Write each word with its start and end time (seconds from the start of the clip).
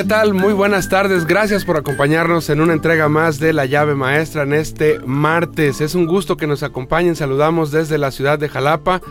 ¿Qué 0.00 0.06
tal? 0.06 0.32
Muy 0.32 0.54
buenas 0.54 0.88
tardes. 0.88 1.26
Gracias 1.26 1.66
por 1.66 1.76
acompañarnos 1.76 2.48
en 2.48 2.62
una 2.62 2.72
entrega 2.72 3.10
más 3.10 3.38
de 3.38 3.52
La 3.52 3.66
llave 3.66 3.94
maestra 3.94 4.44
en 4.44 4.54
este 4.54 4.98
martes. 5.00 5.82
Es 5.82 5.94
un 5.94 6.06
gusto 6.06 6.38
que 6.38 6.46
nos 6.46 6.62
acompañen. 6.62 7.16
Saludamos 7.16 7.70
desde 7.70 7.98
la 7.98 8.10
ciudad 8.10 8.38
de 8.38 8.48
Jalapa, 8.48 9.02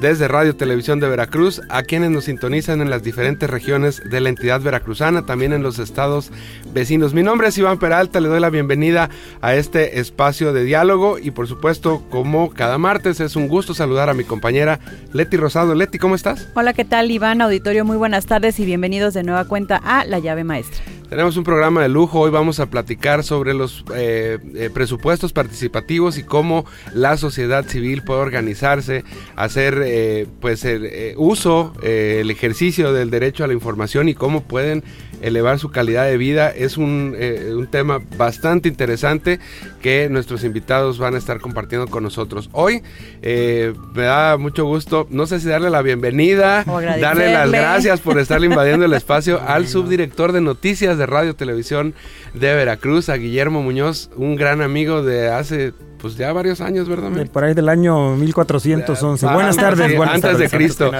desde 0.00 0.26
Radio 0.26 0.56
Televisión 0.56 1.00
de 1.00 1.08
Veracruz, 1.08 1.60
a 1.68 1.82
quienes 1.82 2.10
nos 2.10 2.24
sintonizan 2.24 2.80
en 2.80 2.88
las 2.88 3.02
diferentes 3.02 3.50
regiones 3.50 4.00
de 4.08 4.20
la 4.20 4.30
entidad 4.30 4.62
veracruzana, 4.62 5.26
también 5.26 5.52
en 5.52 5.62
los 5.62 5.78
estados 5.78 6.30
vecinos. 6.72 7.12
Mi 7.12 7.22
nombre 7.22 7.48
es 7.48 7.58
Iván 7.58 7.78
Peralta, 7.78 8.18
le 8.20 8.28
doy 8.28 8.40
la 8.40 8.48
bienvenida 8.48 9.10
a 9.42 9.54
este 9.54 10.00
espacio 10.00 10.54
de 10.54 10.64
diálogo 10.64 11.18
y 11.18 11.30
por 11.30 11.46
supuesto, 11.46 12.04
como 12.08 12.50
cada 12.54 12.78
martes, 12.78 13.20
es 13.20 13.36
un 13.36 13.48
gusto 13.48 13.74
saludar 13.74 14.08
a 14.08 14.14
mi 14.14 14.24
compañera 14.24 14.78
Leti 15.12 15.36
Rosado. 15.36 15.74
Leti, 15.74 15.98
¿cómo 15.98 16.14
estás? 16.14 16.48
Hola, 16.54 16.72
¿qué 16.72 16.86
tal 16.86 17.10
Iván? 17.10 17.42
Auditorio, 17.42 17.84
muy 17.84 17.98
buenas 17.98 18.24
tardes 18.24 18.58
y 18.60 18.64
bienvenidos 18.64 19.12
de 19.12 19.24
nueva 19.24 19.44
cuenta 19.44 19.76
a 19.84 20.04
La 20.04 20.20
llave 20.20 20.37
maestra. 20.44 20.82
Tenemos 21.08 21.38
un 21.38 21.44
programa 21.44 21.80
de 21.80 21.88
lujo, 21.88 22.20
hoy 22.20 22.30
vamos 22.30 22.60
a 22.60 22.66
platicar 22.66 23.24
sobre 23.24 23.54
los 23.54 23.82
eh, 23.94 24.38
eh, 24.54 24.68
presupuestos 24.72 25.32
participativos 25.32 26.18
y 26.18 26.22
cómo 26.22 26.66
la 26.92 27.16
sociedad 27.16 27.64
civil 27.64 28.02
puede 28.02 28.20
organizarse, 28.20 29.04
hacer 29.34 29.82
eh, 29.86 30.26
pues 30.40 30.66
el 30.66 31.14
uso, 31.16 31.72
el 31.82 32.30
ejercicio 32.30 32.92
del 32.92 33.08
derecho 33.08 33.42
a 33.42 33.46
la 33.46 33.54
información 33.54 34.10
y 34.10 34.14
cómo 34.14 34.42
pueden 34.42 34.84
elevar 35.22 35.58
su 35.58 35.70
calidad 35.70 36.04
de 36.04 36.18
vida. 36.18 36.50
Es 36.50 36.76
un, 36.76 37.16
un, 37.56 37.66
tema 37.68 38.00
bastante 38.16 38.68
interesante 38.68 39.40
que 39.80 40.08
nuestros 40.10 40.44
invitados 40.44 40.98
van 40.98 41.14
a 41.14 41.18
estar 41.18 41.40
compartiendo 41.40 41.88
con 41.88 42.02
nosotros. 42.02 42.50
Hoy 42.52 42.82
me 43.22 44.02
da 44.02 44.36
mucho 44.36 44.66
gusto, 44.66 45.06
no 45.10 45.26
sé 45.26 45.40
si 45.40 45.48
darle 45.48 45.70
la 45.70 45.82
bienvenida, 45.82 46.64
darle 47.00 47.32
las 47.32 47.50
gracias 47.50 48.00
por 48.00 48.18
estar 48.18 48.44
invadiendo 48.44 48.84
el 48.84 48.92
espacio 48.92 49.40
al 49.46 49.66
subdirector 49.66 50.32
de 50.32 50.42
noticias 50.42 50.97
de 50.98 51.06
Radio 51.06 51.34
Televisión 51.34 51.94
de 52.34 52.54
Veracruz, 52.54 53.08
a 53.08 53.14
Guillermo 53.14 53.62
Muñoz, 53.62 54.10
un 54.16 54.36
gran 54.36 54.60
amigo 54.60 55.02
de 55.02 55.28
hace 55.28 55.72
pues 55.98 56.16
ya 56.16 56.32
varios 56.32 56.60
años, 56.60 56.88
¿verdad? 56.88 57.10
por 57.32 57.44
ahí 57.44 57.54
del 57.54 57.68
año 57.68 58.16
1411. 58.16 59.26
Ah, 59.26 59.34
buenas 59.34 59.56
tardes, 59.56 59.96
buenas 59.96 60.16
antes 60.16 60.38
de 60.38 60.48
Cristo. 60.48 60.90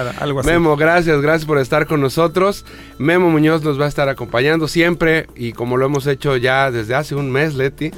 Memo, 0.43 0.75
gracias, 0.75 1.21
gracias 1.21 1.45
por 1.45 1.57
estar 1.57 1.87
con 1.87 2.01
nosotros. 2.01 2.65
Memo 2.97 3.29
Muñoz 3.29 3.63
nos 3.63 3.79
va 3.79 3.85
a 3.85 3.87
estar 3.87 4.09
acompañando 4.09 4.67
siempre 4.67 5.27
y 5.35 5.53
como 5.53 5.77
lo 5.77 5.85
hemos 5.85 6.05
hecho 6.07 6.35
ya 6.37 6.71
desde 6.71 6.95
hace 6.95 7.15
un 7.15 7.31
mes, 7.31 7.55
Leti, 7.55 7.91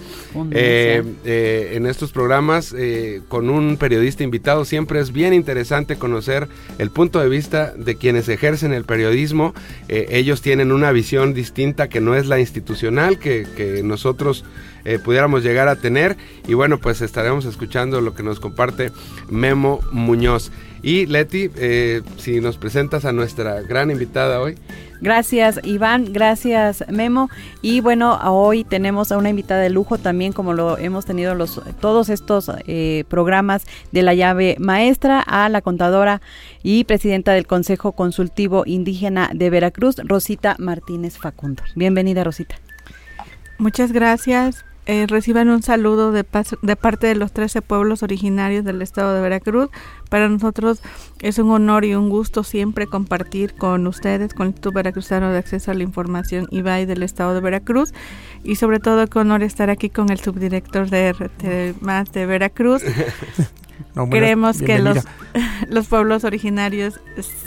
eh, 0.52 1.04
eh, 1.26 1.72
en 1.74 1.86
estos 1.86 2.12
programas 2.12 2.74
eh, 2.78 3.22
con 3.28 3.50
un 3.50 3.78
periodista 3.78 4.24
invitado. 4.24 4.66
Siempre 4.66 5.00
es 5.00 5.12
bien 5.12 5.34
interesante 5.34 5.98
conocer 5.98 6.48
el 6.78 6.92
punto 6.92 7.20
de 7.20 7.30
vista 7.30 7.74
de 7.76 7.96
quienes 7.96 8.30
ejercen 8.30 8.74
el 8.74 8.86
periodismo. 8.86 9.54
ellos 9.88 10.42
tienen 10.42 10.72
una 10.72 10.92
visión 10.92 11.34
distinta 11.34 11.90
que 11.90 12.00
no 12.00 12.16
es 12.16 12.28
la 12.28 12.40
institucional 12.40 13.18
que, 13.18 13.48
que 13.56 13.84
nosotros 13.84 14.46
eh, 14.86 15.00
pudiéramos 15.00 15.44
llegar 15.44 15.68
a 15.68 15.76
tener. 15.76 16.18
Y 16.48 16.54
bueno, 16.54 16.80
pues 16.80 17.02
estaremos 17.02 17.46
escuchando 17.46 18.02
lo 18.02 18.14
que 18.14 18.24
nos 18.24 18.40
comparte 18.40 18.92
Memo 19.30 19.80
Muñoz. 19.92 20.52
Y 20.84 21.06
Leti, 21.06 21.50
eh, 21.58 22.02
si 22.18 22.42
nos 22.42 22.58
presentas 22.58 23.06
a 23.06 23.12
nuestra 23.12 23.62
gran 23.62 23.92
invitada 23.92 24.42
hoy. 24.42 24.56
Gracias 25.00 25.60
Iván, 25.64 26.14
gracias 26.14 26.84
Memo. 26.90 27.30
Y 27.62 27.82
bueno, 27.82 28.20
hoy 28.24 28.64
tenemos 28.64 29.12
a 29.12 29.18
una 29.18 29.30
invitada 29.30 29.62
de 29.62 29.70
lujo 29.70 29.98
también, 29.98 30.32
como 30.32 30.54
lo 30.54 30.78
hemos 30.78 31.06
tenido 31.06 31.34
los 31.34 31.62
todos 31.80 32.10
estos 32.10 32.52
eh, 32.68 33.04
programas 33.10 33.66
de 33.92 34.04
la 34.04 34.14
llave 34.14 34.56
maestra, 34.60 35.20
a 35.20 35.50
la 35.50 35.62
contadora 35.62 36.22
y 36.62 36.84
presidenta 36.84 37.34
del 37.34 37.48
Consejo 37.48 37.94
Consultivo 37.94 38.64
Indígena 38.66 39.32
de 39.34 39.50
Veracruz, 39.50 39.98
Rosita 40.04 40.56
Martínez 40.60 41.18
Facundo. 41.18 41.64
Bienvenida 41.76 42.24
Rosita. 42.24 42.56
Muchas 43.58 43.92
gracias 43.92 44.66
eh, 44.86 45.06
reciban 45.08 45.50
un 45.50 45.62
saludo 45.62 46.12
de, 46.12 46.26
de 46.62 46.76
parte 46.76 47.08
de 47.08 47.16
los 47.16 47.32
13 47.32 47.62
pueblos 47.62 48.04
originarios 48.04 48.66
del 48.66 48.82
estado 48.82 49.14
de 49.14 49.22
Veracruz. 49.22 49.70
Para 50.10 50.28
nosotros 50.28 50.82
es 51.20 51.38
un 51.38 51.52
honor 51.52 51.86
y 51.86 51.96
un 51.96 52.10
gusto 52.10 52.44
siempre 52.44 52.88
compartir 52.88 53.54
con 53.54 53.86
ustedes, 53.88 54.34
con 54.34 54.48
el 54.48 54.50
Instituto 54.50 54.74
Veracruzano 54.74 55.32
de 55.32 55.38
Acceso 55.38 55.72
a 55.72 55.74
la 55.74 55.84
Información 55.84 56.48
IBAI 56.50 56.86
del 56.86 57.04
estado 57.04 57.34
de 57.34 57.42
Veracruz 57.42 57.94
y 58.44 58.56
sobre 58.56 58.80
todo 58.80 59.08
qué 59.08 59.20
honor 59.20 59.44
estar 59.44 59.70
aquí 59.70 59.90
con 59.90 60.10
el 60.10 60.20
subdirector 60.20 60.90
de 60.90 61.14
RT 61.14 61.82
más 61.82 62.12
de 62.12 62.26
Veracruz. 62.26 62.84
Creemos 64.10 64.62
que 64.62 64.80
los, 64.80 65.00
los 65.70 65.88
pueblos 65.88 66.24
originarios 66.24 67.00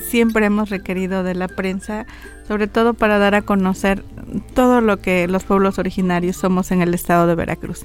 siempre 0.08 0.46
hemos 0.46 0.70
requerido 0.70 1.22
de 1.22 1.34
la 1.34 1.48
prensa, 1.48 2.06
sobre 2.46 2.66
todo 2.66 2.94
para 2.94 3.18
dar 3.18 3.34
a 3.34 3.42
conocer 3.42 4.02
todo 4.54 4.80
lo 4.80 4.98
que 4.98 5.28
los 5.28 5.44
pueblos 5.44 5.78
originarios 5.78 6.36
somos 6.36 6.70
en 6.70 6.82
el 6.82 6.94
estado 6.94 7.26
de 7.26 7.34
Veracruz. 7.34 7.84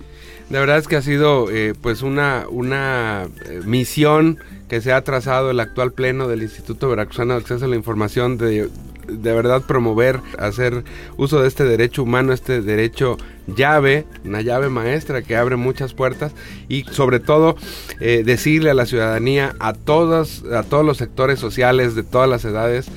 La 0.50 0.60
verdad 0.60 0.78
es 0.78 0.88
que 0.88 0.96
ha 0.96 1.02
sido 1.02 1.50
eh, 1.52 1.74
pues 1.80 2.02
una, 2.02 2.46
una 2.50 3.28
eh, 3.46 3.62
misión 3.66 4.40
que 4.68 4.82
se 4.82 4.94
ha 4.94 5.04
trazado 5.04 5.52
el 5.52 5.60
actual 5.60 5.92
pleno 5.92 6.28
del 6.28 6.44
Instituto 6.44 6.90
Veracruzano 6.90 7.34
de 7.34 7.40
Acceso 7.40 7.66
a 7.66 7.68
la 7.68 7.76
Información 7.76 8.38
de 8.38 8.70
de 9.10 9.34
verdad 9.34 9.64
promover, 9.64 10.22
hacer 10.38 10.84
uso 11.18 11.42
de 11.42 11.48
este 11.48 11.64
derecho 11.64 12.04
humano, 12.04 12.34
este 12.34 12.62
derecho 12.62 13.18
llave, 13.56 14.06
una 14.26 14.42
llave 14.42 14.70
maestra 14.70 15.22
que 15.22 15.36
abre 15.36 15.56
muchas 15.56 15.94
puertas 15.94 16.34
y 16.68 16.84
sobre 16.84 17.20
todo 17.20 17.56
eh, 18.00 18.24
decirle 18.26 18.70
a 18.70 18.74
la 18.74 18.86
ciudadanía, 18.86 19.56
a 19.60 19.74
todos, 19.74 20.44
a 20.52 20.64
todos 20.64 20.86
los 20.86 20.98
sectores 20.98 21.40
sociales 21.40 21.96
de 21.96 22.04
todas 22.04 22.30
las 22.30 22.46
edades, 22.46 22.88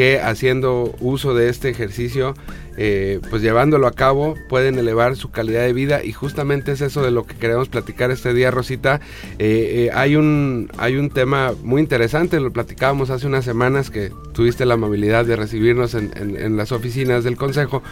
que 0.00 0.18
haciendo 0.18 0.94
uso 1.00 1.34
de 1.34 1.50
este 1.50 1.68
ejercicio, 1.68 2.32
eh, 2.78 3.20
pues 3.28 3.42
llevándolo 3.42 3.86
a 3.86 3.92
cabo, 3.92 4.34
pueden 4.48 4.78
elevar 4.78 5.14
su 5.14 5.30
calidad 5.30 5.60
de 5.60 5.74
vida 5.74 6.02
y 6.02 6.12
justamente 6.12 6.72
es 6.72 6.80
eso 6.80 7.02
de 7.02 7.10
lo 7.10 7.26
que 7.26 7.34
queremos 7.34 7.68
platicar 7.68 8.10
este 8.10 8.32
día, 8.32 8.50
Rosita. 8.50 9.02
Eh, 9.38 9.88
eh, 9.88 9.90
hay, 9.92 10.16
un, 10.16 10.70
hay 10.78 10.96
un 10.96 11.10
tema 11.10 11.52
muy 11.62 11.82
interesante, 11.82 12.40
lo 12.40 12.50
platicábamos 12.50 13.10
hace 13.10 13.26
unas 13.26 13.44
semanas 13.44 13.90
que 13.90 14.10
tuviste 14.32 14.64
la 14.64 14.72
amabilidad 14.72 15.26
de 15.26 15.36
recibirnos 15.36 15.92
en, 15.92 16.12
en 16.16 16.56
las 16.56 16.72
oficinas 16.72 17.22
del 17.22 17.36
Consejo 17.36 17.82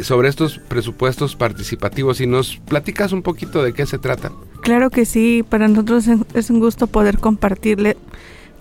sobre 0.00 0.30
estos 0.30 0.60
presupuestos 0.60 1.36
participativos 1.36 2.22
y 2.22 2.26
nos 2.26 2.56
platicas 2.56 3.12
un 3.12 3.20
poquito 3.20 3.62
de 3.62 3.74
qué 3.74 3.84
se 3.84 3.98
trata. 3.98 4.32
Claro 4.62 4.88
que 4.88 5.04
sí, 5.04 5.44
para 5.46 5.68
nosotros 5.68 6.06
es 6.32 6.48
un 6.48 6.58
gusto 6.58 6.86
poder 6.86 7.18
compartirle 7.18 7.98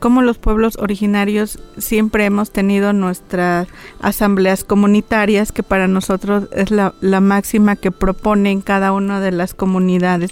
como 0.04 0.22
los 0.22 0.38
pueblos 0.38 0.76
originarios 0.80 1.60
siempre 1.78 2.26
hemos 2.26 2.52
tenido 2.52 2.92
nuestras 2.92 3.70
asambleas 4.02 4.66
comunitarias, 4.66 5.54
que 5.54 5.64
para 5.64 5.88
nosotros 5.88 6.50
es 6.52 6.72
la, 6.72 6.94
máxima 7.22 7.78
que 7.78 7.90
proponen 7.90 8.60
cada 8.60 8.92
una 8.92 9.22
de 9.22 9.32
las 9.32 9.54
comunidades. 9.54 10.32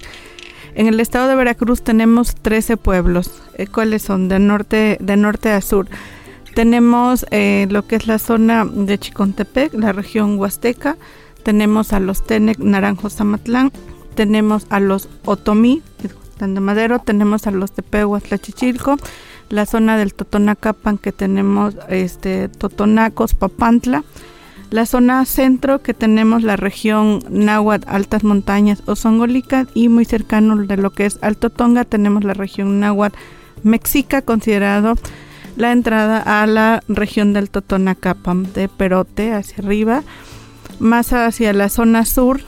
En 0.76 0.88
el 0.88 1.00
estado 1.00 1.30
de 1.30 1.36
Veracruz 1.36 1.84
tenemos 1.84 2.36
13 2.36 2.76
pueblos. 2.76 3.42
Eh, 3.54 3.66
¿Cuáles 3.66 4.02
son? 4.02 4.28
De 4.28 4.40
norte, 4.40 4.98
a 5.00 5.62
sur. 5.62 5.88
Tenemos 6.54 7.26
eh, 7.32 7.66
lo 7.70 7.88
que 7.88 7.96
es 7.96 8.08
la 8.08 8.20
zona 8.20 8.66
de 8.66 9.00
Chicontepec, 9.00 9.74
la 9.74 9.94
región 9.94 10.38
Huasteca. 10.38 10.98
Tenemos 11.44 11.94
a 11.94 12.02
los 12.02 12.28
Tenec, 12.28 12.60
Naranjos, 12.60 13.16
Zamatlán. 13.16 13.72
Tenemos 14.16 14.68
a 14.70 14.82
los 14.82 15.08
Otomí, 15.24 15.82
de 16.42 16.60
Madero. 16.60 17.00
Tenemos 17.00 17.48
a 17.48 17.52
los 17.52 17.72
Tepehuas, 17.72 18.24
Chichilco 18.42 18.98
la 19.52 19.66
zona 19.66 19.98
del 19.98 20.14
Totonacapan 20.14 20.98
que 20.98 21.12
tenemos 21.12 21.76
este 21.90 22.48
Totonacos, 22.50 23.36
Papantla, 23.36 24.04
la 24.70 24.86
zona 24.86 25.26
centro 25.26 25.82
que 25.82 25.94
tenemos 25.94 26.44
la 26.44 26.56
región 26.56 27.20
Náhuatl, 27.30 27.88
Altas 27.90 28.24
Montañas, 28.24 28.84
Ozongolica 28.86 29.68
y 29.74 29.90
muy 29.90 30.06
cercano 30.06 30.56
de 30.56 30.78
lo 30.78 30.92
que 30.92 31.06
es 31.06 31.20
Alto 31.22 31.50
Tonga 31.50 31.84
tenemos 31.84 32.24
la 32.24 32.34
región 32.34 32.80
Náhuatl, 32.80 33.18
Mexica 33.64 34.22
considerado 34.22 34.96
la 35.58 35.74
entrada 35.74 36.42
a 36.42 36.48
la 36.48 36.82
región 36.88 37.34
del 37.34 37.50
Totonacapan 37.50 38.52
de 38.54 38.70
Perote 38.70 39.34
hacia 39.34 39.64
arriba, 39.64 40.04
más 40.80 41.12
hacia 41.12 41.52
la 41.52 41.68
zona 41.68 42.06
sur 42.06 42.40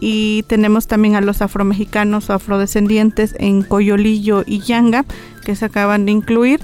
y 0.00 0.42
tenemos 0.48 0.88
también 0.88 1.14
a 1.14 1.20
los 1.20 1.42
afromexicanos 1.42 2.28
o 2.28 2.32
afrodescendientes 2.32 3.36
en 3.38 3.62
Coyolillo 3.62 4.42
y 4.44 4.58
Yanga 4.58 5.04
que 5.44 5.56
se 5.56 5.66
acaban 5.66 6.06
de 6.06 6.12
incluir. 6.12 6.60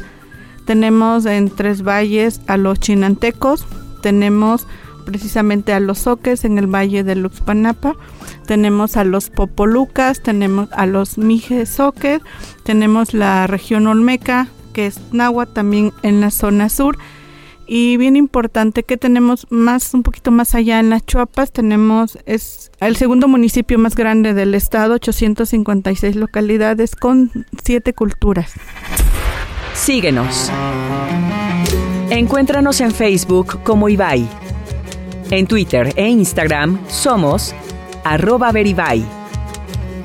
Tenemos 0.64 1.26
en 1.26 1.50
Tres 1.50 1.82
Valles 1.82 2.40
a 2.46 2.56
los 2.56 2.78
chinantecos, 2.78 3.66
tenemos 4.02 4.66
precisamente 5.06 5.72
a 5.72 5.80
los 5.80 6.00
soques 6.00 6.44
en 6.44 6.58
el 6.58 6.66
valle 6.66 7.02
de 7.02 7.14
Luxpanapa, 7.14 7.96
tenemos 8.46 8.98
a 8.98 9.04
los 9.04 9.30
popolucas, 9.30 10.22
tenemos 10.22 10.69
a 10.72 10.84
los 10.84 11.16
mijesoques, 11.16 12.20
tenemos 12.62 13.14
la 13.14 13.46
región 13.46 13.86
olmeca, 13.86 14.48
que 14.75 14.86
es 14.86 15.00
náhuatl 15.12 15.54
también 15.54 15.92
en 16.02 16.20
la 16.20 16.31
zona 16.31 16.69
sur. 16.69 16.98
Y 17.70 17.99
bien 17.99 18.17
importante 18.17 18.82
que 18.82 18.97
tenemos 18.97 19.47
más, 19.50 19.93
un 19.93 20.03
poquito 20.03 20.31
más 20.31 20.55
allá 20.55 20.81
en 20.81 20.88
las 20.88 21.05
Chuapas, 21.05 21.53
tenemos, 21.53 22.19
es 22.25 22.70
el 22.81 22.97
segundo 22.97 23.29
municipio 23.29 23.79
más 23.79 23.94
grande 23.94 24.32
del 24.32 24.55
estado, 24.55 24.94
856 24.94 26.17
localidades 26.17 26.97
con 26.97 27.31
siete 27.62 27.93
culturas. 27.93 28.53
Síguenos. 29.75 30.50
Encuéntranos 32.09 32.81
en 32.81 32.91
Facebook 32.91 33.62
como 33.65 33.91
Ibai. 33.91 34.26
En 35.31 35.47
Twitter 35.47 35.93
e 35.94 36.09
Instagram 36.09 36.79
somos 36.88 37.55
arroba. 38.03 38.50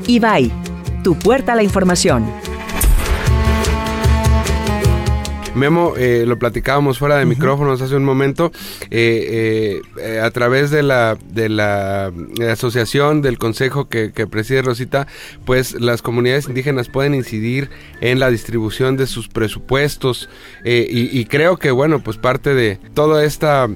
Ibai, 0.06 0.52
tu 1.02 1.18
puerta 1.18 1.54
a 1.54 1.56
la 1.56 1.64
información. 1.64 2.43
Memo, 5.56 5.94
eh, 5.98 6.26
lo 6.26 6.40
platicábamos 6.40 6.98
fuera 6.98 7.18
de 7.18 7.26
micrófonos 7.26 7.80
hace 7.80 7.96
un 7.96 8.04
momento, 8.04 8.52
eh, 8.90 9.82
eh, 9.98 10.20
a 10.20 10.32
través 10.32 10.72
de 10.72 10.82
la, 10.82 11.16
de 11.30 11.48
la, 11.48 12.12
asociación, 12.52 13.22
del 13.22 13.38
consejo 13.38 13.88
que, 13.88 14.10
preside 14.28 14.64
Rosita, 14.64 15.06
pues 15.46 15.80
las 15.80 16.02
comunidades 16.02 16.48
indígenas 16.48 16.90
pueden 16.90 17.14
incidir 17.14 17.70
en 18.02 18.20
la 18.20 18.32
distribución 18.32 18.98
de 18.98 19.06
sus 19.06 19.28
presupuestos 19.28 20.28
y, 20.66 21.26
creo 21.26 21.58
que, 21.58 21.70
bueno, 21.70 22.00
pues 22.04 22.18
parte 22.18 22.56
de 22.56 22.80
toda 22.96 23.24
esta 23.24 23.70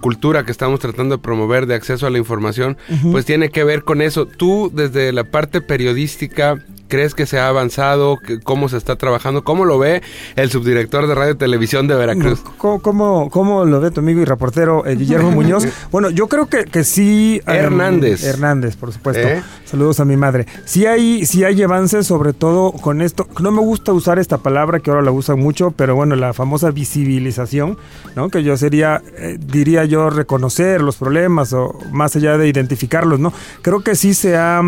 cultura 0.00 0.44
que 0.44 0.50
estamos 0.50 0.80
tratando 0.80 1.16
de 1.16 1.22
promover 1.22 1.66
de 1.66 1.74
acceso 1.74 2.06
a 2.06 2.10
la 2.10 2.18
información, 2.18 2.76
pues 3.12 3.24
tiene 3.24 3.50
que 3.50 3.62
ver 3.62 3.84
con 3.84 4.02
eso. 4.02 4.26
Tú, 4.26 4.70
desde 4.74 5.12
la 5.12 5.24
parte 5.24 5.60
periodística, 5.60 6.58
¿Crees 6.88 7.14
que 7.14 7.24
se 7.24 7.38
ha 7.38 7.48
avanzado? 7.48 8.18
¿Cómo 8.44 8.68
se 8.68 8.76
está 8.76 8.96
trabajando? 8.96 9.42
¿Cómo 9.42 9.64
lo 9.64 9.78
ve 9.78 10.02
el 10.36 10.50
subdirector 10.50 11.06
de 11.06 11.14
Radio 11.14 11.32
y 11.32 11.36
Televisión 11.36 11.88
de 11.88 11.94
Veracruz? 11.94 12.42
¿Cómo, 12.58 13.30
cómo, 13.30 13.64
lo 13.64 13.80
ve 13.80 13.90
tu 13.90 14.00
amigo 14.00 14.20
y 14.20 14.24
reportero 14.24 14.84
eh, 14.86 14.94
Guillermo 14.94 15.30
Muñoz? 15.32 15.66
Bueno, 15.90 16.10
yo 16.10 16.28
creo 16.28 16.46
que, 16.46 16.64
que 16.64 16.84
sí. 16.84 17.40
Em, 17.46 17.54
Hernández. 17.54 18.24
Hernández, 18.24 18.76
por 18.76 18.92
supuesto. 18.92 19.26
¿Eh? 19.26 19.42
Saludos 19.64 19.98
a 20.00 20.04
mi 20.04 20.16
madre. 20.16 20.46
Sí 20.66 20.84
hay, 20.84 21.24
sí 21.24 21.42
hay 21.42 21.62
avances, 21.62 22.06
sobre 22.06 22.34
todo 22.34 22.72
con 22.72 23.00
esto. 23.00 23.28
No 23.40 23.50
me 23.50 23.60
gusta 23.60 23.92
usar 23.92 24.18
esta 24.18 24.38
palabra 24.38 24.80
que 24.80 24.90
ahora 24.90 25.02
la 25.02 25.10
usan 25.10 25.38
mucho, 25.38 25.70
pero 25.70 25.94
bueno, 25.94 26.16
la 26.16 26.34
famosa 26.34 26.70
visibilización, 26.70 27.78
¿no? 28.14 28.28
Que 28.28 28.42
yo 28.42 28.56
sería, 28.58 29.02
eh, 29.16 29.38
diría 29.40 29.86
yo, 29.86 30.10
reconocer 30.10 30.82
los 30.82 30.96
problemas 30.96 31.54
o 31.54 31.78
más 31.92 32.14
allá 32.16 32.36
de 32.36 32.46
identificarlos, 32.46 33.20
¿no? 33.20 33.32
Creo 33.62 33.80
que 33.80 33.94
sí 33.94 34.12
se 34.12 34.36
ha 34.36 34.60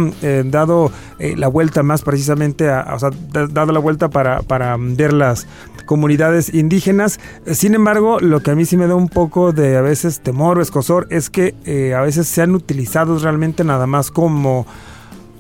dado 0.45 0.91
la 1.19 1.49
vuelta 1.49 1.83
más 1.83 2.03
precisamente, 2.07 2.71
a, 2.71 2.95
o 2.95 2.99
sea, 3.01 3.11
dado 3.51 3.73
la 3.73 3.81
vuelta 3.81 4.09
para, 4.09 4.43
para 4.43 4.77
ver 4.79 5.13
las 5.13 5.49
comunidades 5.87 6.55
indígenas. 6.55 7.19
Sin 7.51 7.75
embargo, 7.75 8.21
lo 8.21 8.41
que 8.41 8.53
a 8.53 8.55
mí 8.55 8.65
sí 8.65 8.77
me 8.77 8.87
da 8.87 8.95
un 8.95 9.09
poco 9.09 9.51
de 9.51 9.77
a 9.77 9.81
veces 9.81 10.21
temor 10.21 10.59
o 10.59 10.63
escosor 10.63 11.09
es 11.11 11.31
que 11.31 11.57
eh, 11.65 11.95
a 11.95 12.03
veces 12.03 12.29
se 12.29 12.43
han 12.43 12.55
utilizado 12.55 13.19
realmente 13.19 13.65
nada 13.65 13.89
más 13.89 14.13
como 14.13 14.67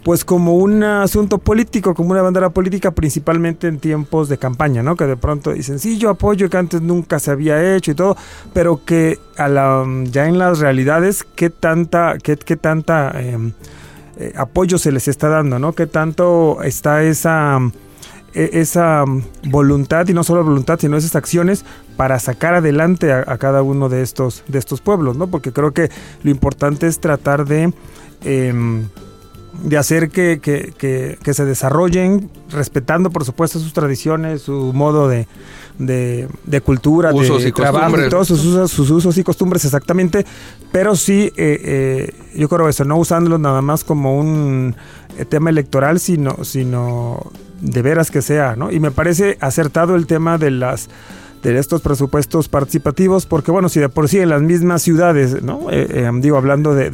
pues 0.02 0.24
como 0.24 0.54
un 0.54 0.84
asunto 0.84 1.38
político, 1.38 1.92
como 1.94 2.12
una 2.12 2.22
bandera 2.22 2.50
política, 2.50 2.92
principalmente 2.92 3.66
en 3.66 3.80
tiempos 3.80 4.28
de 4.28 4.38
campaña, 4.38 4.80
¿no? 4.80 4.94
Que 4.94 5.04
de 5.04 5.16
pronto 5.16 5.52
dicen, 5.52 5.80
sí, 5.80 5.98
yo 5.98 6.10
apoyo, 6.10 6.48
que 6.48 6.56
antes 6.56 6.80
nunca 6.80 7.18
se 7.18 7.32
había 7.32 7.74
hecho 7.74 7.90
y 7.90 7.94
todo, 7.94 8.16
pero 8.52 8.84
que 8.84 9.18
a 9.36 9.48
la, 9.48 9.84
ya 10.04 10.28
en 10.28 10.38
las 10.38 10.60
realidades, 10.60 11.24
¿qué 11.34 11.50
tanta, 11.50 12.18
qué, 12.22 12.36
qué 12.36 12.56
tanta 12.56 13.20
em, 13.20 13.52
eh, 14.18 14.32
apoyo 14.36 14.78
se 14.78 14.92
les 14.92 15.08
está 15.08 15.28
dando, 15.28 15.58
¿no? 15.58 15.74
¿Qué 15.74 15.86
tanto 15.86 16.62
está 16.62 17.02
esa, 17.02 17.58
e, 18.34 18.50
esa 18.54 19.04
voluntad, 19.44 20.08
y 20.08 20.14
no 20.14 20.24
solo 20.24 20.42
voluntad, 20.42 20.78
sino 20.80 20.96
esas 20.96 21.16
acciones 21.16 21.64
para 21.96 22.18
sacar 22.18 22.54
adelante 22.54 23.12
a, 23.12 23.24
cada 23.38 23.62
uno 23.62 23.88
de 23.88 24.02
estos, 24.02 24.42
de 24.48 24.58
estos 24.58 24.80
pueblos, 24.80 25.16
¿no? 25.16 25.26
Porque 25.26 25.52
creo 25.52 25.72
que 25.72 25.90
lo 26.22 26.30
importante 26.30 26.86
es 26.86 27.00
tratar 27.00 27.44
de... 27.46 27.72
Em, 28.22 28.88
de 29.62 29.78
hacer 29.78 30.10
que, 30.10 30.38
que, 30.38 31.32
se 31.32 31.44
desarrollen 31.46 32.30
respetando 32.50 33.10
por 33.10 33.24
supuesto 33.24 33.58
sus 33.58 33.72
tradiciones, 33.72 34.42
su 34.42 34.72
modo 34.74 35.08
de, 35.08 35.26
de, 35.78 36.28
cultura, 36.64 37.12
de 37.12 37.52
trabajo, 37.52 37.96
todos 38.08 38.28
sus 38.28 38.44
usos, 38.44 38.70
sus 38.70 38.90
usos 38.90 39.18
y 39.18 39.24
costumbres 39.24 39.64
exactamente, 39.64 40.24
pero 40.72 40.96
sí, 40.96 41.32
eh, 41.36 41.60
eh, 41.64 42.14
yo 42.34 42.48
creo 42.48 42.68
eso, 42.68 42.84
no 42.84 42.96
usándolos 42.96 43.40
nada 43.40 43.62
más 43.62 43.84
como 43.84 44.18
un 44.18 44.74
eh, 45.18 45.24
tema 45.24 45.50
electoral, 45.50 46.00
sino, 46.00 46.44
sino 46.44 47.30
de 47.60 47.82
veras 47.82 48.10
que 48.10 48.22
sea, 48.22 48.56
¿no? 48.56 48.70
Y 48.70 48.80
me 48.80 48.90
parece 48.90 49.38
acertado 49.40 49.96
el 49.96 50.06
tema 50.06 50.38
de 50.38 50.50
las 50.50 50.88
de 51.52 51.58
estos 51.58 51.80
presupuestos 51.80 52.48
participativos, 52.48 53.26
porque 53.26 53.50
bueno, 53.50 53.68
si 53.68 53.80
de 53.80 53.88
por 53.88 54.08
sí 54.08 54.18
en 54.18 54.30
las 54.30 54.42
mismas 54.42 54.82
ciudades, 54.82 55.42
¿no? 55.42 55.66
digo, 56.20 56.36
hablando 56.36 56.74
de, 56.74 56.90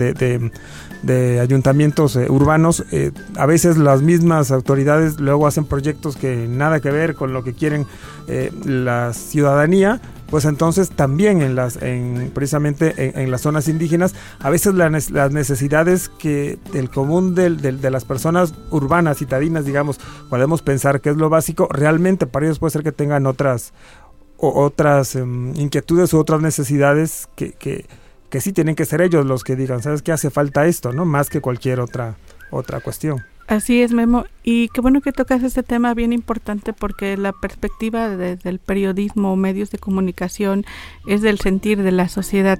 de 1.02 1.40
ayuntamientos 1.40 2.16
eh, 2.16 2.30
urbanos, 2.30 2.84
eh, 2.92 3.12
a 3.36 3.46
veces 3.46 3.76
las 3.76 4.02
mismas 4.02 4.50
autoridades 4.50 5.20
luego 5.20 5.46
hacen 5.46 5.64
proyectos 5.64 6.16
que 6.16 6.46
nada 6.48 6.80
que 6.80 6.90
ver 6.90 7.14
con 7.14 7.32
lo 7.32 7.42
que 7.42 7.54
quieren 7.54 7.86
eh, 8.28 8.52
la 8.64 9.12
ciudadanía, 9.12 10.00
pues 10.30 10.44
entonces 10.46 10.90
también 10.90 11.42
en 11.42 11.56
las, 11.56 11.76
en, 11.82 12.30
precisamente 12.32 13.20
en, 13.20 13.30
las 13.30 13.42
zonas 13.42 13.68
indígenas, 13.68 14.14
a 14.38 14.48
veces 14.48 14.72
las 14.72 15.30
necesidades 15.30 16.08
que 16.08 16.58
el 16.72 16.88
común 16.88 17.34
de, 17.34 17.50
de, 17.50 17.90
las 17.90 18.06
personas 18.06 18.54
urbanas, 18.70 19.18
citadinas, 19.18 19.66
digamos, 19.66 20.00
podemos 20.30 20.62
pensar 20.62 21.02
que 21.02 21.10
es 21.10 21.16
lo 21.16 21.28
básico, 21.28 21.68
realmente 21.70 22.26
para 22.26 22.46
ellos 22.46 22.60
puede 22.60 22.70
ser 22.70 22.82
que 22.82 22.92
tengan 22.92 23.26
otras, 23.26 23.74
otras 24.48 25.14
em, 25.16 25.54
inquietudes 25.56 26.12
u 26.12 26.18
otras 26.18 26.40
necesidades 26.40 27.28
que, 27.36 27.52
que 27.52 27.86
que 28.32 28.40
sí 28.40 28.54
tienen 28.54 28.74
que 28.74 28.86
ser 28.86 29.02
ellos 29.02 29.26
los 29.26 29.44
que 29.44 29.56
digan, 29.56 29.82
¿sabes 29.82 30.00
qué 30.00 30.10
hace 30.10 30.30
falta 30.30 30.64
esto, 30.64 30.94
no? 30.94 31.04
Más 31.04 31.28
que 31.28 31.42
cualquier 31.42 31.80
otra 31.80 32.16
otra 32.50 32.80
cuestión. 32.80 33.22
Así 33.46 33.82
es, 33.82 33.92
Memo. 33.92 34.24
Y 34.42 34.68
qué 34.68 34.80
bueno 34.80 35.02
que 35.02 35.12
tocas 35.12 35.42
este 35.42 35.62
tema 35.62 35.92
bien 35.92 36.14
importante 36.14 36.72
porque 36.72 37.18
la 37.18 37.32
perspectiva 37.32 38.08
del 38.08 38.58
periodismo 38.58 39.34
o 39.34 39.36
medios 39.36 39.70
de 39.70 39.76
comunicación 39.76 40.64
es 41.06 41.20
del 41.20 41.40
sentir 41.40 41.82
de 41.82 41.92
la 41.92 42.08
sociedad. 42.08 42.58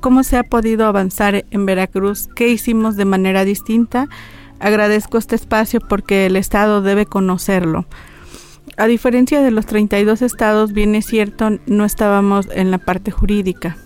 ¿Cómo 0.00 0.24
se 0.24 0.36
ha 0.36 0.42
podido 0.42 0.86
avanzar 0.86 1.44
en 1.52 1.66
Veracruz? 1.66 2.28
¿Qué 2.34 2.48
hicimos 2.48 2.96
de 2.96 3.04
manera 3.04 3.44
distinta? 3.44 4.08
Agradezco 4.58 5.18
este 5.18 5.36
espacio 5.36 5.78
porque 5.80 6.26
el 6.26 6.34
Estado 6.34 6.82
debe 6.82 7.06
conocerlo. 7.06 7.86
A 8.76 8.86
diferencia 8.86 9.42
de 9.42 9.50
los 9.50 9.66
32 9.66 10.22
estados, 10.22 10.72
bien 10.72 10.94
es 10.94 11.06
cierto, 11.06 11.58
no 11.66 11.84
estábamos 11.84 12.48
en 12.52 12.70
la 12.70 12.78
parte 12.78 13.10
jurídica 13.10 13.76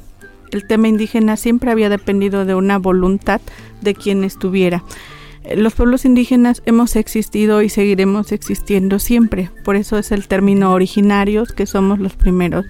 el 0.50 0.66
tema 0.66 0.88
indígena 0.88 1.36
siempre 1.36 1.70
había 1.70 1.88
dependido 1.88 2.44
de 2.44 2.54
una 2.54 2.78
voluntad 2.78 3.40
de 3.82 3.94
quien 3.94 4.24
estuviera. 4.24 4.84
Los 5.54 5.74
pueblos 5.74 6.04
indígenas 6.04 6.62
hemos 6.66 6.96
existido 6.96 7.62
y 7.62 7.68
seguiremos 7.68 8.32
existiendo 8.32 8.98
siempre, 8.98 9.50
por 9.64 9.76
eso 9.76 9.96
es 9.96 10.10
el 10.10 10.26
término 10.26 10.72
originarios 10.72 11.52
que 11.52 11.66
somos 11.66 12.00
los 12.00 12.16
primeros. 12.16 12.64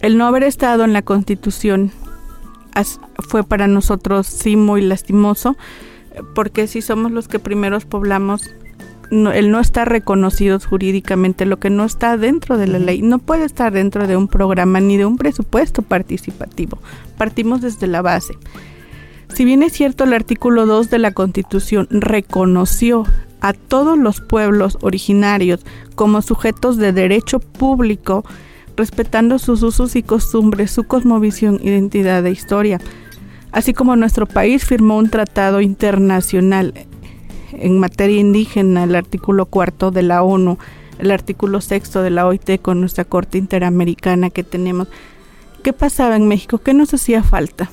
El 0.00 0.18
no 0.18 0.26
haber 0.26 0.42
estado 0.42 0.84
en 0.84 0.92
la 0.92 1.02
constitución 1.02 1.92
fue 3.30 3.42
para 3.42 3.68
nosotros 3.68 4.26
sí 4.26 4.56
muy 4.56 4.82
lastimoso, 4.82 5.56
porque 6.34 6.66
si 6.66 6.82
somos 6.82 7.10
los 7.10 7.26
que 7.26 7.38
primeros 7.38 7.86
poblamos 7.86 8.50
no, 9.10 9.32
el 9.32 9.50
no 9.50 9.60
está 9.60 9.84
reconocido 9.84 10.58
jurídicamente, 10.60 11.46
lo 11.46 11.58
que 11.58 11.70
no 11.70 11.84
está 11.84 12.16
dentro 12.16 12.58
de 12.58 12.66
la 12.66 12.78
ley, 12.78 13.02
no 13.02 13.18
puede 13.18 13.44
estar 13.44 13.72
dentro 13.72 14.06
de 14.06 14.16
un 14.16 14.28
programa 14.28 14.80
ni 14.80 14.96
de 14.96 15.06
un 15.06 15.16
presupuesto 15.16 15.82
participativo. 15.82 16.78
Partimos 17.16 17.60
desde 17.60 17.86
la 17.86 18.02
base. 18.02 18.34
Si 19.34 19.44
bien 19.44 19.62
es 19.62 19.72
cierto, 19.72 20.04
el 20.04 20.12
artículo 20.12 20.66
2 20.66 20.90
de 20.90 20.98
la 20.98 21.12
Constitución 21.12 21.88
reconoció 21.90 23.04
a 23.40 23.52
todos 23.52 23.98
los 23.98 24.20
pueblos 24.20 24.78
originarios 24.80 25.60
como 25.94 26.22
sujetos 26.22 26.76
de 26.78 26.92
derecho 26.92 27.40
público, 27.40 28.24
respetando 28.76 29.38
sus 29.38 29.62
usos 29.62 29.96
y 29.96 30.02
costumbres, 30.02 30.70
su 30.70 30.84
cosmovisión, 30.84 31.60
identidad 31.62 32.24
e 32.26 32.30
historia, 32.30 32.80
así 33.52 33.72
como 33.72 33.96
nuestro 33.96 34.26
país 34.26 34.64
firmó 34.64 34.96
un 34.98 35.10
tratado 35.10 35.60
internacional 35.60 36.74
en 37.58 37.78
materia 37.78 38.20
indígena, 38.20 38.84
el 38.84 38.94
artículo 38.94 39.46
cuarto 39.46 39.90
de 39.90 40.02
la 40.02 40.22
ONU, 40.22 40.58
el 40.98 41.10
artículo 41.10 41.60
sexto 41.60 42.02
de 42.02 42.10
la 42.10 42.26
OIT 42.26 42.60
con 42.62 42.80
nuestra 42.80 43.04
Corte 43.04 43.38
Interamericana 43.38 44.30
que 44.30 44.44
tenemos. 44.44 44.88
¿Qué 45.62 45.72
pasaba 45.72 46.16
en 46.16 46.28
México? 46.28 46.58
¿Qué 46.58 46.74
nos 46.74 46.94
hacía 46.94 47.22
falta? 47.22 47.70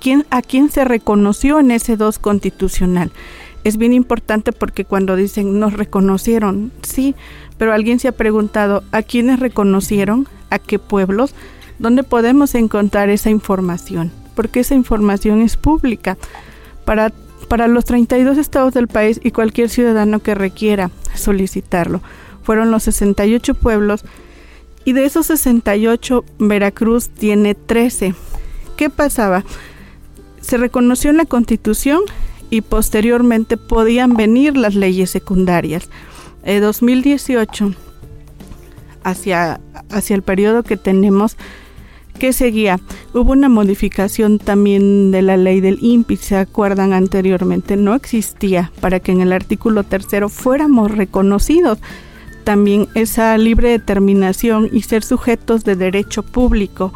¿Quién, 0.00 0.24
¿A 0.30 0.42
quién 0.42 0.70
se 0.70 0.84
reconoció 0.84 1.58
en 1.58 1.70
ese 1.70 1.96
2 1.96 2.18
constitucional? 2.18 3.10
es 3.66 3.78
bien 3.78 3.92
importante 3.92 4.52
porque 4.52 4.84
cuando 4.84 5.16
dicen 5.16 5.58
nos 5.58 5.72
reconocieron, 5.72 6.70
sí, 6.82 7.16
pero 7.58 7.72
alguien 7.72 7.98
se 7.98 8.06
ha 8.06 8.12
preguntado 8.12 8.84
a 8.92 9.02
quiénes 9.02 9.40
reconocieron, 9.40 10.28
a 10.50 10.60
qué 10.60 10.78
pueblos, 10.78 11.34
dónde 11.80 12.04
podemos 12.04 12.54
encontrar 12.54 13.08
esa 13.08 13.28
información, 13.28 14.12
porque 14.36 14.60
esa 14.60 14.76
información 14.76 15.42
es 15.42 15.56
pública 15.56 16.16
para, 16.84 17.12
para 17.48 17.68
los 17.68 17.84
32 17.84 18.38
estados 18.38 18.74
del 18.74 18.88
país 18.88 19.20
y 19.22 19.30
cualquier 19.30 19.68
ciudadano 19.68 20.20
que 20.20 20.34
requiera 20.34 20.90
solicitarlo. 21.14 22.02
Fueron 22.42 22.70
los 22.70 22.84
68 22.84 23.54
pueblos 23.54 24.04
y 24.84 24.92
de 24.92 25.04
esos 25.04 25.26
68 25.26 26.24
Veracruz 26.38 27.08
tiene 27.08 27.54
13. 27.54 28.14
¿Qué 28.76 28.90
pasaba? 28.90 29.44
Se 30.40 30.56
reconoció 30.56 31.10
en 31.10 31.16
la 31.16 31.24
constitución 31.24 32.02
y 32.50 32.60
posteriormente 32.60 33.56
podían 33.56 34.14
venir 34.14 34.56
las 34.56 34.74
leyes 34.74 35.10
secundarias. 35.10 35.88
En 36.44 36.62
2018, 36.62 37.74
hacia, 39.02 39.60
hacia 39.90 40.14
el 40.14 40.22
periodo 40.22 40.62
que 40.62 40.76
tenemos, 40.76 41.36
que 42.16 42.32
seguía? 42.32 42.80
Hubo 43.14 43.32
una 43.32 43.48
modificación 43.48 44.38
también 44.38 45.10
de 45.10 45.22
la 45.22 45.36
ley 45.36 45.60
del 45.60 45.78
INPI, 45.80 46.16
¿se 46.16 46.36
acuerdan 46.36 46.92
anteriormente? 46.92 47.76
No 47.76 47.94
existía 47.94 48.72
para 48.80 49.00
que 49.00 49.12
en 49.12 49.20
el 49.20 49.32
artículo 49.32 49.84
tercero 49.84 50.28
fuéramos 50.28 50.90
reconocidos 50.90 51.78
también 52.44 52.88
esa 52.94 53.36
libre 53.38 53.70
determinación 53.70 54.68
y 54.72 54.82
ser 54.82 55.02
sujetos 55.02 55.64
de 55.64 55.74
derecho 55.74 56.22
público 56.22 56.92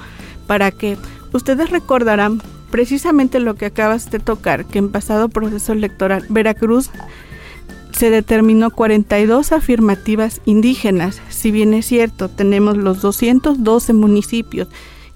para 0.46 0.70
que 0.70 0.96
ustedes 1.32 1.70
recordarán 1.70 2.40
precisamente 2.70 3.40
lo 3.40 3.54
que 3.54 3.66
acabas 3.66 4.10
de 4.10 4.20
tocar, 4.20 4.64
que 4.64 4.78
en 4.78 4.90
pasado 4.90 5.28
proceso 5.28 5.72
electoral 5.72 6.24
Veracruz 6.28 6.90
se 7.90 8.10
determinó 8.10 8.70
42 8.70 9.52
afirmativas 9.52 10.40
indígenas. 10.44 11.20
Si 11.28 11.50
bien 11.50 11.74
es 11.74 11.86
cierto, 11.86 12.28
tenemos 12.28 12.76
los 12.76 13.02
212 13.02 13.92
municipios 13.92 14.68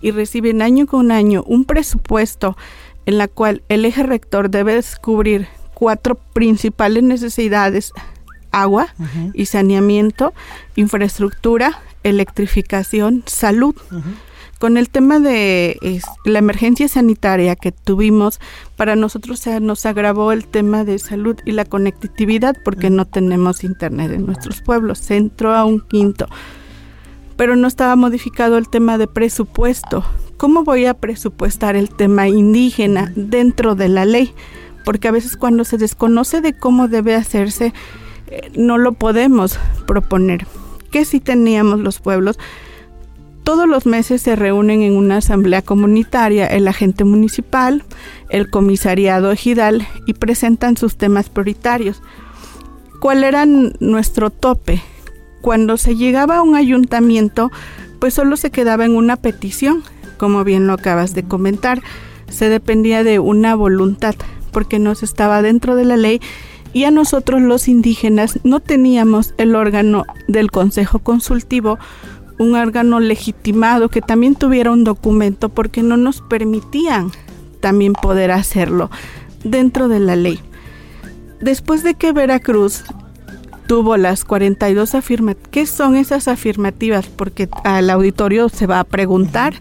y 0.05 0.11
reciben 0.11 0.61
año 0.61 0.87
con 0.87 1.11
año 1.11 1.43
un 1.47 1.65
presupuesto 1.65 2.59
en 3.07 3.17
la 3.17 3.27
cual 3.27 3.63
el 3.71 3.87
eje 3.87 4.03
rector 4.03 4.51
debe 4.51 4.79
cubrir 5.01 5.49
cuatro 5.73 6.17
principales 6.35 7.03
necesidades, 7.03 7.91
agua 8.53 8.95
y 9.33 9.47
saneamiento, 9.47 10.35
infraestructura, 10.77 11.81
electrificación, 12.03 13.23
salud 13.25 13.75
con 14.59 14.77
el 14.77 14.91
tema 14.91 15.21
de 15.21 16.01
la 16.27 16.39
emergencia 16.39 16.87
sanitaria 16.87 17.57
que 17.57 17.73
tuvimos, 17.73 18.41
para 18.77 18.97
nosotros 18.97 19.41
se 19.41 19.59
nos 19.61 19.87
agravó 19.87 20.33
el 20.33 20.47
tema 20.47 20.85
de 20.85 20.99
salud 20.99 21.37
y 21.47 21.53
la 21.53 21.65
conectividad 21.65 22.57
porque 22.63 22.91
no 22.91 23.07
tenemos 23.07 23.65
internet 23.65 24.13
en 24.13 24.27
nuestros 24.27 24.61
pueblos. 24.61 24.99
Se 24.99 25.17
entró 25.17 25.55
a 25.55 25.65
un 25.65 25.81
quinto. 25.81 26.27
Pero 27.37 27.57
no 27.57 27.67
estaba 27.67 27.97
modificado 27.97 28.59
el 28.59 28.69
tema 28.69 28.99
de 28.99 29.07
presupuesto. 29.07 30.05
¿Cómo 30.37 30.65
voy 30.65 30.87
a 30.87 30.95
presupuestar 30.95 31.77
el 31.77 31.91
tema 31.91 32.29
indígena 32.29 33.13
dentro 33.17 33.75
de 33.75 33.89
la 33.89 34.05
ley? 34.05 34.33
Porque 34.85 35.09
a 35.09 35.13
veces 35.13 35.37
cuando 35.37 35.65
se 35.65 35.79
desconoce 35.79 36.41
de 36.41 36.53
cómo 36.53 36.89
debe 36.89 37.15
hacerse, 37.15 37.73
eh, 38.29 38.51
no 38.57 38.79
lo 38.79 38.93
podemos 38.93 39.59
proponer. 39.87 40.47
Que 40.91 41.05
si 41.05 41.21
teníamos 41.21 41.81
los 41.81 42.01
pueblos, 42.01 42.39
todos 43.45 43.69
los 43.69 43.85
meses 43.85 44.23
se 44.23 44.37
reúnen 44.37 44.81
en 44.81 44.97
una 44.97 45.19
asamblea 45.19 45.61
comunitaria 45.61 46.47
el 46.47 46.67
agente 46.67 47.05
municipal, 47.05 47.85
el 48.31 48.49
comisariado 48.49 49.31
ejidal 49.31 49.87
y 50.07 50.15
presentan 50.15 50.79
sus 50.79 50.97
temas 50.97 51.29
prioritarios. 51.29 52.01
¿Cuál 53.01 53.23
era 53.23 53.45
nuestro 53.45 54.31
tope? 54.31 54.81
Cuando 55.45 55.77
se 55.77 55.95
llegaba 55.95 56.39
a 56.39 56.43
un 56.43 56.55
ayuntamiento, 56.55 57.53
pues 57.99 58.15
solo 58.15 58.39
se 58.39 58.51
quedaba 58.51 58.87
en 58.87 58.97
una 58.97 59.17
petición, 59.17 59.83
como 60.17 60.43
bien 60.43 60.67
lo 60.67 60.73
acabas 60.73 61.13
de 61.13 61.23
comentar. 61.23 61.83
Se 62.31 62.49
dependía 62.49 63.05
de 63.05 63.19
una 63.19 63.55
voluntad, 63.55 64.15
porque 64.53 64.79
no 64.79 64.95
se 64.95 65.05
estaba 65.05 65.43
dentro 65.43 65.77
de 65.77 65.85
la 65.85 65.99
ley 65.99 66.23
y 66.73 66.85
a 66.85 66.91
nosotros 66.91 67.43
los 67.43 67.69
indígenas 67.69 68.41
no 68.43 68.61
teníamos 68.61 69.35
el 69.37 69.55
órgano 69.55 70.07
del 70.29 70.51
Consejo 70.51 71.01
Consultivo 71.01 71.79
un 72.39 72.55
órgano 72.55 72.99
legitimado 72.99 73.91
que 73.91 74.01
también 74.01 74.37
tuviera 74.37 74.71
un 74.71 74.83
documento 74.83 75.51
porque 75.51 75.83
no 75.83 75.99
nos 75.99 76.23
permitían 76.23 77.11
también 77.61 77.93
poder 77.93 78.31
hacerlo 78.31 78.91
dentro 79.45 79.89
de 79.89 80.01
la 80.01 80.17
ley. 80.17 80.41
Después 81.43 81.83
de 81.83 81.97
que 81.97 82.13
Veracruz 82.13 82.83
tuvo 83.67 83.97
las 83.97 84.25
42 84.25 84.95
afirmativas, 84.95 85.49
¿qué 85.51 85.67
son 85.67 85.97
esas 85.97 86.29
afirmativas? 86.29 87.07
Porque 87.07 87.49
al 87.65 87.91
auditorio 87.91 88.49
se 88.49 88.67
va 88.67 88.81
a 88.81 88.85
preguntar. 88.85 89.55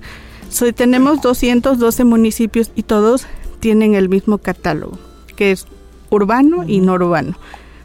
Tenemos 0.75 1.21
212 1.21 2.03
municipios 2.03 2.71
y 2.75 2.83
todos 2.83 3.25
tienen 3.59 3.95
el 3.95 4.09
mismo 4.09 4.37
catálogo, 4.37 4.97
que 5.35 5.51
es 5.51 5.65
urbano 6.09 6.63
y 6.67 6.79
no 6.79 6.93
urbano, 6.93 7.35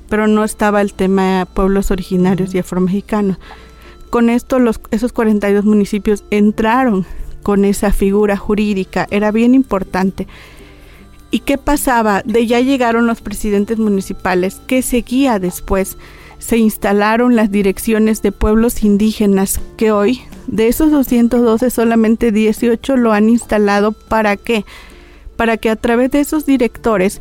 pero 0.08 0.26
no 0.26 0.44
estaba 0.44 0.82
el 0.82 0.92
tema 0.92 1.46
pueblos 1.54 1.90
originarios 1.90 2.54
y 2.54 2.58
afromexicanos. 2.58 3.38
Con 4.10 4.28
esto 4.28 4.58
los, 4.58 4.80
esos 4.90 5.12
42 5.12 5.64
municipios 5.64 6.24
entraron 6.30 7.06
con 7.42 7.64
esa 7.64 7.92
figura 7.92 8.36
jurídica, 8.36 9.06
era 9.10 9.30
bien 9.30 9.54
importante. 9.54 10.26
¿Y 11.30 11.40
qué 11.40 11.58
pasaba? 11.58 12.22
De 12.24 12.46
ya 12.46 12.60
llegaron 12.60 13.06
los 13.06 13.20
presidentes 13.20 13.78
municipales, 13.78 14.60
¿qué 14.66 14.82
seguía 14.82 15.38
después? 15.38 15.98
Se 16.38 16.56
instalaron 16.56 17.36
las 17.36 17.50
direcciones 17.50 18.22
de 18.22 18.32
pueblos 18.32 18.82
indígenas 18.82 19.60
que 19.76 19.92
hoy, 19.92 20.22
de 20.46 20.68
esos 20.68 20.90
212, 20.90 21.70
solamente 21.70 22.32
18 22.32 22.96
lo 22.96 23.12
han 23.12 23.28
instalado. 23.28 23.92
¿Para 23.92 24.36
qué? 24.36 24.64
Para 25.36 25.56
que 25.56 25.68
a 25.68 25.76
través 25.76 26.10
de 26.12 26.20
esos 26.20 26.46
directores 26.46 27.20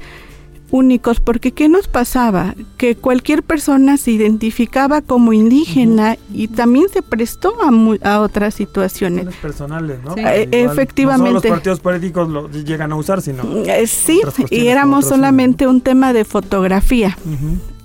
únicos 0.71 1.19
porque 1.19 1.51
¿qué 1.51 1.69
nos 1.69 1.87
pasaba? 1.87 2.55
Que 2.77 2.95
cualquier 2.95 3.43
persona 3.43 3.97
se 3.97 4.11
identificaba 4.11 5.01
como 5.01 5.33
indígena 5.33 6.17
y 6.33 6.47
también 6.47 6.89
se 6.89 7.01
prestó 7.01 7.55
a, 7.61 8.09
a 8.09 8.21
otras 8.21 8.53
situaciones. 8.53 9.33
personales, 9.35 9.99
¿no? 10.03 10.15
Eh, 10.17 10.49
efectivamente. 10.51 11.29
No 11.29 11.33
los 11.35 11.57
partidos 11.57 11.79
políticos 11.79 12.29
lo 12.29 12.49
llegan 12.49 12.91
a 12.91 12.95
usar, 12.95 13.21
sino... 13.21 13.43
Eh, 13.65 13.87
sí, 13.87 14.21
y 14.49 14.67
éramos 14.67 15.05
solamente 15.05 15.67
un 15.67 15.81
tema 15.81 16.13
de 16.13 16.25
fotografía. 16.25 17.17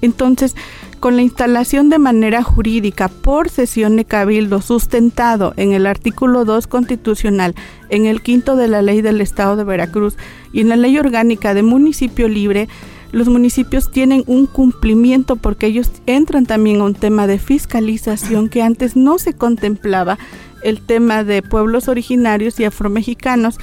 Entonces, 0.01 0.55
con 1.03 1.17
la 1.17 1.23
instalación 1.23 1.91
de 1.91 1.99
manera 1.99 2.45
jurídica 2.45 3.09
por 3.09 3.49
sesión 3.49 3.97
de 3.97 4.05
cabildo 4.05 4.63
sustentado 4.63 5.53
en 5.57 5.73
el 5.73 5.89
artículo 5.89 6.45
2 6.45 6.69
constitucional, 6.69 7.57
en 7.89 8.07
el 8.07 8.23
quinto 8.23 8.55
de 8.55 8.69
la 8.69 8.83
ley 8.83 9.03
del 9.03 9.21
Estado 9.21 9.57
de 9.57 9.65
Veracruz 9.65 10.15
y 10.53 10.61
en 10.61 10.69
la 10.69 10.77
ley 10.77 10.97
orgánica 10.97 11.55
de 11.55 11.65
municipio 11.65 12.29
libre, 12.29 12.69
los 13.11 13.29
municipios 13.29 13.91
tienen 13.91 14.23
un 14.29 14.47
cumplimiento 14.47 15.35
porque 15.35 15.67
ellos 15.67 15.91
entran 16.07 16.47
también 16.47 16.81
a 16.81 16.85
un 16.85 16.95
tema 16.95 17.27
de 17.27 17.41
fiscalización 17.41 18.49
que 18.49 18.63
antes 18.63 18.95
no 18.95 19.19
se 19.19 19.35
contemplaba, 19.35 20.21
el 20.63 20.81
tema 20.81 21.25
de 21.25 21.43
pueblos 21.43 21.89
originarios 21.89 22.61
y 22.61 22.65
afromexicanos, 22.65 23.59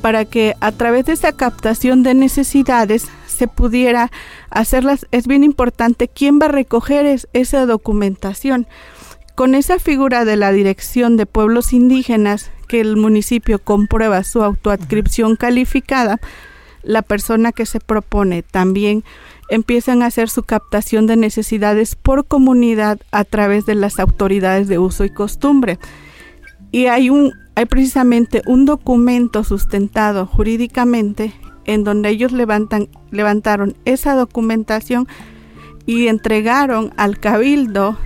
para 0.00 0.24
que 0.24 0.54
a 0.60 0.72
través 0.72 1.04
de 1.04 1.12
esa 1.12 1.32
captación 1.32 2.02
de 2.02 2.14
necesidades 2.14 3.08
se 3.38 3.46
pudiera 3.46 4.10
hacerlas, 4.50 5.06
es 5.12 5.28
bien 5.28 5.44
importante 5.44 6.08
quién 6.08 6.40
va 6.40 6.46
a 6.46 6.52
recoger 6.52 7.06
esa 7.32 7.66
documentación. 7.66 8.66
Con 9.36 9.54
esa 9.54 9.78
figura 9.78 10.24
de 10.24 10.36
la 10.36 10.50
Dirección 10.50 11.16
de 11.16 11.24
Pueblos 11.24 11.72
Indígenas, 11.72 12.50
que 12.66 12.80
el 12.80 12.96
municipio 12.96 13.60
comprueba 13.60 14.24
su 14.24 14.42
autoadscripción 14.42 15.36
calificada, 15.36 16.18
la 16.82 17.02
persona 17.02 17.52
que 17.52 17.64
se 17.64 17.78
propone 17.78 18.42
también 18.42 19.04
empiezan 19.48 20.02
a 20.02 20.06
hacer 20.06 20.28
su 20.28 20.42
captación 20.42 21.06
de 21.06 21.16
necesidades 21.16 21.94
por 21.94 22.26
comunidad 22.26 22.98
a 23.12 23.22
través 23.24 23.64
de 23.66 23.76
las 23.76 24.00
autoridades 24.00 24.66
de 24.66 24.78
uso 24.78 25.04
y 25.04 25.10
costumbre. 25.10 25.78
Y 26.72 26.86
hay 26.86 27.08
un 27.08 27.32
hay 27.54 27.64
precisamente 27.64 28.42
un 28.46 28.66
documento 28.66 29.42
sustentado 29.42 30.26
jurídicamente 30.26 31.32
en 31.68 31.84
donde 31.84 32.08
ellos 32.08 32.32
levantan, 32.32 32.88
levantaron 33.10 33.76
esa 33.84 34.14
documentación 34.14 35.06
y 35.84 36.08
entregaron 36.08 36.94
al 36.96 37.18
cabildo 37.18 37.98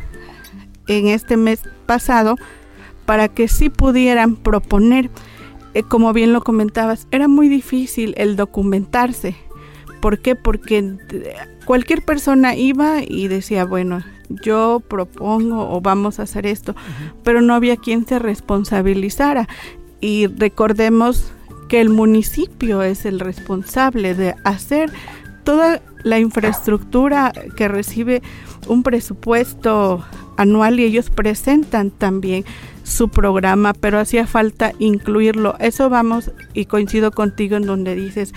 en 0.88 1.06
este 1.06 1.36
mes 1.36 1.62
pasado 1.86 2.34
para 3.06 3.28
que 3.28 3.46
sí 3.46 3.70
pudieran 3.70 4.34
proponer, 4.34 5.10
eh, 5.74 5.84
como 5.84 6.12
bien 6.12 6.32
lo 6.32 6.42
comentabas, 6.42 7.06
era 7.12 7.28
muy 7.28 7.48
difícil 7.48 8.14
el 8.18 8.34
documentarse. 8.34 9.36
¿Por 10.00 10.18
qué? 10.18 10.34
Porque 10.34 10.78
eh, 10.78 11.34
cualquier 11.64 12.04
persona 12.04 12.56
iba 12.56 13.02
y 13.06 13.28
decía, 13.28 13.64
bueno, 13.64 14.02
yo 14.28 14.82
propongo 14.88 15.70
o 15.70 15.80
vamos 15.80 16.18
a 16.18 16.24
hacer 16.24 16.46
esto, 16.46 16.74
pero 17.22 17.42
no 17.42 17.54
había 17.54 17.76
quien 17.76 18.06
se 18.08 18.18
responsabilizara. 18.18 19.48
Y 20.00 20.26
recordemos 20.26 21.32
que 21.72 21.80
el 21.80 21.88
municipio 21.88 22.82
es 22.82 23.06
el 23.06 23.18
responsable 23.18 24.14
de 24.14 24.34
hacer 24.44 24.92
toda 25.42 25.80
la 26.04 26.18
infraestructura 26.18 27.32
que 27.56 27.66
recibe 27.66 28.20
un 28.68 28.82
presupuesto 28.82 30.04
anual 30.36 30.78
y 30.78 30.84
ellos 30.84 31.08
presentan 31.08 31.90
también 31.90 32.44
su 32.84 33.08
programa, 33.08 33.72
pero 33.72 33.98
hacía 33.98 34.26
falta 34.26 34.74
incluirlo. 34.80 35.56
Eso 35.60 35.88
vamos 35.88 36.30
y 36.52 36.66
coincido 36.66 37.10
contigo 37.10 37.56
en 37.56 37.64
donde 37.64 37.94
dices 37.94 38.34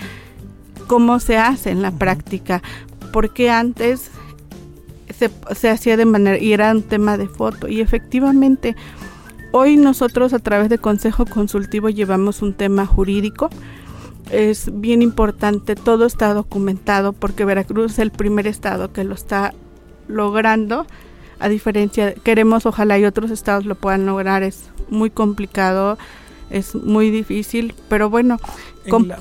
cómo 0.86 1.20
se 1.20 1.36
hace 1.36 1.68
en 1.68 1.82
la 1.82 1.90
práctica, 1.90 2.62
porque 3.12 3.50
antes 3.50 4.10
se, 5.14 5.30
se 5.54 5.68
hacía 5.68 5.98
de 5.98 6.06
manera 6.06 6.38
y 6.38 6.54
era 6.54 6.72
un 6.72 6.82
tema 6.82 7.18
de 7.18 7.28
foto 7.28 7.68
y 7.68 7.82
efectivamente 7.82 8.76
hoy 9.52 9.76
nosotros 9.76 10.32
a 10.32 10.38
través 10.38 10.68
de 10.68 10.78
Consejo 10.78 11.26
Consultivo 11.26 11.88
llevamos 11.88 12.42
un 12.42 12.54
tema 12.54 12.86
jurídico 12.86 13.50
es 14.30 14.70
bien 14.72 15.02
importante, 15.02 15.76
todo 15.76 16.06
está 16.06 16.34
documentado 16.34 17.12
porque 17.12 17.44
Veracruz 17.44 17.92
es 17.92 17.98
el 17.98 18.10
primer 18.10 18.46
estado 18.46 18.92
que 18.92 19.04
lo 19.04 19.14
está 19.14 19.54
logrando. 20.08 20.86
A 21.38 21.48
diferencia, 21.48 22.14
queremos, 22.14 22.66
ojalá 22.66 22.98
y 22.98 23.04
otros 23.04 23.30
estados 23.30 23.66
lo 23.66 23.74
puedan 23.74 24.06
lograr, 24.06 24.42
es 24.42 24.70
muy 24.88 25.10
complicado, 25.10 25.98
es 26.50 26.74
muy 26.74 27.10
difícil, 27.10 27.74
pero 27.88 28.08
bueno. 28.08 28.38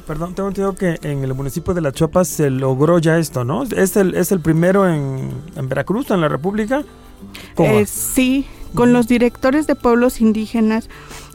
perdón, 0.08 0.34
tengo 0.34 0.50
entendido 0.50 0.76
que 0.76 0.98
en 1.02 1.24
el 1.24 1.34
municipio 1.34 1.74
de 1.74 1.82
La 1.82 1.92
Chopa 1.92 2.24
se 2.24 2.50
logró 2.50 3.00
ya 3.00 3.18
esto, 3.18 3.44
¿no? 3.44 3.64
¿Es 3.64 3.98
el, 3.98 4.16
es 4.16 4.32
el 4.32 4.40
primero 4.40 4.88
en, 4.88 5.30
en 5.56 5.70
Veracruz, 5.70 6.10
en 6.10 6.22
la 6.22 6.30
República? 6.30 6.84
Eh, 7.58 7.86
sí, 7.86 8.46
con 8.76 8.94
los 8.94 9.08
directores 9.08 9.66
de 9.68 9.76
pueblos 9.76 10.22
indígenas 10.22 10.90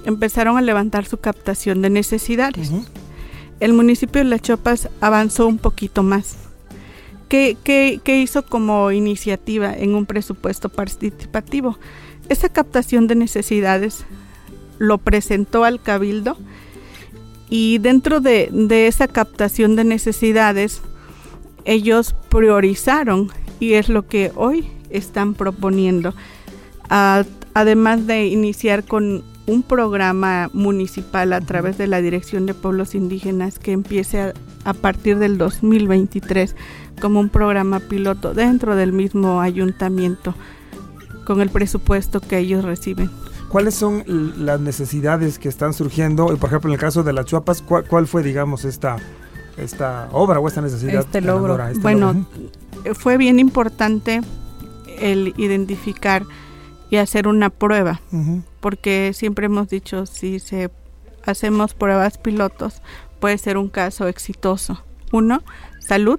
empezaron 0.05 0.57
a 0.57 0.63
levantar 0.63 1.07
su 1.07 1.19
captación 1.19 1.83
de 1.83 1.91
necesidades 1.91 2.71
el 3.61 3.75
municipio 3.75 4.23
de 4.23 4.29
Las 4.29 4.41
Chopas 4.41 4.89
avanzó 5.03 5.47
un 5.47 5.59
poquito 5.59 6.03
más. 6.03 6.37
¿Qué, 7.29 8.01
hizo 8.07 8.45
como 8.45 8.91
iniciativa 8.91 9.73
en 9.73 9.95
un 9.95 10.07
presupuesto 10.07 10.71
participativo? 10.71 11.79
Esa 12.29 12.49
captación 12.49 13.07
de 13.07 13.15
necesidades 13.15 14.05
lo 14.79 14.99
presentó 14.99 15.65
al 15.65 15.81
cabildo 15.81 16.39
y 17.51 17.79
dentro 17.79 18.21
de, 18.21 18.51
esa 18.89 19.07
captación 19.07 19.77
de 19.77 19.85
necesidades 19.85 20.81
ellos 21.67 22.15
priorizaron 22.31 23.31
y 23.61 23.75
es 23.75 23.91
lo 23.91 24.09
que 24.09 24.33
hoy 24.35 24.67
están 24.89 25.35
proponiendo. 25.35 26.15
Además 26.91 28.07
de 28.07 28.27
iniciar 28.27 28.85
con 28.85 29.23
un 29.47 29.63
programa 29.63 30.51
municipal 30.53 31.33
a 31.33 31.41
través 31.41 31.79
de 31.79 31.87
la 31.87 32.01
Dirección 32.01 32.47
de 32.47 32.55
Pueblos 32.55 32.95
Indígenas 32.95 33.59
que 33.59 33.73
empiece 33.73 34.33
a, 34.65 34.75
partir 34.75 35.19
del 35.19 35.39
2023 35.39 36.55
como 37.01 37.21
un 37.21 37.29
programa 37.29 37.81
piloto 37.81 38.35
dentro 38.35 38.77
del 38.77 38.93
mismo 38.93 39.41
ayuntamiento 39.41 40.35
con 41.25 41.41
el 41.41 41.51
presupuesto 41.51 42.21
que 42.21 42.39
ellos 42.39 42.65
reciben. 42.65 43.11
¿Cuáles 43.49 43.75
son 43.75 44.05
las 44.39 44.61
necesidades 44.61 45.39
que 45.39 45.49
están 45.49 45.75
surgiendo? 45.75 46.27
Por 46.37 46.49
ejemplo, 46.49 46.71
en 46.71 46.75
el 46.75 46.81
caso 46.81 47.03
de 47.03 47.13
las 47.13 47.27
Chuapas, 47.27 47.63
¿cuál, 47.63 48.07
fue, 48.07 48.23
digamos, 48.23 48.65
esta, 48.65 48.97
esta 49.57 50.09
obra 50.13 50.39
o 50.39 50.47
esta 50.47 50.61
necesidad? 50.61 51.01
Este 51.01 51.21
logro. 51.21 51.61
Este 51.67 51.81
bueno, 51.81 52.27
fue 52.95 53.17
bien 53.17 53.41
importante 53.41 54.21
el 55.01 55.35
identificar 55.37 56.25
y 56.91 56.97
hacer 56.97 57.29
una 57.29 57.51
prueba, 57.51 58.01
porque 58.61 59.13
siempre 59.15 59.47
hemos 59.47 59.69
dicho 59.69 60.07
si 60.07 60.41
se 60.41 60.71
hacemos 61.25 61.75
pruebas 61.75 62.19
pilotos 62.19 62.83
puede 63.21 63.39
ser 63.39 63.57
un 63.57 63.69
caso 63.69 64.09
exitoso. 64.09 64.83
Uno, 65.13 65.43
salud. 65.81 66.19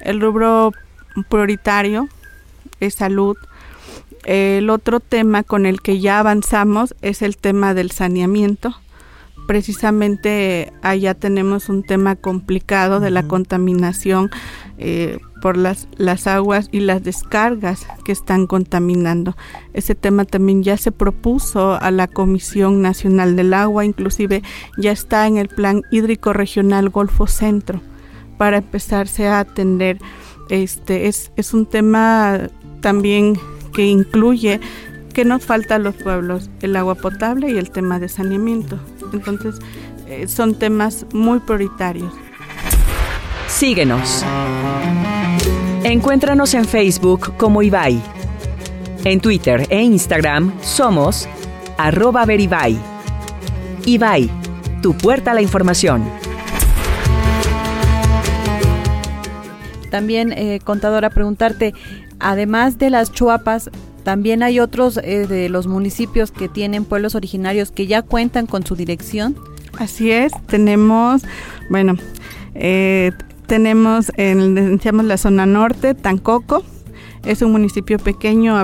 El 0.00 0.20
rubro 0.20 0.72
prioritario 1.28 2.08
es 2.80 2.94
salud. 2.94 3.36
El 4.24 4.70
otro 4.70 5.00
tema 5.00 5.44
con 5.44 5.66
el 5.66 5.80
que 5.80 6.00
ya 6.00 6.18
avanzamos 6.18 6.94
es 7.00 7.22
el 7.22 7.36
tema 7.36 7.74
del 7.74 7.90
saneamiento. 7.92 8.74
Precisamente 9.46 10.72
allá 10.82 11.14
tenemos 11.14 11.68
un 11.68 11.84
tema 11.84 12.16
complicado 12.16 12.98
de 12.98 13.10
la 13.10 13.28
contaminación 13.28 14.30
eh, 14.78 15.20
por 15.40 15.56
las, 15.56 15.88
las 15.96 16.26
aguas 16.26 16.68
y 16.72 16.80
las 16.80 17.02
descargas 17.02 17.86
que 18.04 18.12
están 18.12 18.46
contaminando. 18.46 19.36
Ese 19.74 19.94
tema 19.94 20.24
también 20.24 20.62
ya 20.62 20.76
se 20.76 20.92
propuso 20.92 21.74
a 21.80 21.90
la 21.90 22.06
Comisión 22.06 22.82
Nacional 22.82 23.36
del 23.36 23.54
Agua, 23.54 23.84
inclusive 23.84 24.42
ya 24.78 24.92
está 24.92 25.26
en 25.26 25.36
el 25.36 25.48
Plan 25.48 25.82
Hídrico 25.90 26.32
Regional 26.32 26.88
Golfo 26.88 27.26
Centro 27.26 27.80
para 28.38 28.58
empezarse 28.58 29.26
a 29.28 29.40
atender. 29.40 29.98
Este 30.48 31.08
es, 31.08 31.32
es 31.36 31.54
un 31.54 31.66
tema 31.66 32.48
también 32.80 33.38
que 33.72 33.86
incluye 33.86 34.60
que 35.12 35.24
nos 35.24 35.44
falta 35.44 35.76
a 35.76 35.78
los 35.78 35.94
pueblos, 35.94 36.50
el 36.60 36.76
agua 36.76 36.94
potable 36.94 37.50
y 37.50 37.56
el 37.56 37.70
tema 37.70 37.98
de 37.98 38.08
saneamiento. 38.08 38.78
Entonces, 39.12 39.56
eh, 40.06 40.28
son 40.28 40.54
temas 40.54 41.06
muy 41.12 41.40
prioritarios. 41.40 42.12
Síguenos. 43.48 44.24
Encuéntranos 45.88 46.52
en 46.54 46.64
Facebook 46.64 47.36
como 47.36 47.62
Ibai. 47.62 48.02
En 49.04 49.20
Twitter 49.20 49.68
e 49.70 49.82
Instagram 49.82 50.52
somos 50.60 51.28
arroba 51.78 52.24
veribai. 52.26 52.76
Ibai, 53.84 54.28
tu 54.82 54.96
puerta 54.98 55.30
a 55.30 55.34
la 55.34 55.42
información. 55.42 56.02
También, 59.88 60.32
eh, 60.32 60.58
contadora, 60.64 61.08
preguntarte, 61.10 61.72
además 62.18 62.78
de 62.78 62.90
las 62.90 63.12
chuapas, 63.12 63.70
también 64.02 64.42
hay 64.42 64.58
otros 64.58 64.96
eh, 64.96 65.28
de 65.28 65.48
los 65.48 65.68
municipios 65.68 66.32
que 66.32 66.48
tienen 66.48 66.84
pueblos 66.84 67.14
originarios 67.14 67.70
que 67.70 67.86
ya 67.86 68.02
cuentan 68.02 68.46
con 68.46 68.66
su 68.66 68.74
dirección. 68.74 69.36
Así 69.78 70.10
es, 70.10 70.32
tenemos, 70.48 71.22
bueno, 71.70 71.94
eh, 72.56 73.12
tenemos, 73.46 74.12
en, 74.16 74.80
la 75.08 75.16
zona 75.16 75.46
norte, 75.46 75.94
Tancoco, 75.94 76.62
es 77.24 77.42
un 77.42 77.52
municipio 77.52 77.98
pequeño, 77.98 78.56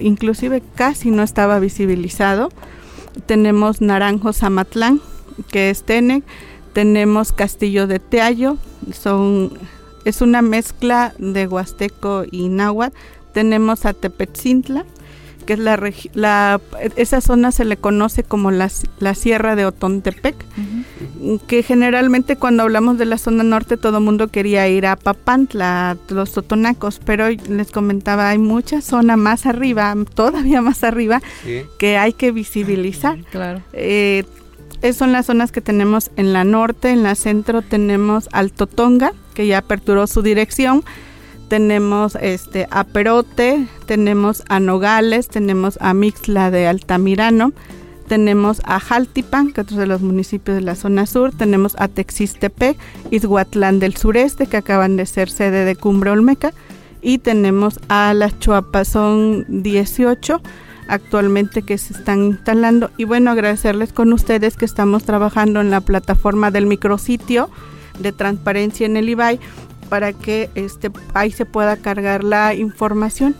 inclusive 0.00 0.62
casi 0.74 1.10
no 1.10 1.22
estaba 1.22 1.58
visibilizado. 1.58 2.50
Tenemos 3.26 3.80
Naranjo 3.80 4.32
Zamatlán, 4.32 5.00
que 5.50 5.70
es 5.70 5.82
Tenec. 5.82 6.24
Tenemos 6.72 7.32
Castillo 7.32 7.86
de 7.86 7.98
Teayo, 7.98 8.58
son, 8.92 9.50
es 10.04 10.20
una 10.20 10.42
mezcla 10.42 11.14
de 11.18 11.46
Huasteco 11.46 12.24
y 12.30 12.48
Náhuatl. 12.48 12.94
Tenemos 13.32 13.86
a 13.86 13.94
Tepetzintla, 13.94 14.84
que 15.46 15.54
es 15.54 15.58
la, 15.58 15.80
la 16.14 16.60
esa 16.96 17.20
zona 17.20 17.52
se 17.52 17.64
le 17.64 17.76
conoce 17.76 18.22
como 18.22 18.50
la, 18.50 18.70
la 18.98 19.14
Sierra 19.14 19.56
de 19.56 19.64
Otontepec, 19.64 20.34
que 21.46 21.62
generalmente 21.62 22.36
cuando 22.36 22.64
hablamos 22.64 22.98
de 22.98 23.06
la 23.06 23.16
zona 23.16 23.44
norte 23.44 23.76
todo 23.76 23.98
el 23.98 24.04
mundo 24.04 24.28
quería 24.28 24.68
ir 24.68 24.86
a 24.86 24.96
Papantla, 24.96 25.96
los 26.08 26.32
Totonacos, 26.32 27.00
pero 27.04 27.28
les 27.28 27.70
comentaba, 27.70 28.30
hay 28.30 28.38
mucha 28.38 28.80
zona 28.80 29.16
más 29.16 29.46
arriba, 29.46 29.94
todavía 30.14 30.60
más 30.60 30.84
arriba, 30.84 31.22
que 31.78 31.96
hay 31.96 32.12
que 32.12 32.32
visibilizar. 32.32 33.18
Claro. 33.30 33.62
Eh, 33.72 34.24
son 34.92 35.12
las 35.12 35.26
zonas 35.26 35.52
que 35.52 35.60
tenemos 35.60 36.10
en 36.16 36.32
la 36.32 36.44
norte, 36.44 36.90
en 36.90 37.02
la 37.02 37.14
centro 37.14 37.62
tenemos 37.62 38.28
Alto 38.32 38.66
Tonga, 38.66 39.12
que 39.34 39.46
ya 39.46 39.58
aperturó 39.58 40.06
su 40.06 40.22
dirección, 40.22 40.84
tenemos 41.48 42.16
este 42.20 42.66
a 42.70 42.84
Perote, 42.84 43.66
tenemos 43.86 44.42
a 44.48 44.60
Nogales, 44.60 45.28
tenemos 45.28 45.78
a 45.80 45.94
Mixla 45.94 46.50
de 46.50 46.66
Altamirano, 46.66 47.52
tenemos 48.08 48.60
a 48.64 48.80
Jaltipan, 48.80 49.52
que 49.52 49.60
es 49.60 49.66
otro 49.66 49.78
de 49.78 49.86
los 49.86 50.00
municipios 50.00 50.56
de 50.56 50.62
la 50.62 50.74
zona 50.74 51.06
sur, 51.06 51.32
tenemos 51.32 51.74
a 51.78 51.88
Texistepec, 51.88 52.76
Izhuatlán 53.10 53.78
del 53.78 53.96
sureste, 53.96 54.46
que 54.46 54.56
acaban 54.56 54.96
de 54.96 55.06
ser 55.06 55.30
sede 55.30 55.64
de 55.64 55.76
Cumbre 55.76 56.10
Olmeca, 56.10 56.52
y 57.02 57.18
tenemos 57.18 57.78
a 57.88 58.14
las 58.14 58.38
Chuapas, 58.38 58.88
son 58.88 59.44
18 59.48 60.40
actualmente 60.88 61.62
que 61.62 61.78
se 61.78 61.94
están 61.94 62.24
instalando. 62.24 62.90
Y 62.96 63.04
bueno, 63.04 63.30
agradecerles 63.30 63.92
con 63.92 64.12
ustedes 64.12 64.56
que 64.56 64.64
estamos 64.64 65.04
trabajando 65.04 65.60
en 65.60 65.70
la 65.70 65.80
plataforma 65.80 66.50
del 66.50 66.66
micrositio 66.66 67.50
de 67.98 68.12
transparencia 68.12 68.86
en 68.86 68.96
el 68.96 69.08
IBAI 69.08 69.40
para 69.88 70.12
que 70.12 70.50
este 70.54 70.90
ahí 71.14 71.30
se 71.30 71.46
pueda 71.46 71.76
cargar 71.76 72.24
la 72.24 72.54
información. 72.54 73.34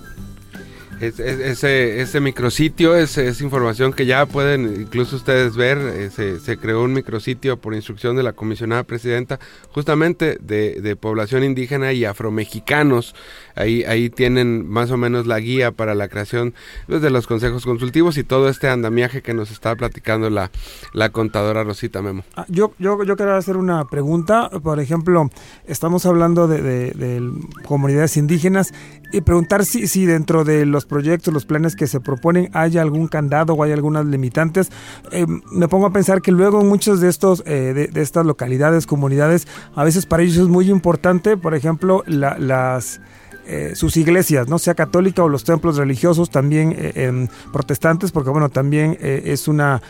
Ese, 1.00 2.00
ese 2.00 2.20
micrositio 2.20 2.96
es, 2.96 3.18
es, 3.18 3.40
información 3.40 3.92
que 3.92 4.06
ya 4.06 4.24
pueden 4.26 4.80
incluso 4.80 5.16
ustedes 5.16 5.56
ver. 5.56 5.78
Eh, 5.78 6.10
se, 6.10 6.40
se, 6.40 6.56
creó 6.56 6.82
un 6.82 6.92
micrositio 6.92 7.56
por 7.58 7.74
instrucción 7.74 8.16
de 8.16 8.22
la 8.22 8.32
comisionada 8.32 8.82
presidenta, 8.84 9.38
justamente 9.72 10.38
de, 10.40 10.80
de 10.80 10.96
población 10.96 11.44
indígena 11.44 11.92
y 11.92 12.04
afromexicanos. 12.04 13.14
Ahí, 13.54 13.84
ahí 13.84 14.10
tienen 14.10 14.68
más 14.68 14.90
o 14.90 14.96
menos 14.96 15.26
la 15.26 15.38
guía 15.40 15.72
para 15.72 15.94
la 15.94 16.08
creación 16.08 16.54
pues, 16.86 17.02
de 17.02 17.10
los 17.10 17.26
consejos 17.26 17.64
consultivos 17.64 18.18
y 18.18 18.24
todo 18.24 18.48
este 18.48 18.68
andamiaje 18.68 19.22
que 19.22 19.34
nos 19.34 19.50
está 19.50 19.74
platicando 19.76 20.30
la, 20.30 20.50
la 20.92 21.10
contadora 21.10 21.64
Rosita 21.64 22.02
Memo. 22.02 22.24
Ah, 22.36 22.46
yo, 22.48 22.72
yo, 22.78 23.02
yo 23.04 23.16
quiero 23.16 23.34
hacer 23.34 23.56
una 23.56 23.84
pregunta. 23.86 24.50
Por 24.62 24.80
ejemplo, 24.80 25.30
estamos 25.66 26.06
hablando 26.06 26.48
de, 26.48 26.62
de, 26.62 26.90
de 26.92 27.30
comunidades 27.64 28.16
indígenas 28.16 28.72
y 29.12 29.20
preguntar 29.20 29.64
si, 29.64 29.86
si 29.86 30.06
dentro 30.06 30.44
de 30.44 30.66
los 30.66 30.86
proyectos, 30.86 31.32
los 31.32 31.46
planes 31.46 31.76
que 31.76 31.86
se 31.86 32.00
proponen, 32.00 32.50
hay 32.52 32.78
algún 32.78 33.08
candado 33.08 33.54
o 33.54 33.62
hay 33.62 33.72
algunas 33.72 34.06
limitantes. 34.06 34.70
Eh, 35.12 35.26
me 35.52 35.68
pongo 35.68 35.86
a 35.86 35.92
pensar 35.92 36.22
que 36.22 36.32
luego 36.32 36.60
en 36.60 36.68
muchos 36.68 37.00
de 37.00 37.08
estos, 37.08 37.42
eh, 37.46 37.88
de, 37.92 38.02
estas 38.02 38.26
localidades, 38.26 38.86
comunidades, 38.86 39.46
a 39.74 39.84
veces 39.84 40.06
para 40.06 40.22
ellos 40.22 40.36
es 40.36 40.48
muy 40.48 40.70
importante, 40.70 41.36
por 41.36 41.54
ejemplo, 41.54 42.02
la, 42.06 42.38
las 42.38 43.00
eh, 43.48 43.76
sus 43.76 43.96
iglesias, 43.96 44.48
no 44.48 44.58
sea 44.58 44.74
católica 44.74 45.22
o 45.22 45.28
los 45.28 45.44
templos 45.44 45.76
religiosos 45.76 46.30
también 46.30 46.74
eh, 46.76 47.28
protestantes, 47.52 48.10
porque 48.10 48.30
bueno, 48.30 48.48
también 48.48 48.98
eh, 49.00 49.22
es 49.26 49.46
una 49.46 49.80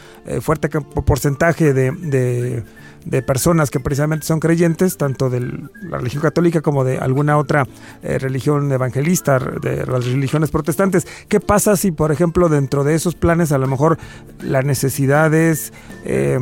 fuerte 0.43 0.69
porcentaje 0.69 1.73
de 1.73 2.63
de 3.07 3.23
personas 3.23 3.71
que 3.71 3.81
precisamente 3.81 4.27
son 4.27 4.41
creyentes, 4.41 4.99
tanto 4.99 5.31
de 5.31 5.41
la 5.41 5.99
religión 5.99 6.23
católica 6.23 6.61
como 6.61 6.85
de 6.85 6.99
alguna 6.99 7.39
otra 7.39 7.67
eh, 8.03 8.19
religión 8.19 8.71
evangelista, 8.71 9.39
de 9.39 9.87
las 9.87 10.05
religiones 10.05 10.51
protestantes. 10.51 11.07
¿Qué 11.29 11.41
pasa 11.41 11.77
si, 11.77 11.93
por 11.93 12.13
ejemplo, 12.13 12.49
dentro 12.49 12.85
de 12.85 12.95
esos 12.95 13.15
planes 13.15 13.53
a 13.53 13.59
lo 13.59 13.69
mejor 13.69 13.97
la 14.43 14.63
necesidad 14.63 15.33
es 15.33 15.73
eh, 16.05 16.39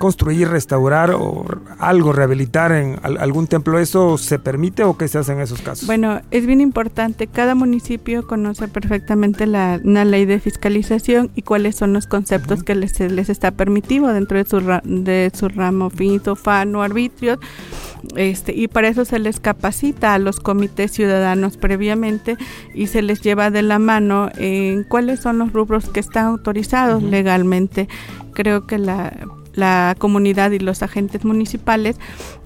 construir, 0.00 0.48
restaurar 0.48 1.10
o 1.10 1.44
algo, 1.78 2.12
rehabilitar 2.14 2.72
en 2.72 2.98
algún 3.04 3.46
templo? 3.46 3.78
¿Eso 3.78 4.16
se 4.16 4.38
permite 4.38 4.82
o 4.82 4.96
qué 4.96 5.06
se 5.08 5.18
hace 5.18 5.32
en 5.32 5.40
esos 5.40 5.60
casos? 5.60 5.86
Bueno, 5.86 6.22
es 6.30 6.46
bien 6.46 6.62
importante. 6.62 7.26
Cada 7.26 7.54
municipio 7.54 8.26
conoce 8.26 8.66
perfectamente 8.66 9.46
la, 9.46 9.78
una 9.84 10.06
ley 10.06 10.24
de 10.24 10.40
fiscalización 10.40 11.30
y 11.34 11.42
cuáles 11.42 11.76
son 11.76 11.92
los 11.92 12.06
conceptos 12.06 12.60
uh 12.60 12.62
-huh. 12.62 12.64
que 12.64 12.74
les, 12.74 12.98
les 12.98 13.28
está 13.28 13.50
permitido 13.50 14.08
dentro 14.08 14.38
de 14.38 14.46
su, 14.46 14.58
de 14.84 15.30
su 15.34 15.48
ramo 15.48 15.90
finito, 15.90 16.34
fano, 16.34 16.82
arbitrio, 16.82 17.38
este, 18.16 18.54
y 18.56 18.68
para 18.68 18.88
eso 18.88 19.04
se 19.04 19.18
les 19.18 19.38
capacita 19.38 20.14
a 20.14 20.18
los 20.18 20.40
comités 20.40 20.92
ciudadanos 20.92 21.58
previamente 21.58 22.38
y 22.74 22.86
se 22.86 23.02
les 23.02 23.20
lleva 23.20 23.50
de 23.50 23.60
la 23.60 23.78
mano 23.78 24.30
en 24.38 24.84
cuáles 24.84 25.20
son 25.20 25.36
los 25.36 25.52
rubros 25.52 25.90
que 25.90 26.00
están 26.00 26.24
autorizados 26.24 27.02
uh 27.02 27.06
-huh. 27.06 27.10
legalmente. 27.10 27.86
Creo 28.32 28.66
que 28.66 28.78
la 28.78 29.12
la 29.60 29.94
comunidad 29.98 30.50
y 30.50 30.58
los 30.58 30.82
agentes 30.82 31.24
municipales 31.24 31.96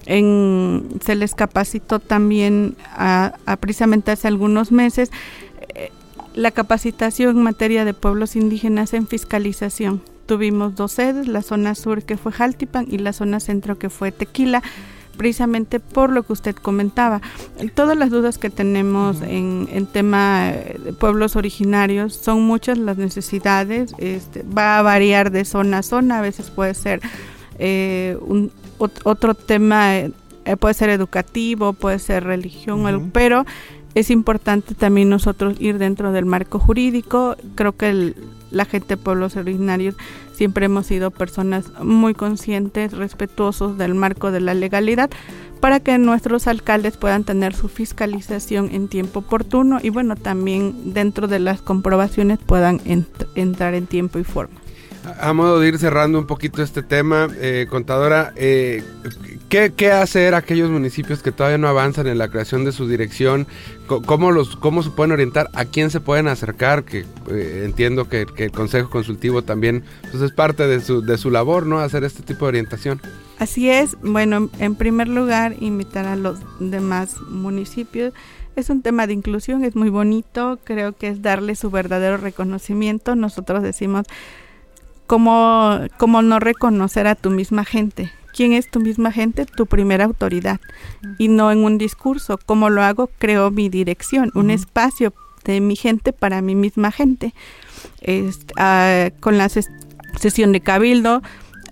en, 0.05 0.87
se 1.03 1.15
les 1.15 1.33
capacitó 1.33 1.99
también 1.99 2.75
a, 2.91 3.33
precisamente 3.59 4.11
hace 4.11 4.27
algunos 4.27 4.71
meses 4.71 5.11
eh, 5.73 5.89
la 6.35 6.51
capacitación 6.51 7.37
en 7.37 7.43
materia 7.43 7.85
de 7.85 7.93
pueblos 7.93 8.35
indígenas 8.35 8.93
en 8.93 9.07
fiscalización. 9.07 10.01
Tuvimos 10.25 10.75
dos 10.75 10.91
sedes, 10.91 11.27
la 11.27 11.41
zona 11.41 11.75
sur 11.75 12.03
que 12.03 12.17
fue 12.17 12.31
Jaltipan 12.31 12.87
y 12.89 12.97
la 12.97 13.13
zona 13.13 13.39
centro 13.39 13.77
que 13.77 13.89
fue 13.89 14.11
Tequila, 14.11 14.61
precisamente 15.15 15.79
por 15.79 16.11
lo 16.11 16.23
que 16.23 16.33
usted 16.33 16.55
comentaba. 16.55 17.21
Todas 17.73 17.97
las 17.97 18.09
dudas 18.09 18.37
que 18.37 18.49
tenemos 18.49 19.21
en 19.21 19.67
el 19.71 19.87
tema 19.87 20.51
de 20.51 20.93
pueblos 20.93 21.35
originarios 21.35 22.13
son 22.15 22.43
muchas 22.43 22.77
las 22.77 22.97
necesidades, 22.97 23.93
este, 23.97 24.43
va 24.43 24.79
a 24.79 24.81
variar 24.81 25.31
de 25.31 25.45
zona 25.45 25.79
a 25.79 25.83
zona, 25.83 26.19
a 26.19 26.21
veces 26.21 26.49
puede 26.49 26.73
ser 26.73 27.01
eh, 27.59 28.17
un, 28.21 28.51
otro 28.77 29.33
tema, 29.33 29.97
eh, 29.97 30.11
puede 30.59 30.73
ser 30.73 30.89
educativo, 30.89 31.73
puede 31.73 31.99
ser 31.99 32.23
religión, 32.23 32.81
uh 32.81 32.89
-huh. 32.89 33.09
pero 33.11 33.45
es 33.95 34.09
importante 34.11 34.75
también 34.75 35.09
nosotros 35.09 35.55
ir 35.59 35.77
dentro 35.77 36.11
del 36.11 36.25
marco 36.25 36.59
jurídico. 36.59 37.37
Creo 37.55 37.77
que 37.77 37.89
el, 37.89 38.15
la 38.51 38.65
gente 38.65 38.89
de 38.89 38.97
pueblos 38.97 39.37
originarios 39.37 39.95
siempre 40.35 40.65
hemos 40.65 40.87
sido 40.87 41.11
personas 41.11 41.71
muy 41.81 42.13
conscientes, 42.13 42.93
respetuosos 42.93 43.77
del 43.77 43.95
marco 43.95 44.31
de 44.31 44.41
la 44.41 44.53
legalidad 44.53 45.09
para 45.59 45.79
que 45.79 45.97
nuestros 45.97 46.47
alcaldes 46.47 46.97
puedan 46.97 47.23
tener 47.23 47.55
su 47.55 47.69
fiscalización 47.69 48.69
en 48.71 48.87
tiempo 48.87 49.19
oportuno 49.19 49.79
y 49.81 49.89
bueno, 49.89 50.15
también 50.15 50.93
dentro 50.93 51.27
de 51.27 51.39
las 51.39 51.61
comprobaciones 51.61 52.37
puedan 52.37 52.81
ent 52.85 53.07
entrar 53.35 53.73
en 53.73 53.87
tiempo 53.87 54.19
y 54.19 54.23
forma. 54.23 54.59
A 55.19 55.33
modo 55.33 55.59
de 55.59 55.67
ir 55.67 55.77
cerrando 55.77 56.17
un 56.17 56.25
poquito 56.25 56.63
este 56.63 56.81
tema, 56.81 57.29
eh, 57.39 57.67
contadora, 57.69 58.33
eh, 58.35 58.83
¿qué, 59.49 59.73
¿qué, 59.75 59.91
hacer 59.91 60.35
aquellos 60.35 60.69
municipios 60.69 61.21
que 61.21 61.31
todavía 61.31 61.57
no 61.57 61.67
avanzan 61.67 62.07
en 62.07 62.17
la 62.17 62.29
creación 62.29 62.65
de 62.65 62.71
su 62.71 62.87
dirección? 62.87 63.47
¿Cómo, 63.87 64.31
los, 64.31 64.55
cómo 64.55 64.83
se 64.83 64.89
pueden 64.89 65.11
orientar? 65.11 65.49
¿A 65.53 65.65
quién 65.65 65.89
se 65.91 65.99
pueden 65.99 66.27
acercar? 66.27 66.83
Que 66.83 67.05
eh, 67.29 67.63
entiendo 67.65 68.09
que, 68.09 68.25
que, 68.25 68.45
el 68.45 68.51
Consejo 68.51 68.89
Consultivo 68.89 69.43
también 69.43 69.83
pues 70.11 70.21
es 70.23 70.31
parte 70.31 70.67
de 70.67 70.81
su, 70.81 71.01
de 71.01 71.17
su 71.17 71.29
labor, 71.29 71.65
¿no? 71.65 71.79
Hacer 71.79 72.03
este 72.03 72.23
tipo 72.23 72.45
de 72.45 72.49
orientación. 72.49 73.01
Así 73.37 73.69
es. 73.69 73.95
Bueno, 74.01 74.49
en 74.59 74.75
primer 74.75 75.07
lugar, 75.07 75.55
invitar 75.59 76.05
a 76.05 76.15
los 76.15 76.39
demás 76.59 77.19
municipios 77.29 78.13
es 78.55 78.69
un 78.69 78.81
tema 78.81 79.05
de 79.05 79.13
inclusión, 79.13 79.63
es 79.65 79.75
muy 79.75 79.89
bonito, 79.89 80.59
creo 80.63 80.93
que 80.93 81.09
es 81.09 81.21
darle 81.21 81.55
su 81.55 81.69
verdadero 81.69 82.17
reconocimiento. 82.17 83.15
Nosotros 83.15 83.61
decimos, 83.61 84.05
¿cómo, 85.07 85.79
cómo 85.97 86.21
no 86.21 86.39
reconocer 86.39 87.07
a 87.07 87.15
tu 87.15 87.29
misma 87.31 87.65
gente? 87.65 88.11
¿Quién 88.35 88.51
es 88.51 88.69
tu 88.69 88.81
misma 88.81 89.13
gente? 89.13 89.45
Tu 89.45 89.65
primera 89.65 90.03
autoridad. 90.03 90.59
Y 91.17 91.29
no 91.29 91.51
en 91.51 91.59
un 91.59 91.77
discurso. 91.77 92.37
¿Cómo 92.45 92.69
lo 92.69 92.83
hago? 92.83 93.09
Creo 93.17 93.49
mi 93.49 93.69
dirección, 93.69 94.29
un 94.35 94.47
uh 94.47 94.49
-huh. 94.49 94.55
espacio 94.55 95.13
de 95.45 95.61
mi 95.61 95.77
gente 95.77 96.11
para 96.11 96.41
mi 96.41 96.53
misma 96.53 96.91
gente. 96.91 97.33
Uh, 98.05 99.19
con 99.21 99.37
la 99.37 99.47
ses 99.47 99.69
sesión 100.19 100.51
de 100.53 100.61
cabildo 100.61 101.21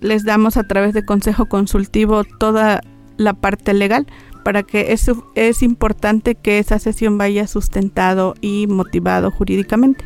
les 0.00 0.24
damos 0.24 0.56
a 0.56 0.64
través 0.64 0.92
de 0.92 1.04
consejo 1.04 1.46
consultivo 1.46 2.24
toda 2.24 2.80
la 3.16 3.32
parte 3.32 3.72
legal 3.72 4.06
para 4.44 4.62
que 4.62 4.92
es, 4.92 5.10
es 5.34 5.62
importante 5.62 6.34
que 6.34 6.58
esa 6.58 6.78
sesión 6.78 7.16
vaya 7.16 7.46
sustentado 7.46 8.34
y 8.40 8.66
motivado 8.66 9.30
jurídicamente. 9.30 10.04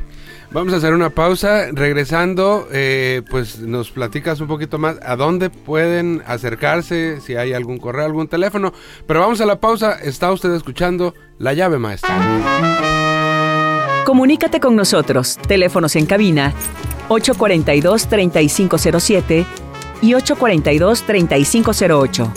Vamos 0.51 0.73
a 0.73 0.77
hacer 0.77 0.95
una 0.95 1.11
pausa. 1.11 1.67
Regresando, 1.73 2.67
eh, 2.73 3.21
pues 3.31 3.59
nos 3.61 3.91
platicas 3.91 4.41
un 4.41 4.49
poquito 4.49 4.79
más 4.79 4.97
a 5.03 5.17
dónde 5.17 5.51
pueden 5.51 6.23
acercarse, 6.27 7.21
si 7.21 7.37
hay 7.37 7.53
algún 7.53 7.77
correo, 7.79 8.07
algún 8.07 8.29
teléfono. 8.29 8.73
Pero 9.07 9.21
vamos 9.21 9.41
a 9.41 9.47
la 9.47 9.61
pausa. 9.61 9.99
Está 10.03 10.33
usted 10.33 10.53
escuchando 10.55 11.15
La 11.39 11.53
Llave 11.53 11.79
Maestra. 11.79 12.17
Comunícate 14.07 14.59
con 14.59 14.75
nosotros. 14.75 15.39
Teléfonos 15.47 15.95
en 15.97 16.07
cabina 16.07 16.55
842-3507 17.09 19.45
y 20.01 20.13
842-3508. 20.13 22.33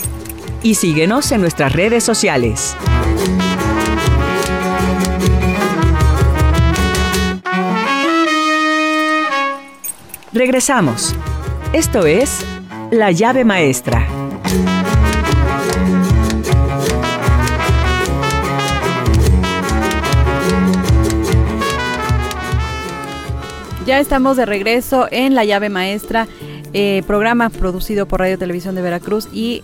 Y 0.62 0.74
síguenos 0.74 1.32
en 1.32 1.40
nuestras 1.40 1.72
redes 1.72 2.04
sociales. 2.04 2.76
Regresamos. 10.34 11.14
Esto 11.74 12.06
es 12.06 12.42
La 12.90 13.10
llave 13.10 13.44
maestra. 13.44 14.08
Ya 23.84 24.00
estamos 24.00 24.38
de 24.38 24.46
regreso 24.46 25.06
en 25.10 25.34
La 25.34 25.44
llave 25.44 25.68
maestra, 25.68 26.26
eh, 26.72 27.02
programa 27.06 27.50
producido 27.50 28.06
por 28.06 28.20
Radio 28.20 28.38
Televisión 28.38 28.74
de 28.74 28.80
Veracruz 28.80 29.28
y 29.34 29.62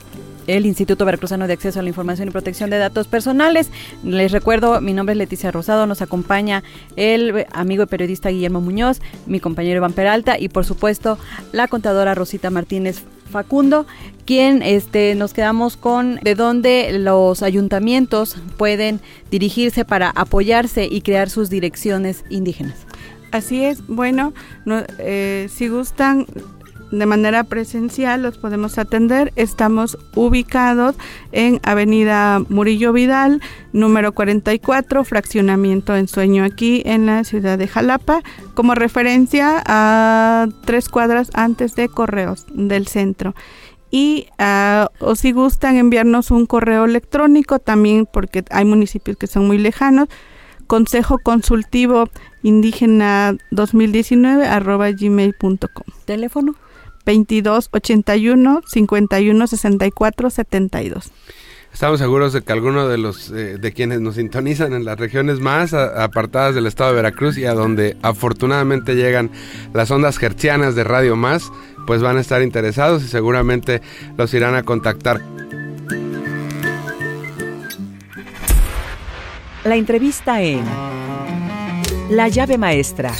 el 0.48 0.66
Instituto 0.66 1.04
Veracruzano 1.04 1.46
de 1.46 1.52
Acceso 1.52 1.78
a 1.78 1.82
la 1.82 1.90
Información 1.90 2.28
y 2.28 2.30
Protección 2.32 2.70
de 2.70 2.78
Datos 2.78 3.06
Personales. 3.06 3.70
Les 4.02 4.32
recuerdo, 4.32 4.80
mi 4.80 4.94
nombre 4.94 5.12
es 5.12 5.18
Leticia 5.18 5.52
Rosado, 5.52 5.87
nos 5.87 6.02
acompaña 6.02 6.64
el 6.96 7.46
amigo 7.52 7.84
y 7.84 7.87
periodista 7.87 8.30
Guillermo 8.30 8.61
Muñoz, 8.61 9.00
mi 9.26 9.38
compañero 9.38 9.76
Iván 9.76 9.92
Peralta 9.92 10.38
y 10.38 10.48
por 10.48 10.64
supuesto 10.64 11.18
la 11.52 11.68
contadora 11.68 12.14
Rosita 12.14 12.50
Martínez 12.50 13.04
Facundo, 13.30 13.87
quien 14.24 14.62
este, 14.62 15.14
nos 15.14 15.34
quedamos 15.34 15.76
con 15.76 16.16
de 16.22 16.34
dónde 16.34 16.98
los 16.98 17.42
ayuntamientos 17.42 18.37
pueden 18.56 19.00
dirigirse 19.30 19.84
para 19.84 20.08
apoyarse 20.11 20.88
y 20.90 21.02
crear 21.02 21.28
sus 21.28 21.50
direcciones 21.50 22.24
indígenas. 22.30 22.87
Así 23.30 23.62
es, 23.62 23.87
bueno, 23.87 24.32
no, 24.64 24.82
eh, 24.98 25.48
si 25.52 25.68
gustan 25.68 26.26
de 26.90 27.07
manera 27.07 27.44
presencial 27.44 28.22
los 28.22 28.38
podemos 28.38 28.79
atender. 28.79 29.33
Estamos 29.37 29.98
ubicados 30.14 30.96
en 31.33 31.61
Avenida 31.62 32.40
Murillo 32.48 32.92
Vidal, 32.92 33.40
número 33.72 34.12
44, 34.12 35.05
fraccionamiento 35.05 35.96
en 35.96 36.09
sueño 36.09 36.44
aquí 36.44 36.83
en 36.85 37.07
la 37.07 37.24
ciudad 37.24 37.59
de 37.59 37.68
Jalapa, 37.68 38.22
como 38.55 38.74
referencia 38.74 39.62
a 39.66 40.48
tres 40.64 40.88
cuadras 40.88 41.31
antes 41.35 41.74
de 41.74 41.88
Correos 41.88 42.46
del 42.53 42.87
centro. 42.87 43.35
Y 43.90 44.27
ah, 44.38 44.90
o 45.01 45.14
si 45.14 45.33
gustan 45.33 45.77
enviarnos 45.77 46.31
un 46.31 46.46
correo 46.46 46.85
electrónico 46.85 47.59
también, 47.59 48.07
porque 48.07 48.44
hay 48.51 48.64
municipios 48.64 49.16
que 49.16 49.27
son 49.27 49.46
muy 49.46 49.59
lejanos, 49.59 50.09
consejo 50.66 51.18
consultivo 51.18 52.09
indígena 52.42 53.37
2019 53.51 54.46
arroba 54.46 54.90
gmail.com. 54.90 55.85
¿Teléfono? 56.05 56.55
22 57.09 57.71
81 57.73 58.61
51 58.66 59.47
64 59.47 60.31
72. 60.31 61.11
Estamos 61.73 62.01
seguros 62.01 62.35
de 62.35 62.42
que 62.42 62.53
algunos 62.53 62.90
de 62.90 62.99
los 62.99 63.31
eh, 63.31 63.57
de 63.57 63.73
quienes 63.73 64.03
nos 64.03 64.16
sintonizan 64.16 64.75
en 64.75 64.85
las 64.85 64.99
regiones 64.99 65.40
más 65.40 65.73
apartadas 65.73 66.55
del 66.55 66.66
estado 66.66 66.90
de 66.90 66.97
Veracruz 66.97 67.38
y 67.38 67.47
a 67.47 67.55
donde 67.55 67.97
afortunadamente 68.03 68.94
llegan 68.94 69.31
las 69.73 69.90
ondas 69.90 70.23
hertzianas 70.23 70.75
de 70.75 70.85
Radio 70.85 71.16
Más, 71.16 71.51
pues 71.87 72.03
van 72.03 72.18
a 72.18 72.21
estar 72.21 72.42
interesados 72.42 73.03
y 73.03 73.09
seguramente 73.09 73.81
los 74.18 74.35
irán 74.35 74.55
a 74.55 74.62
contactar. 74.62 75.23
La 79.64 79.77
entrevista 79.77 80.42
en 80.42 80.62
La 82.11 82.29
llave 82.29 82.59
maestra. 82.59 83.12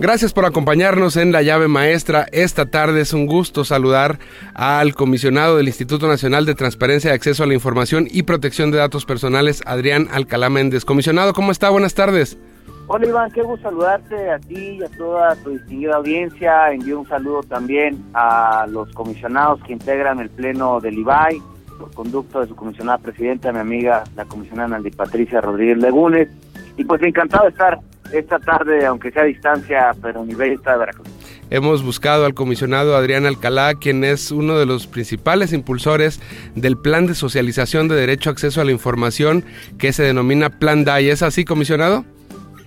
Gracias 0.00 0.32
por 0.32 0.46
acompañarnos 0.46 1.18
en 1.18 1.30
La 1.30 1.42
llave 1.42 1.68
maestra. 1.68 2.24
Esta 2.32 2.64
tarde 2.64 3.02
es 3.02 3.12
un 3.12 3.26
gusto 3.26 3.66
saludar 3.66 4.18
al 4.54 4.94
comisionado 4.94 5.58
del 5.58 5.66
Instituto 5.66 6.08
Nacional 6.08 6.46
de 6.46 6.54
Transparencia 6.54 7.10
y 7.10 7.14
Acceso 7.14 7.42
a 7.42 7.46
la 7.46 7.52
Información 7.52 8.06
y 8.10 8.22
Protección 8.22 8.70
de 8.70 8.78
Datos 8.78 9.04
Personales, 9.04 9.62
Adrián 9.66 10.08
Alcalá 10.10 10.48
Méndez. 10.48 10.86
Comisionado, 10.86 11.34
¿cómo 11.34 11.52
está? 11.52 11.68
Buenas 11.68 11.92
tardes. 11.92 12.38
Hola 12.86 13.06
Iván, 13.06 13.30
qué 13.32 13.42
gusto 13.42 13.68
saludarte 13.68 14.30
a 14.30 14.38
ti 14.38 14.78
y 14.80 14.82
a 14.82 14.88
toda 14.88 15.36
tu 15.36 15.50
distinguida 15.50 15.96
audiencia. 15.96 16.72
Envío 16.72 17.00
un 17.00 17.06
saludo 17.06 17.42
también 17.42 18.02
a 18.14 18.66
los 18.70 18.90
comisionados 18.94 19.62
que 19.64 19.74
integran 19.74 20.18
el 20.18 20.30
pleno 20.30 20.80
del 20.80 20.98
IBAI, 20.98 21.42
por 21.78 21.92
conducto 21.92 22.40
de 22.40 22.48
su 22.48 22.56
comisionada 22.56 22.96
presidenta, 22.96 23.52
mi 23.52 23.58
amiga, 23.58 24.04
la 24.16 24.24
comisionada 24.24 24.68
Nandy 24.68 24.92
Patricia 24.92 25.42
Rodríguez 25.42 25.76
Legunes. 25.76 26.30
Y 26.78 26.84
pues 26.84 27.02
encantado 27.02 27.44
de 27.44 27.50
estar 27.50 27.78
esta 28.12 28.38
tarde, 28.38 28.86
aunque 28.86 29.10
sea 29.10 29.22
a 29.22 29.26
distancia, 29.26 29.90
pero 30.00 30.22
a 30.22 30.24
nivel 30.24 30.56
de 30.56 30.78
Veracruz. 30.78 31.08
Hemos 31.50 31.84
buscado 31.84 32.24
al 32.26 32.34
comisionado 32.34 32.94
Adrián 32.96 33.26
Alcalá, 33.26 33.74
quien 33.74 34.04
es 34.04 34.30
uno 34.30 34.56
de 34.58 34.66
los 34.66 34.86
principales 34.86 35.52
impulsores 35.52 36.20
del 36.54 36.76
plan 36.76 37.06
de 37.06 37.14
socialización 37.14 37.88
de 37.88 37.96
derecho 37.96 38.30
a 38.30 38.32
acceso 38.32 38.60
a 38.60 38.64
la 38.64 38.70
información 38.70 39.42
que 39.78 39.92
se 39.92 40.04
denomina 40.04 40.60
Plan 40.60 40.84
DAI. 40.84 41.10
¿Es 41.10 41.22
así, 41.22 41.44
comisionado? 41.44 42.04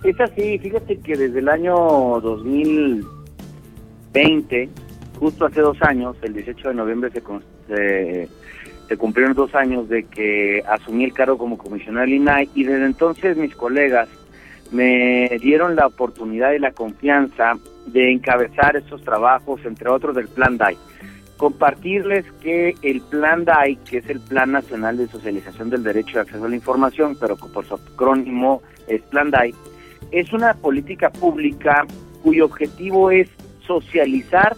Es 0.02 0.20
así, 0.20 0.58
fíjate 0.58 0.98
que 0.98 1.16
desde 1.16 1.38
el 1.38 1.48
año 1.48 1.74
2020, 1.74 4.68
justo 5.18 5.46
hace 5.46 5.62
dos 5.62 5.80
años, 5.80 6.14
el 6.20 6.34
18 6.34 6.68
de 6.68 6.74
noviembre 6.74 7.10
se, 7.10 7.22
se 7.68 8.28
se 8.88 8.96
cumplieron 8.96 9.34
dos 9.34 9.54
años 9.54 9.88
de 9.88 10.04
que 10.04 10.62
asumí 10.68 11.04
el 11.04 11.12
cargo 11.12 11.38
como 11.38 11.56
comisionado 11.56 12.04
del 12.04 12.14
INAI 12.14 12.50
y 12.54 12.64
desde 12.64 12.84
entonces 12.84 13.36
mis 13.36 13.54
colegas 13.54 14.08
me 14.74 15.28
dieron 15.40 15.76
la 15.76 15.86
oportunidad 15.86 16.52
y 16.52 16.58
la 16.58 16.72
confianza 16.72 17.54
de 17.86 18.10
encabezar 18.10 18.76
estos 18.76 19.02
trabajos, 19.02 19.64
entre 19.64 19.88
otros 19.88 20.16
del 20.16 20.28
Plan 20.28 20.58
DAI. 20.58 20.76
Compartirles 21.36 22.24
que 22.42 22.74
el 22.82 23.00
Plan 23.02 23.44
DAI, 23.44 23.76
que 23.88 23.98
es 23.98 24.10
el 24.10 24.20
Plan 24.20 24.52
Nacional 24.52 24.96
de 24.96 25.06
Socialización 25.06 25.70
del 25.70 25.84
Derecho 25.84 26.14
de 26.14 26.20
Acceso 26.22 26.44
a 26.44 26.48
la 26.48 26.56
Información, 26.56 27.16
pero 27.20 27.36
por 27.36 27.64
su 27.64 27.74
acrónimo 27.74 28.62
es 28.88 29.00
Plan 29.02 29.30
DAI, 29.30 29.54
es 30.10 30.32
una 30.32 30.54
política 30.54 31.10
pública 31.10 31.86
cuyo 32.22 32.46
objetivo 32.46 33.10
es 33.10 33.28
socializar 33.66 34.56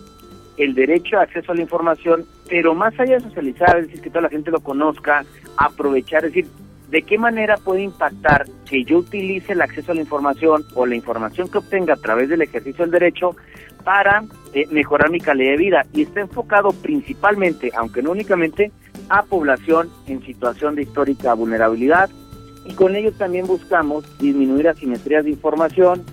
el 0.57 0.75
derecho 0.75 1.19
a 1.19 1.23
acceso 1.23 1.53
a 1.53 1.55
la 1.55 1.63
información, 1.63 2.25
pero 2.49 2.75
más 2.75 2.99
allá 2.99 3.17
de 3.17 3.21
socializar, 3.21 3.79
es 3.79 3.89
decir, 3.89 4.01
que 4.01 4.09
toda 4.09 4.23
la 4.23 4.29
gente 4.31 4.51
lo 4.51 4.61
conozca, 4.61 5.25
aprovechar, 5.59 6.25
es 6.25 6.33
decir, 6.33 6.51
de 6.91 7.03
qué 7.03 7.19
manera 7.19 7.57
puede 7.57 7.83
impactar 7.83 8.47
que 8.69 8.85
yo 8.85 8.99
utilice 8.99 9.53
el 9.53 9.63
acceso 9.63 9.93
a 9.93 9.95
la 9.95 10.01
información 10.01 10.65
o 10.75 10.87
la 10.87 10.95
información 10.95 11.49
que 11.49 11.59
obtenga 11.59 11.95
a 11.95 11.97
través 11.97 12.29
del 12.29 12.43
ejercicio 12.43 12.85
del 12.85 12.93
derecho 12.93 13.37
para 13.85 14.25
eh, 14.53 14.67
mejorar 14.71 15.11
mi 15.11 15.21
calidad 15.21 15.53
de 15.53 15.57
vida. 15.57 15.87
Y 15.93 16.03
está 16.03 16.21
enfocado 16.21 16.71
principalmente, 16.71 17.71
aunque 17.77 18.03
no 18.03 18.13
únicamente, 18.13 18.73
a 19.09 19.23
población 19.23 19.91
en 20.07 20.25
situación 20.25 20.75
de 20.75 20.83
histórica 20.83 21.35
vulnerabilidad. 21.35 22.11
Y 22.65 22.75
con 22.75 22.97
ello 22.97 23.13
también 23.13 23.47
buscamos 23.47 24.05
disminuir 24.19 24.69
asimetrías 24.69 25.25
de 25.25 25.31
información, 25.31 26.05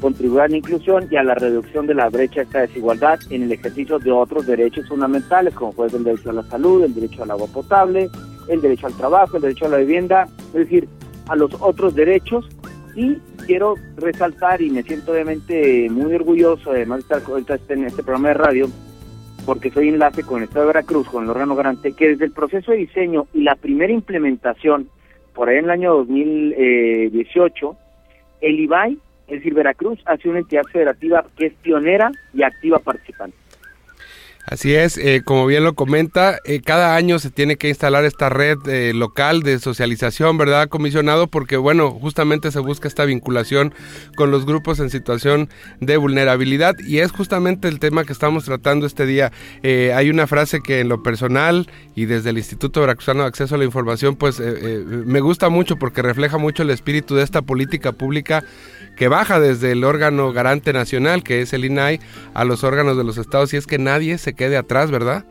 contribuir 0.00 0.42
a 0.42 0.48
la 0.48 0.56
inclusión 0.56 1.06
y 1.10 1.16
a 1.16 1.22
la 1.22 1.34
reducción 1.34 1.86
de 1.86 1.94
la 1.94 2.08
brecha, 2.08 2.42
esta 2.42 2.60
desigualdad 2.60 3.20
en 3.30 3.44
el 3.44 3.52
ejercicio 3.52 3.98
de 3.98 4.10
otros 4.10 4.46
derechos 4.46 4.88
fundamentales, 4.88 5.54
como 5.54 5.72
puede 5.72 5.90
ser 5.90 5.98
el 5.98 6.04
derecho 6.04 6.30
a 6.30 6.34
la 6.34 6.42
salud, 6.44 6.82
el 6.82 6.94
derecho 6.94 7.22
al 7.22 7.30
agua 7.30 7.46
potable, 7.48 8.10
el 8.48 8.60
derecho 8.60 8.86
al 8.86 8.94
trabajo, 8.94 9.36
el 9.36 9.42
derecho 9.42 9.66
a 9.66 9.70
la 9.70 9.78
vivienda, 9.78 10.28
es 10.48 10.52
decir, 10.52 10.88
a 11.28 11.36
los 11.36 11.50
otros 11.60 11.94
derechos. 11.94 12.48
Y 12.96 13.16
quiero 13.46 13.76
resaltar, 13.96 14.60
y 14.60 14.70
me 14.70 14.82
siento 14.82 15.12
obviamente 15.12 15.88
muy 15.90 16.12
orgulloso, 16.14 16.72
además 16.72 17.06
de 17.08 17.16
estar 17.16 17.62
en 17.68 17.84
este 17.84 18.02
programa 18.02 18.28
de 18.28 18.34
radio, 18.34 18.68
porque 19.46 19.70
soy 19.70 19.88
enlace 19.88 20.22
con 20.22 20.38
el 20.38 20.44
Estado 20.44 20.66
de 20.66 20.72
Veracruz, 20.72 21.08
con 21.08 21.24
el 21.24 21.30
órgano 21.30 21.54
garante, 21.54 21.92
que 21.92 22.08
desde 22.08 22.24
el 22.24 22.32
proceso 22.32 22.72
de 22.72 22.78
diseño 22.78 23.26
y 23.32 23.42
la 23.42 23.54
primera 23.54 23.92
implementación, 23.92 24.88
por 25.34 25.48
ahí 25.48 25.58
en 25.58 25.64
el 25.64 25.70
año 25.70 25.94
2018, 25.94 27.76
el 28.40 28.60
IBAI 28.60 28.98
es 29.30 29.36
decir, 29.36 29.54
Veracruz 29.54 30.00
ha 30.06 30.16
sido 30.16 30.32
una 30.32 30.40
entidad 30.40 30.64
federativa 30.64 31.24
que 31.36 31.46
es 31.46 31.54
pionera 31.62 32.10
y 32.34 32.42
activa 32.42 32.80
participante. 32.80 33.36
Así 34.50 34.74
es, 34.74 34.98
eh, 34.98 35.22
como 35.24 35.46
bien 35.46 35.62
lo 35.62 35.74
comenta, 35.74 36.40
eh, 36.44 36.60
cada 36.60 36.96
año 36.96 37.20
se 37.20 37.30
tiene 37.30 37.54
que 37.54 37.68
instalar 37.68 38.04
esta 38.04 38.28
red 38.28 38.58
eh, 38.66 38.92
local 38.92 39.44
de 39.44 39.60
socialización, 39.60 40.38
¿verdad, 40.38 40.68
comisionado? 40.68 41.28
Porque, 41.28 41.56
bueno, 41.56 41.92
justamente 41.92 42.50
se 42.50 42.58
busca 42.58 42.88
esta 42.88 43.04
vinculación 43.04 43.72
con 44.16 44.32
los 44.32 44.46
grupos 44.46 44.80
en 44.80 44.90
situación 44.90 45.50
de 45.78 45.96
vulnerabilidad 45.98 46.74
y 46.80 46.98
es 46.98 47.12
justamente 47.12 47.68
el 47.68 47.78
tema 47.78 48.02
que 48.02 48.12
estamos 48.12 48.44
tratando 48.44 48.86
este 48.86 49.06
día. 49.06 49.30
hay 49.62 50.10
una 50.10 50.26
frase 50.26 50.60
que 50.60 50.80
en 50.80 50.88
lo 50.88 51.00
personal 51.04 51.70
y 51.94 52.06
desde 52.06 52.30
el 52.30 52.38
Instituto 52.38 52.80
Veracruzano 52.80 53.22
de 53.22 53.28
Acceso 53.28 53.54
a 53.54 53.58
la 53.58 53.64
Información, 53.64 54.16
pues 54.16 54.40
me 54.40 55.20
gusta 55.20 55.48
mucho 55.48 55.76
porque 55.76 56.02
refleja 56.02 56.38
mucho 56.38 56.64
el 56.64 56.70
espíritu 56.70 57.14
de 57.14 57.22
esta 57.22 57.42
política 57.42 57.92
pública 57.92 58.42
que 59.00 59.08
baja 59.08 59.40
desde 59.40 59.72
el 59.72 59.82
órgano 59.82 60.30
garante 60.30 60.74
nacional, 60.74 61.22
que 61.22 61.40
es 61.40 61.54
el 61.54 61.64
INAI, 61.64 62.00
a 62.34 62.44
los 62.44 62.64
órganos 62.64 62.98
de 62.98 63.04
los 63.04 63.16
estados, 63.16 63.54
y 63.54 63.56
es 63.56 63.66
que 63.66 63.78
nadie 63.78 64.18
se 64.18 64.34
quede 64.34 64.58
atrás, 64.58 64.90
¿verdad? 64.90 65.24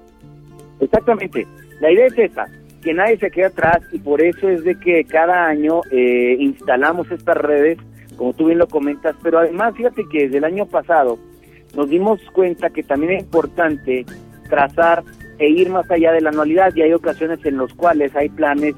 Exactamente. 0.79 1.45
La 1.79 1.91
idea 1.91 2.08
es 2.08 2.17
esa, 2.17 2.47
que 2.82 2.95
nadie 2.95 3.19
se 3.19 3.29
quede 3.29 3.45
atrás, 3.45 3.77
y 3.91 3.99
por 3.99 4.23
eso 4.23 4.49
es 4.49 4.63
de 4.63 4.73
que 4.79 5.03
cada 5.03 5.45
año 5.45 5.82
eh, 5.91 6.36
instalamos 6.39 7.12
estas 7.12 7.38
redes, 7.38 7.77
como 8.17 8.34
tú 8.34 8.47
bien 8.47 8.58
lo 8.58 8.67
comentas, 8.67 9.15
pero 9.21 9.38
además 9.38 9.75
fíjate 9.75 10.03
que 10.12 10.23
desde 10.23 10.39
el 10.39 10.45
año 10.45 10.65
pasado 10.65 11.19
nos 11.75 11.88
dimos 11.91 12.19
cuenta 12.34 12.71
que 12.71 12.82
también 12.82 13.12
es 13.12 13.21
importante 13.21 14.03
trazar 14.49 15.03
e 15.38 15.47
ir 15.47 15.69
más 15.69 15.91
allá 15.91 16.12
de 16.12 16.21
la 16.21 16.32
anualidad, 16.32 16.75
y 16.75 16.82
hay 16.82 16.93
ocasiones 16.93 17.45
en 17.45 17.58
las 17.58 17.71
cuales 17.75 18.15
hay 18.15 18.29
planes 18.29 18.73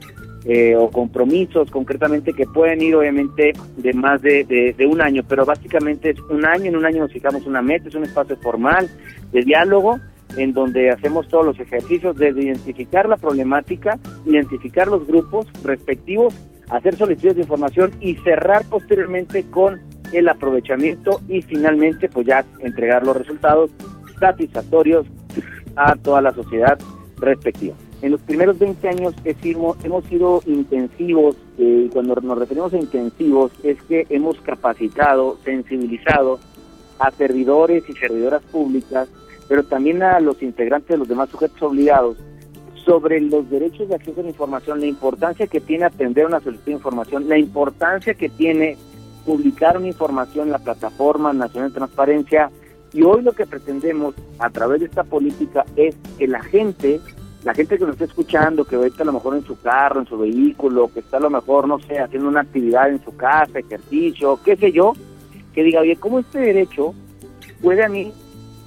eh, 0.46 0.76
o 0.76 0.90
compromisos 0.90 1.70
concretamente 1.70 2.34
que 2.34 2.46
pueden 2.46 2.82
ir 2.82 2.96
obviamente 2.96 3.54
de 3.78 3.94
más 3.94 4.22
de, 4.22 4.44
de, 4.44 4.86
un 4.88 5.02
año, 5.02 5.24
pero 5.28 5.46
básicamente 5.46 6.12
es 6.12 6.20
un 6.30 6.46
año, 6.46 6.66
en 6.66 6.76
un 6.76 6.86
año 6.86 7.02
nos 7.02 7.14
fijamos 7.14 7.46
una 7.46 7.62
meta, 7.62 7.90
es 7.90 7.96
un 7.96 8.04
espacio 8.04 8.36
formal 8.38 8.90
de 9.32 9.42
diálogo 9.42 10.00
en 10.38 10.54
donde 10.54 10.90
hacemos 10.90 11.28
todos 11.28 11.46
los 11.46 11.60
ejercicios 11.60 12.16
desde 12.16 12.44
identificar 12.44 13.08
la 13.08 13.18
problemática, 13.18 14.00
identificar 14.26 14.88
los 14.88 15.06
grupos 15.06 15.48
respectivos, 15.64 16.34
hacer 16.70 16.96
solicitudes 16.96 17.36
de 17.36 17.42
información 17.42 17.92
y 18.00 18.16
cerrar 18.16 18.64
posteriormente 18.70 19.44
con 19.44 19.80
el 20.14 20.28
aprovechamiento 20.28 21.22
y 21.28 21.42
finalmente 21.42 22.10
pues 22.10 22.28
ya 22.28 22.46
entregar 22.60 23.06
los 23.06 23.16
resultados 23.16 23.72
satisfactorios 24.20 25.06
a 25.76 25.96
toda 25.96 26.22
la 26.22 26.32
sociedad 26.32 26.78
respectiva. 27.18 27.76
En 28.02 28.12
los 28.12 28.22
primeros 28.22 28.58
20 28.58 28.88
años 28.90 29.14
hemos 29.24 30.06
sido 30.06 30.42
intensivos, 30.46 31.36
eh, 31.58 31.86
y 31.86 31.90
cuando 31.90 32.16
nos 32.16 32.38
referimos 32.38 32.74
a 32.74 32.78
intensivos 32.78 33.52
es 33.64 33.82
que 33.84 34.08
hemos 34.10 34.40
capacitado, 34.42 35.38
sensibilizado 35.46 36.40
a 36.98 37.12
servidores 37.12 37.84
y 37.88 37.94
servidoras 37.94 38.42
públicas, 38.44 39.08
pero 39.48 39.64
también 39.64 40.02
a 40.02 40.20
los 40.20 40.42
integrantes 40.42 40.90
de 40.90 40.98
los 40.98 41.08
demás 41.08 41.30
sujetos 41.30 41.62
obligados 41.62 42.18
sobre 42.86 43.22
los 43.22 43.50
derechos 43.50 43.88
de 43.88 43.96
acceso 43.96 44.22
a 44.22 44.24
la 44.24 44.30
información, 44.30 44.80
la 44.80 44.88
importancia 44.88 45.46
que 45.46 45.62
tiene 45.62 45.86
atender 45.86 46.26
una 46.26 46.40
solicitud 46.40 46.72
de 46.72 46.78
información, 46.78 47.30
la 47.30 47.38
importancia 47.38 48.16
que 48.16 48.30
tiene 48.30 48.78
publicar 49.26 49.78
una 49.78 49.88
información 49.88 50.48
en 50.48 50.54
la 50.54 50.60
plataforma 50.60 51.34
nacional 51.34 51.70
de 51.70 51.76
transparencia, 51.76 52.50
Y 52.94 53.04
hoy 53.04 53.22
lo 53.22 53.32
que 53.32 53.46
pretendemos 53.46 54.16
a 54.38 54.50
través 54.50 54.82
de 54.82 54.88
esta 54.88 55.06
política 55.06 55.64
es 55.78 55.96
que 56.18 56.28
la 56.28 56.42
gente, 56.42 57.00
la 57.44 57.54
gente 57.54 57.78
que 57.78 57.86
nos 57.86 57.94
está 57.94 58.06
escuchando, 58.06 58.66
que 58.66 58.76
está 58.86 59.04
a 59.04 59.08
lo 59.08 59.14
mejor 59.14 59.36
en 59.36 59.46
su 59.46 59.60
carro, 59.60 60.00
en 60.00 60.08
su 60.08 60.18
vehículo, 60.18 60.92
que 60.94 61.00
está 61.00 61.18
a 61.18 61.22
lo 61.22 61.30
mejor, 61.30 61.68
no 61.68 61.80
sé, 61.80 62.00
haciendo 62.00 62.30
una 62.30 62.42
actividad 62.42 62.90
en 62.90 63.04
su 63.04 63.16
casa, 63.16 63.60
ejercicio, 63.60 64.40
qué 64.44 64.56
sé 64.56 64.72
yo, 64.72 64.94
que 65.54 65.64
diga, 65.64 65.82
oye, 65.82 65.96
¿cómo 65.96 66.20
este 66.20 66.40
derecho 66.40 66.94
puede 67.62 67.84
a 67.84 67.90
mí 67.90 68.12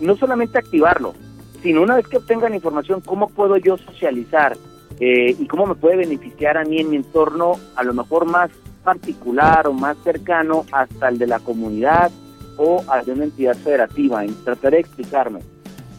no 0.00 0.16
solamente 0.16 0.58
activarlo, 0.58 1.14
sino 1.62 1.82
una 1.82 1.96
vez 1.96 2.08
que 2.08 2.16
obtenga 2.16 2.48
la 2.48 2.56
información, 2.56 3.00
cómo 3.00 3.28
puedo 3.28 3.56
yo 3.56 3.76
socializar 3.76 4.56
eh, 5.00 5.36
y 5.38 5.46
cómo 5.46 5.66
me 5.66 5.74
puede 5.74 5.96
beneficiar 5.96 6.56
a 6.56 6.64
mí 6.64 6.78
en 6.80 6.90
mi 6.90 6.96
entorno, 6.96 7.54
a 7.76 7.84
lo 7.84 7.94
mejor 7.94 8.26
más 8.26 8.50
particular 8.82 9.66
o 9.66 9.72
más 9.72 9.96
cercano 10.04 10.66
hasta 10.72 11.08
el 11.08 11.18
de 11.18 11.26
la 11.26 11.40
comunidad 11.40 12.10
o 12.56 12.84
al 12.88 13.04
de 13.04 13.12
una 13.12 13.24
entidad 13.24 13.56
federativa. 13.56 14.24
Y 14.24 14.30
trataré 14.44 14.76
de 14.76 14.80
explicarme. 14.82 15.40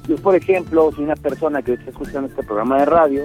Yo, 0.07 0.17
por 0.17 0.35
ejemplo, 0.35 0.91
soy 0.91 1.05
una 1.05 1.15
persona 1.15 1.63
que 1.63 1.73
está 1.73 1.89
escuchando 1.89 2.27
este 2.27 2.43
programa 2.43 2.77
de 2.77 2.85
radio, 2.85 3.23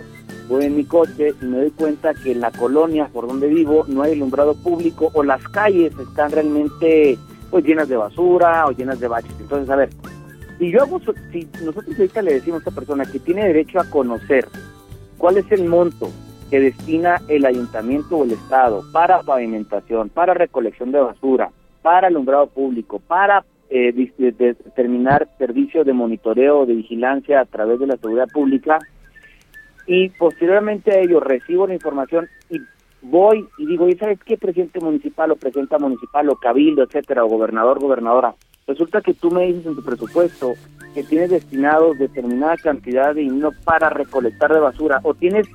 voy 0.48 0.64
en 0.64 0.76
mi 0.76 0.84
coche 0.84 1.34
y 1.40 1.44
me 1.44 1.58
doy 1.58 1.70
cuenta 1.72 2.14
que 2.14 2.32
en 2.32 2.40
la 2.40 2.50
colonia 2.50 3.08
por 3.12 3.28
donde 3.28 3.48
vivo 3.48 3.84
no 3.86 4.02
hay 4.02 4.12
alumbrado 4.12 4.54
público 4.54 5.10
o 5.12 5.22
las 5.22 5.46
calles 5.48 5.92
están 5.98 6.30
realmente 6.30 7.18
pues 7.50 7.64
llenas 7.64 7.88
de 7.88 7.96
basura 7.96 8.66
o 8.66 8.72
llenas 8.72 8.98
de 8.98 9.08
baches. 9.08 9.34
Entonces, 9.38 9.68
a 9.68 9.76
ver, 9.76 9.90
si 10.58 10.70
yo 10.70 10.82
hago, 10.82 11.00
si 11.30 11.46
nosotros 11.62 11.98
ahorita 11.98 12.22
le 12.22 12.34
decimos 12.34 12.56
a 12.56 12.60
esta 12.60 12.70
persona 12.70 13.04
que 13.04 13.18
tiene 13.18 13.46
derecho 13.46 13.78
a 13.78 13.84
conocer 13.84 14.48
cuál 15.18 15.36
es 15.36 15.52
el 15.52 15.66
monto 15.66 16.10
que 16.48 16.60
destina 16.60 17.20
el 17.28 17.44
ayuntamiento 17.44 18.16
o 18.16 18.24
el 18.24 18.32
estado 18.32 18.82
para 18.90 19.22
pavimentación, 19.22 20.08
para 20.08 20.32
recolección 20.32 20.92
de 20.92 21.00
basura, 21.00 21.50
para 21.82 22.08
alumbrado 22.08 22.46
público, 22.46 23.00
para 23.00 23.44
eh, 23.70 23.92
determinar 23.92 25.28
servicios 25.38 25.86
de 25.86 25.92
monitoreo 25.92 26.60
o 26.60 26.66
de 26.66 26.74
vigilancia 26.74 27.40
a 27.40 27.44
través 27.44 27.78
de 27.78 27.86
la 27.86 27.96
seguridad 27.96 28.28
pública 28.32 28.78
y 29.86 30.08
posteriormente 30.10 30.90
a 30.90 31.00
ello 31.00 31.20
recibo 31.20 31.66
la 31.66 31.74
información 31.74 32.28
y 32.50 32.58
voy 33.02 33.46
y 33.58 33.66
digo, 33.66 33.88
¿y 33.88 33.96
sabes 33.96 34.18
qué 34.24 34.36
presidente 34.36 34.80
municipal 34.80 35.30
o 35.30 35.36
presidenta 35.36 35.78
municipal 35.78 36.28
o 36.28 36.36
cabildo, 36.36 36.82
etcétera, 36.82 37.24
o 37.24 37.28
gobernador, 37.28 37.80
gobernadora? 37.80 38.34
Resulta 38.66 39.00
que 39.00 39.14
tú 39.14 39.30
me 39.30 39.46
dices 39.46 39.66
en 39.66 39.74
tu 39.74 39.82
presupuesto 39.82 40.54
que 40.94 41.02
tienes 41.04 41.30
destinado 41.30 41.94
determinada 41.94 42.56
cantidad 42.56 43.14
de 43.14 43.22
dinero 43.22 43.52
para 43.64 43.88
recolectar 43.88 44.52
de 44.52 44.60
basura 44.60 45.00
o 45.02 45.14
tienes, 45.14 45.48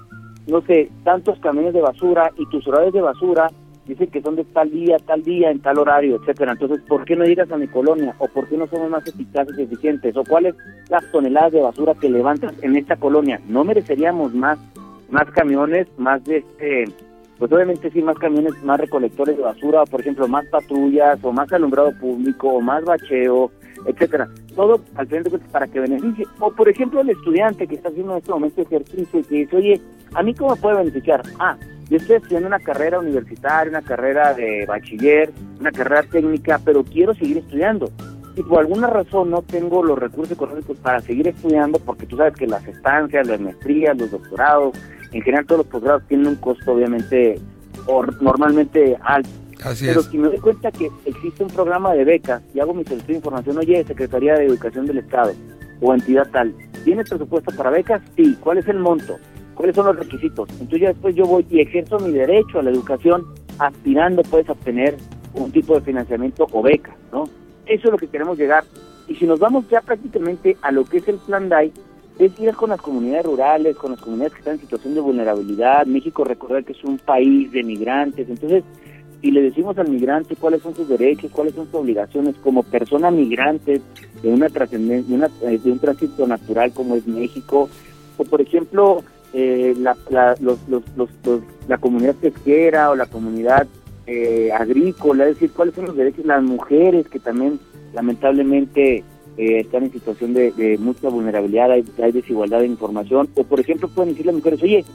no 0.48 0.62
sé, 0.62 0.90
tantos 1.04 1.40
camiones 1.40 1.74
de 1.74 1.82
basura 1.82 2.32
y 2.38 2.46
tus 2.50 2.68
horarios 2.68 2.94
de 2.94 3.02
basura 3.02 3.48
dicen 3.86 4.08
que 4.08 4.22
son 4.22 4.36
de 4.36 4.44
tal 4.46 4.72
día, 4.72 4.98
tal 5.06 5.24
día, 5.24 5.52
en 5.52 5.60
tal 5.60 5.80
horario, 5.80 6.18
etcétera. 6.18 6.54
Entonces, 6.54 6.82
¿por 6.88 7.06
qué 7.06 7.16
no 7.16 7.26
llegas 7.26 7.52
a 7.52 7.58
mi 7.58 7.68
colonia? 7.68 8.16
¿O 8.20 8.28
por 8.28 8.48
qué 8.48 8.58
no 8.58 8.68
somos 8.68 8.90
más 8.90 9.08
eficaces 9.08 9.58
y 9.58 9.64
eficientes? 9.64 10.16
¿O 10.18 10.24
cuáles 10.24 10.56
las 10.90 11.10
toneladas 11.12 11.54
de 11.54 11.62
basura 11.62 11.94
que 11.94 12.10
levantas 12.10 12.54
en 12.62 12.76
esta 12.76 12.96
colonia? 12.96 13.40
¿No 13.48 13.64
mereceríamos 13.64 14.34
más, 14.34 14.60
más 15.10 15.30
camiones, 15.32 15.88
más 15.98 16.24
de 16.24 16.38
este 16.38 16.86
pues 17.38 17.52
obviamente 17.52 17.92
sí 17.92 18.02
más 18.02 18.18
camiones, 18.18 18.54
más 18.64 18.80
recolectores 18.80 19.36
de 19.36 19.44
basura, 19.44 19.82
o 19.82 19.86
por 19.86 20.00
ejemplo 20.00 20.28
más 20.28 20.46
patrullas, 20.48 21.20
o 21.22 21.34
más 21.34 21.52
alumbrado 21.52 21.92
público, 22.00 22.48
o 22.48 22.62
más 22.62 22.84
bacheo, 22.86 23.52
etcétera. 23.86 24.30
Todo 24.56 24.80
al 24.96 25.08
frente 25.08 25.30
para 25.52 25.68
que 25.68 25.82
beneficie. 25.82 26.26
O 26.40 26.50
por 26.52 26.70
ejemplo 26.70 27.02
el 27.02 27.10
estudiante 27.10 27.68
que 27.68 27.76
está 27.76 27.90
haciendo 27.90 28.14
en 28.14 28.18
este 28.20 28.32
momento 28.32 28.62
ejercicio 28.62 29.20
y 29.20 29.24
que 29.24 29.36
dice, 29.36 29.56
oye, 29.58 29.82
¿a 30.14 30.24
mí 30.24 30.34
cómo 30.34 30.56
puede 30.56 30.78
beneficiar? 30.78 31.22
Ah, 31.40 31.58
yo 31.90 31.98
estoy 31.98 32.18
estudiando 32.18 32.48
una 32.48 32.60
carrera 32.60 33.00
universitaria, 33.00 33.70
una 33.70 33.82
carrera 33.82 34.34
de 34.34 34.66
bachiller, 34.66 35.32
una 35.60 35.72
carrera 35.72 36.04
técnica, 36.04 36.60
pero 36.64 36.84
quiero 36.84 37.14
seguir 37.14 37.38
estudiando. 37.38 37.92
Y 38.36 38.44
por 38.44 38.60
alguna 38.60 38.88
razón 38.88 39.30
no 39.30 39.42
tengo 39.44 39.84
los 39.84 39.98
recursos 39.98 40.34
económicos 40.34 40.78
para 40.80 41.00
seguir 41.00 41.28
estudiando, 41.28 41.80
porque 41.80 42.06
tú 42.06 42.18
sabes 42.18 42.36
que 42.36 42.48
las 42.48 42.68
estancias, 42.68 43.28
las 43.28 43.40
maestrías, 43.40 43.98
los 43.98 44.12
doctorados, 44.12 44.78
en 45.12 45.22
general 45.22 45.46
todos 45.46 45.60
los 45.60 45.68
posgrados 45.68 46.04
tienen 46.08 46.28
un 46.28 46.36
costo 46.36 46.74
obviamente 46.74 47.40
o 47.88 48.04
normalmente 48.20 48.98
alto. 49.02 49.30
Pero 49.80 50.02
si 50.02 50.18
me 50.18 50.28
doy 50.28 50.40
cuenta 50.40 50.72
que 50.72 50.92
existe 51.06 51.44
un 51.44 51.50
programa 51.50 51.94
de 51.94 52.04
becas 52.04 52.42
y 52.54 52.60
hago 52.60 52.74
mi 52.74 52.84
solicitud 52.84 53.14
de 53.14 53.18
información, 53.18 53.58
oye, 53.58 53.84
Secretaría 53.86 54.36
de 54.36 54.46
Educación 54.46 54.86
del 54.86 54.98
Estado 54.98 55.34
o 55.82 55.94
entidad 55.94 56.28
tal, 56.32 56.54
¿tiene 56.84 57.04
presupuesto 57.04 57.56
para 57.56 57.70
becas? 57.70 58.02
Sí. 58.16 58.38
¿Cuál 58.42 58.58
es 58.58 58.68
el 58.68 58.80
monto? 58.80 59.18
¿Cuáles 59.56 59.76
son 59.76 59.88
los 59.88 59.96
requisitos? 59.98 60.50
Entonces 60.52 60.82
ya 60.82 60.88
después 60.90 61.16
yo 61.16 61.26
voy 61.26 61.46
y 61.50 61.62
ejerzo 61.62 61.98
mi 62.00 62.12
derecho 62.12 62.60
a 62.60 62.64
la 62.64 62.72
educación 62.72 63.26
aspirando 63.58 64.22
pues 64.24 64.48
a 64.50 64.52
obtener 64.52 64.98
un 65.34 65.52
tipo 65.52 65.76
de 65.76 65.82
financiamiento 65.82 66.48
o 66.52 66.62
beca, 66.62 66.96
¿no? 67.12 67.24
Eso 67.66 67.88
es 67.88 67.92
lo 67.92 67.98
que 67.98 68.08
queremos 68.08 68.38
llegar. 68.38 68.64
Y 69.08 69.16
si 69.16 69.26
nos 69.26 69.40
vamos 69.40 69.68
ya 69.70 69.82
prácticamente 69.82 70.58
a 70.62 70.72
lo 70.72 70.86
que 70.86 70.98
es 70.98 71.08
el 71.08 71.18
Plan 71.18 71.50
DAI, 71.50 71.72
es 72.20 72.40
ir 72.40 72.54
con 72.56 72.70
las 72.70 72.82
comunidades 72.82 73.26
rurales, 73.26 73.76
con 73.76 73.92
las 73.92 74.00
comunidades 74.00 74.34
que 74.34 74.40
están 74.40 74.54
en 74.56 74.62
situación 74.62 74.94
de 74.94 75.02
vulnerabilidad. 75.02 75.86
México, 75.86 76.24
recordar 76.24 76.64
que 76.64 76.72
es 76.72 76.84
un 76.84 76.98
país 76.98 77.52
de 77.52 77.64
migrantes. 77.64 78.30
Entonces, 78.30 78.64
si 79.22 79.32
le 79.32 79.42
decimos 79.42 79.78
al 79.78 79.90
migrante 79.90 80.36
cuáles 80.36 80.62
son 80.62 80.76
sus 80.76 80.88
derechos, 80.88 81.32
cuáles 81.32 81.54
son 81.54 81.66
sus 81.66 81.76
obligaciones 81.76 82.36
como 82.44 82.64
persona 82.64 83.12
migrante 83.12 83.82
de 84.22 84.34
una 84.34 84.48
de, 84.48 85.58
de, 85.58 85.72
un 85.72 85.80
tránsito 85.80 86.26
natural 86.28 86.72
como 86.74 86.96
es 86.96 87.06
México, 87.06 87.70
o 88.18 88.24
por 88.24 88.40
ejemplo, 88.40 89.04
eh, 89.38 89.76
la, 89.78 89.98
la, 90.10 90.34
los, 90.40 90.60
los, 90.70 90.82
la 91.68 91.78
comunidad 91.78 92.16
pesquera 92.16 92.90
o 92.90 92.96
la 92.96 93.06
comunidad 93.06 93.68
eh, 94.08 94.50
agrícola, 94.54 95.26
es 95.26 95.36
decir, 95.36 95.52
cuáles 95.52 95.76
son 95.76 95.88
los 95.88 95.98
derechos 95.98 96.24
de 96.24 96.30
las 96.30 96.42
mujeres 96.42 97.10
que 97.10 97.20
también 97.20 97.60
lamentablemente 97.94 99.04
eh, 99.38 99.60
están 99.60 99.84
en 99.84 99.92
situación 99.92 100.34
de, 100.34 100.78
mucha 100.80 101.10
vulnerabilidad, 101.10 101.70
hay, 101.70 102.12
desigualdad 102.14 102.60
de 102.60 102.68
información, 102.68 103.28
o 103.36 103.44
por 103.44 103.60
ejemplo 103.60 103.90
pueden 103.90 104.12
decir 104.12 104.26
las 104.26 104.36
mujeres, 104.36 104.64
oye, 104.64 104.86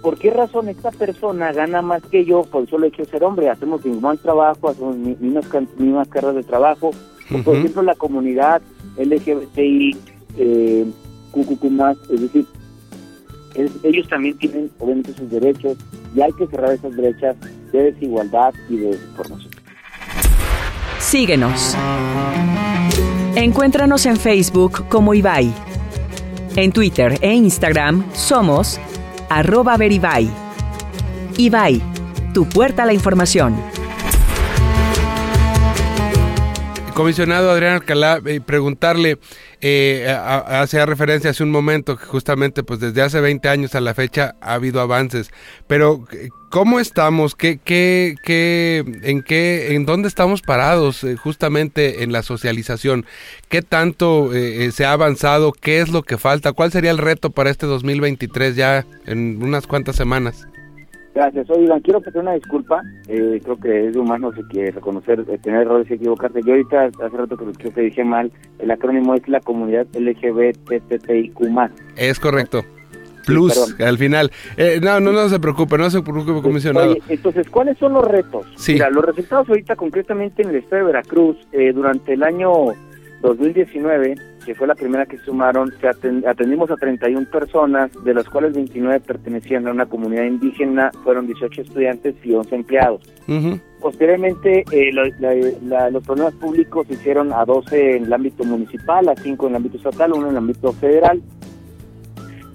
¿por 0.00 0.16
qué 0.16 0.30
razón 0.30 0.70
esta 0.70 0.90
persona 0.90 1.52
gana 1.52 1.82
más 1.82 2.02
que 2.04 2.24
yo 2.24 2.44
por 2.44 2.66
solo 2.70 2.86
hecho 2.86 3.02
de 3.02 3.10
ser 3.10 3.24
hombre? 3.24 3.50
Hacemos 3.50 3.84
el 3.84 3.90
mismo 3.90 4.16
trabajo, 4.16 4.70
hacemos 4.70 4.96
mismas, 4.96 5.44
mismas 5.76 6.08
cargas 6.08 6.36
de 6.36 6.44
trabajo, 6.44 6.92
o 7.30 7.42
por 7.42 7.56
ejemplo 7.56 7.82
la 7.82 7.94
comunidad 7.94 8.62
LGBTI, 8.96 9.96
eh, 10.38 10.86
más, 11.70 11.98
es 12.10 12.22
decir, 12.22 12.46
ellos 13.54 14.08
también 14.08 14.36
tienen 14.38 14.70
obviamente 14.78 15.12
sus 15.14 15.30
derechos 15.30 15.76
y 16.14 16.20
hay 16.20 16.32
que 16.32 16.46
cerrar 16.46 16.72
esas 16.72 16.94
brechas 16.96 17.36
de 17.72 17.92
desigualdad 17.92 18.54
y 18.68 18.76
de 18.76 18.86
desinformación. 18.88 19.50
Síguenos. 20.98 21.76
Encuéntranos 23.34 24.06
en 24.06 24.16
Facebook 24.16 24.88
como 24.88 25.14
Ibai. 25.14 25.52
En 26.56 26.70
Twitter 26.70 27.18
e 27.22 27.32
Instagram 27.32 28.04
somos 28.12 28.78
arroba 29.28 29.76
veribai. 29.76 30.28
Ibai, 31.38 31.82
tu 32.34 32.48
puerta 32.48 32.82
a 32.82 32.86
la 32.86 32.92
información. 32.92 33.56
Comisionado 36.94 37.50
Adrián 37.50 37.74
Alcalá, 37.74 38.20
eh, 38.26 38.40
preguntarle, 38.42 39.18
eh, 39.64 40.08
hace 40.10 40.84
referencia 40.84 41.30
hace 41.30 41.44
un 41.44 41.52
momento 41.52 41.96
que 41.96 42.04
justamente 42.04 42.64
pues 42.64 42.80
desde 42.80 43.00
hace 43.00 43.20
20 43.20 43.48
años 43.48 43.74
a 43.76 43.80
la 43.80 43.94
fecha 43.94 44.34
ha 44.40 44.54
habido 44.54 44.80
avances, 44.80 45.30
pero 45.68 46.04
¿cómo 46.50 46.80
estamos? 46.80 47.36
¿Qué, 47.36 47.60
qué, 47.64 48.16
qué, 48.24 48.84
en 49.02 49.22
qué, 49.22 49.76
en 49.76 49.86
dónde 49.86 50.08
estamos 50.08 50.42
parados 50.42 51.04
eh, 51.04 51.16
justamente 51.16 52.02
en 52.02 52.10
la 52.10 52.22
socialización? 52.24 53.06
¿Qué 53.48 53.62
tanto 53.62 54.34
eh, 54.34 54.72
se 54.72 54.84
ha 54.84 54.92
avanzado? 54.92 55.52
¿Qué 55.52 55.80
es 55.80 55.90
lo 55.90 56.02
que 56.02 56.18
falta? 56.18 56.52
¿Cuál 56.52 56.72
sería 56.72 56.90
el 56.90 56.98
reto 56.98 57.30
para 57.30 57.50
este 57.50 57.66
2023 57.66 58.56
ya 58.56 58.84
en 59.06 59.40
unas 59.42 59.68
cuantas 59.68 59.94
semanas? 59.94 60.48
Gracias. 61.14 61.50
Oigan, 61.50 61.80
quiero 61.80 62.00
pedir 62.00 62.22
una 62.22 62.32
disculpa. 62.32 62.82
Eh, 63.06 63.40
creo 63.42 63.58
que 63.58 63.88
es 63.88 63.96
humano 63.96 64.32
si 64.32 64.42
quiere 64.44 64.70
reconocer, 64.70 65.24
eh, 65.28 65.38
tener 65.38 65.62
errores 65.62 65.90
y 65.90 65.94
equivocarse. 65.94 66.40
Yo 66.44 66.52
ahorita, 66.52 66.84
hace 66.84 67.16
rato 67.16 67.36
que, 67.36 67.70
que 67.70 67.80
dije 67.82 68.04
mal, 68.04 68.32
el 68.58 68.70
acrónimo 68.70 69.14
es 69.14 69.28
la 69.28 69.40
comunidad 69.40 69.86
LGBTTIQ+. 69.94 71.36
Es 71.96 72.18
correcto. 72.18 72.64
Plus, 73.26 73.76
al 73.78 73.98
final. 73.98 74.32
Eh, 74.56 74.80
no, 74.82 74.98
no, 74.98 75.12
no 75.12 75.28
se 75.28 75.38
preocupe, 75.38 75.78
no 75.78 75.88
se 75.90 76.02
preocupe, 76.02 76.42
comisionado. 76.42 76.96
entonces, 77.08 77.48
¿cuáles 77.50 77.78
son 77.78 77.92
los 77.92 78.04
retos? 78.04 78.46
Sí. 78.56 78.72
Mira, 78.72 78.90
los 78.90 79.04
resultados 79.04 79.48
ahorita 79.48 79.76
concretamente 79.76 80.42
en 80.42 80.48
el 80.48 80.56
estado 80.56 80.86
de 80.86 80.86
Veracruz, 80.86 81.36
durante 81.72 82.14
el 82.14 82.22
año 82.24 82.50
2019 83.20 84.16
que 84.44 84.54
fue 84.54 84.66
la 84.66 84.74
primera 84.74 85.06
que 85.06 85.18
sumaron, 85.18 85.72
se 85.80 85.88
atendimos 85.88 86.70
a 86.70 86.76
31 86.76 87.28
personas, 87.30 87.90
de 88.04 88.14
las 88.14 88.28
cuales 88.28 88.54
29 88.54 89.00
pertenecían 89.00 89.66
a 89.66 89.72
una 89.72 89.86
comunidad 89.86 90.24
indígena, 90.24 90.90
fueron 91.04 91.26
18 91.26 91.62
estudiantes 91.62 92.14
y 92.24 92.32
11 92.32 92.54
empleados. 92.54 93.02
Posteriormente, 93.80 94.64
eh, 94.70 94.92
los 94.92 96.04
problemas 96.04 96.34
públicos 96.34 96.86
se 96.86 96.94
hicieron 96.94 97.32
a 97.32 97.44
12 97.44 97.96
en 97.96 98.04
el 98.04 98.12
ámbito 98.12 98.44
municipal, 98.44 99.08
a 99.08 99.16
5 99.16 99.46
en 99.46 99.50
el 99.50 99.56
ámbito 99.56 99.76
estatal, 99.76 100.12
uno 100.12 100.26
en 100.26 100.32
el 100.32 100.38
ámbito 100.38 100.72
federal. 100.72 101.22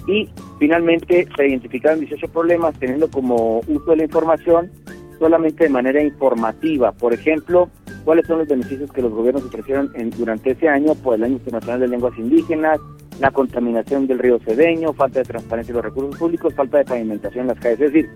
Y 0.07 0.29
finalmente 0.57 1.27
se 1.35 1.47
identificaron 1.47 1.99
18 1.99 2.27
problemas 2.29 2.79
teniendo 2.79 3.09
como 3.09 3.59
uso 3.67 3.91
de 3.91 3.97
la 3.97 4.03
información 4.03 4.71
solamente 5.19 5.65
de 5.65 5.69
manera 5.69 6.01
informativa. 6.01 6.91
Por 6.91 7.13
ejemplo, 7.13 7.69
cuáles 8.03 8.27
son 8.27 8.39
los 8.39 8.47
beneficios 8.47 8.91
que 8.91 9.01
los 9.01 9.11
gobiernos 9.11 9.43
ofrecieron 9.45 9.91
en, 9.95 10.11
durante 10.11 10.51
ese 10.51 10.69
año 10.69 10.95
por 10.95 11.15
el 11.15 11.23
Año 11.23 11.33
Internacional 11.33 11.79
de 11.79 11.87
Lenguas 11.87 12.17
Indígenas, 12.17 12.79
la 13.19 13.31
contaminación 13.31 14.07
del 14.07 14.19
río 14.19 14.39
Cedeño, 14.39 14.93
falta 14.93 15.19
de 15.19 15.25
transparencia 15.25 15.73
de 15.73 15.77
los 15.77 15.85
recursos 15.85 16.17
públicos, 16.17 16.53
falta 16.53 16.77
de 16.77 16.85
pavimentación 16.85 17.41
en 17.41 17.47
las 17.47 17.59
calles. 17.59 17.81
Es 17.81 17.93
decir, 17.93 18.09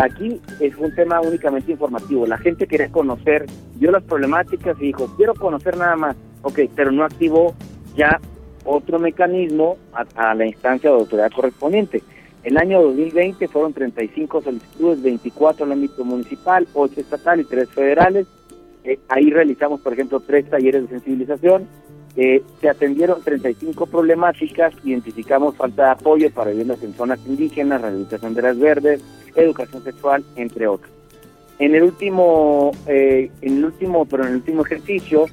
aquí 0.00 0.40
es 0.60 0.76
un 0.76 0.94
tema 0.94 1.20
únicamente 1.20 1.72
informativo. 1.72 2.26
La 2.26 2.38
gente 2.38 2.66
quería 2.66 2.90
conocer, 2.90 3.46
vio 3.76 3.90
las 3.90 4.02
problemáticas 4.02 4.76
y 4.80 4.86
dijo, 4.86 5.12
quiero 5.16 5.34
conocer 5.34 5.76
nada 5.76 5.96
más. 5.96 6.16
Ok, 6.42 6.60
pero 6.74 6.92
no 6.92 7.04
activó 7.04 7.54
ya 7.96 8.20
otro 8.64 8.98
mecanismo 8.98 9.76
a, 9.92 10.34
la 10.34 10.46
instancia 10.46 10.90
de 10.90 10.96
autoridad 10.96 11.30
correspondiente. 11.32 12.02
El 12.44 12.56
año 12.56 12.82
2020 12.82 13.48
fueron 13.48 13.72
35 13.72 14.42
solicitudes, 14.42 15.02
24 15.02 15.64
en 15.64 15.72
el 15.72 15.78
ámbito 15.78 16.04
municipal, 16.04 16.66
8 16.72 17.00
estatal 17.00 17.40
y 17.40 17.44
3 17.44 17.68
federales. 17.68 18.26
Eh, 18.84 18.98
ahí 19.08 19.30
realizamos, 19.30 19.80
por 19.80 19.92
ejemplo, 19.92 20.20
tres 20.20 20.48
talleres 20.48 20.82
de 20.82 20.88
sensibilización. 20.88 21.66
Eh, 22.16 22.42
se 22.60 22.68
atendieron 22.68 23.22
35 23.22 23.86
problemáticas, 23.86 24.74
identificamos 24.82 25.56
falta 25.56 25.84
de 25.84 25.90
apoyo 25.90 26.30
para 26.32 26.50
viviendas 26.50 26.82
en 26.82 26.94
zonas 26.94 27.20
indígenas, 27.26 27.80
rehabilitación 27.80 28.34
de 28.34 28.42
las 28.42 28.58
verdes, 28.58 29.02
educación 29.34 29.84
sexual, 29.84 30.24
entre 30.36 30.66
otros. 30.66 30.90
En 31.58 31.74
el 31.74 31.82
último, 31.82 32.72
eh, 32.86 33.30
en 33.42 33.58
el 33.58 33.64
último, 33.66 34.04
pero 34.06 34.24
en 34.24 34.30
el 34.30 34.36
último 34.36 34.64
ejercicio 34.64 35.26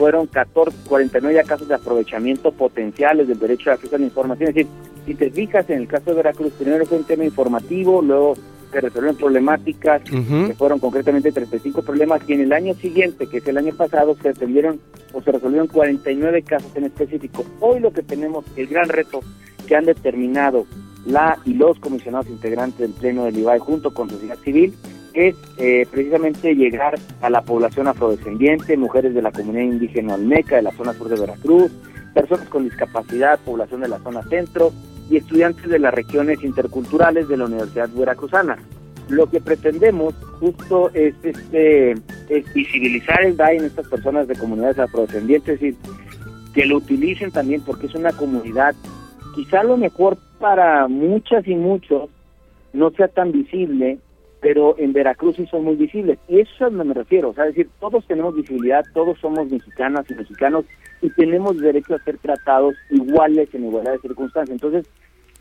fueron 0.00 0.28
14, 0.28 0.78
49 0.88 1.44
casos 1.46 1.68
de 1.68 1.74
aprovechamiento 1.74 2.52
potenciales 2.52 3.28
del 3.28 3.38
derecho 3.38 3.68
de 3.68 3.74
acceso 3.74 3.96
a 3.96 3.98
la 3.98 4.06
información. 4.06 4.48
Es 4.48 4.54
decir, 4.54 4.70
si 5.04 5.14
te 5.14 5.30
fijas 5.30 5.68
en 5.68 5.76
el 5.76 5.88
caso 5.88 6.06
de 6.06 6.16
Veracruz, 6.16 6.54
primero 6.54 6.86
fue 6.86 6.96
un 6.96 7.04
tema 7.04 7.22
informativo, 7.22 8.00
luego 8.00 8.34
se 8.72 8.80
resolvieron 8.80 9.18
problemáticas, 9.18 10.00
que 10.02 10.54
fueron 10.56 10.78
concretamente 10.78 11.30
35 11.30 11.82
problemas, 11.82 12.22
y 12.26 12.32
en 12.32 12.40
el 12.40 12.52
año 12.54 12.72
siguiente, 12.76 13.26
que 13.26 13.38
es 13.38 13.46
el 13.46 13.58
año 13.58 13.74
pasado, 13.74 14.16
se 14.22 14.30
atendieron 14.30 14.80
o 15.12 15.20
se 15.20 15.32
resolvieron 15.32 15.66
49 15.66 16.42
casos 16.44 16.74
en 16.76 16.84
específico. 16.84 17.44
Hoy 17.60 17.80
lo 17.80 17.92
que 17.92 18.02
tenemos, 18.02 18.46
el 18.56 18.68
gran 18.68 18.88
reto 18.88 19.20
que 19.66 19.76
han 19.76 19.84
determinado 19.84 20.64
la 21.04 21.38
y 21.44 21.52
los 21.52 21.78
comisionados 21.78 22.28
integrantes 22.28 22.78
del 22.78 22.92
Pleno 22.92 23.24
del 23.24 23.36
IBAE 23.36 23.58
junto 23.58 23.92
con 23.92 24.08
sociedad 24.08 24.38
civil 24.38 24.72
es 25.20 25.36
eh, 25.58 25.86
precisamente 25.90 26.54
llegar 26.54 26.98
a 27.20 27.30
la 27.30 27.42
población 27.42 27.88
afrodescendiente, 27.88 28.76
mujeres 28.76 29.14
de 29.14 29.22
la 29.22 29.32
comunidad 29.32 29.64
indígena 29.64 30.14
olmeca 30.14 30.56
de 30.56 30.62
la 30.62 30.72
zona 30.72 30.92
sur 30.94 31.08
de 31.08 31.20
Veracruz, 31.20 31.70
personas 32.14 32.48
con 32.48 32.64
discapacidad, 32.64 33.38
población 33.40 33.82
de 33.82 33.88
la 33.88 33.98
zona 34.00 34.22
centro 34.24 34.72
y 35.10 35.16
estudiantes 35.16 35.68
de 35.68 35.78
las 35.78 35.92
regiones 35.92 36.42
interculturales 36.42 37.28
de 37.28 37.36
la 37.36 37.46
Universidad 37.46 37.88
Veracruzana. 37.90 38.58
Lo 39.08 39.28
que 39.28 39.40
pretendemos 39.40 40.14
justo 40.38 40.90
es, 40.94 41.14
este, 41.22 41.92
es 42.28 42.54
visibilizar 42.54 43.22
el 43.24 43.36
DAI 43.36 43.58
en 43.58 43.64
estas 43.64 43.88
personas 43.88 44.28
de 44.28 44.36
comunidades 44.36 44.78
afrodescendientes 44.78 45.60
y 45.62 45.76
que 46.54 46.66
lo 46.66 46.76
utilicen 46.76 47.30
también 47.30 47.62
porque 47.62 47.86
es 47.86 47.94
una 47.94 48.12
comunidad, 48.12 48.74
quizá 49.34 49.62
lo 49.64 49.76
mejor 49.76 50.16
para 50.38 50.88
muchas 50.88 51.46
y 51.46 51.54
muchos 51.54 52.08
no 52.72 52.90
sea 52.90 53.08
tan 53.08 53.32
visible, 53.32 53.98
pero 54.40 54.74
en 54.78 54.92
Veracruz 54.92 55.36
sí 55.36 55.46
son 55.46 55.64
muy 55.64 55.76
visibles. 55.76 56.18
Y 56.28 56.40
eso 56.40 56.50
es 56.54 56.62
a 56.62 56.70
me 56.70 56.94
refiero, 56.94 57.30
o 57.30 57.34
sea, 57.34 57.44
es 57.46 57.54
decir, 57.54 57.70
todos 57.78 58.06
tenemos 58.06 58.34
visibilidad, 58.34 58.84
todos 58.94 59.18
somos 59.18 59.50
mexicanas 59.50 60.10
y 60.10 60.14
mexicanos 60.14 60.64
y 61.02 61.10
tenemos 61.10 61.58
derecho 61.58 61.94
a 61.94 62.04
ser 62.04 62.18
tratados 62.18 62.74
iguales 62.90 63.48
en 63.54 63.66
igualdad 63.66 63.92
de 63.92 63.98
circunstancias. 63.98 64.54
Entonces, 64.54 64.90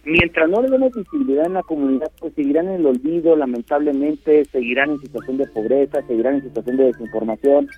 mientras 0.04 0.50
no 0.50 0.62
le 0.62 0.70
demos 0.70 0.94
visibilidad 0.94 1.46
en 1.46 1.54
la 1.54 1.64
comunidad, 1.64 2.12
pues 2.20 2.34
seguirán 2.34 2.68
en 2.68 2.82
el 2.82 2.86
olvido, 2.86 3.36
lamentablemente, 3.36 4.46
seguirán 4.46 4.92
en 4.92 5.00
situación 5.00 5.38
de 5.38 5.48
pobreza, 5.48 6.02
seguirán 6.08 6.36
en 6.36 6.44
situación 6.44 6.78
de 6.78 6.86
desinformación. 6.86 7.70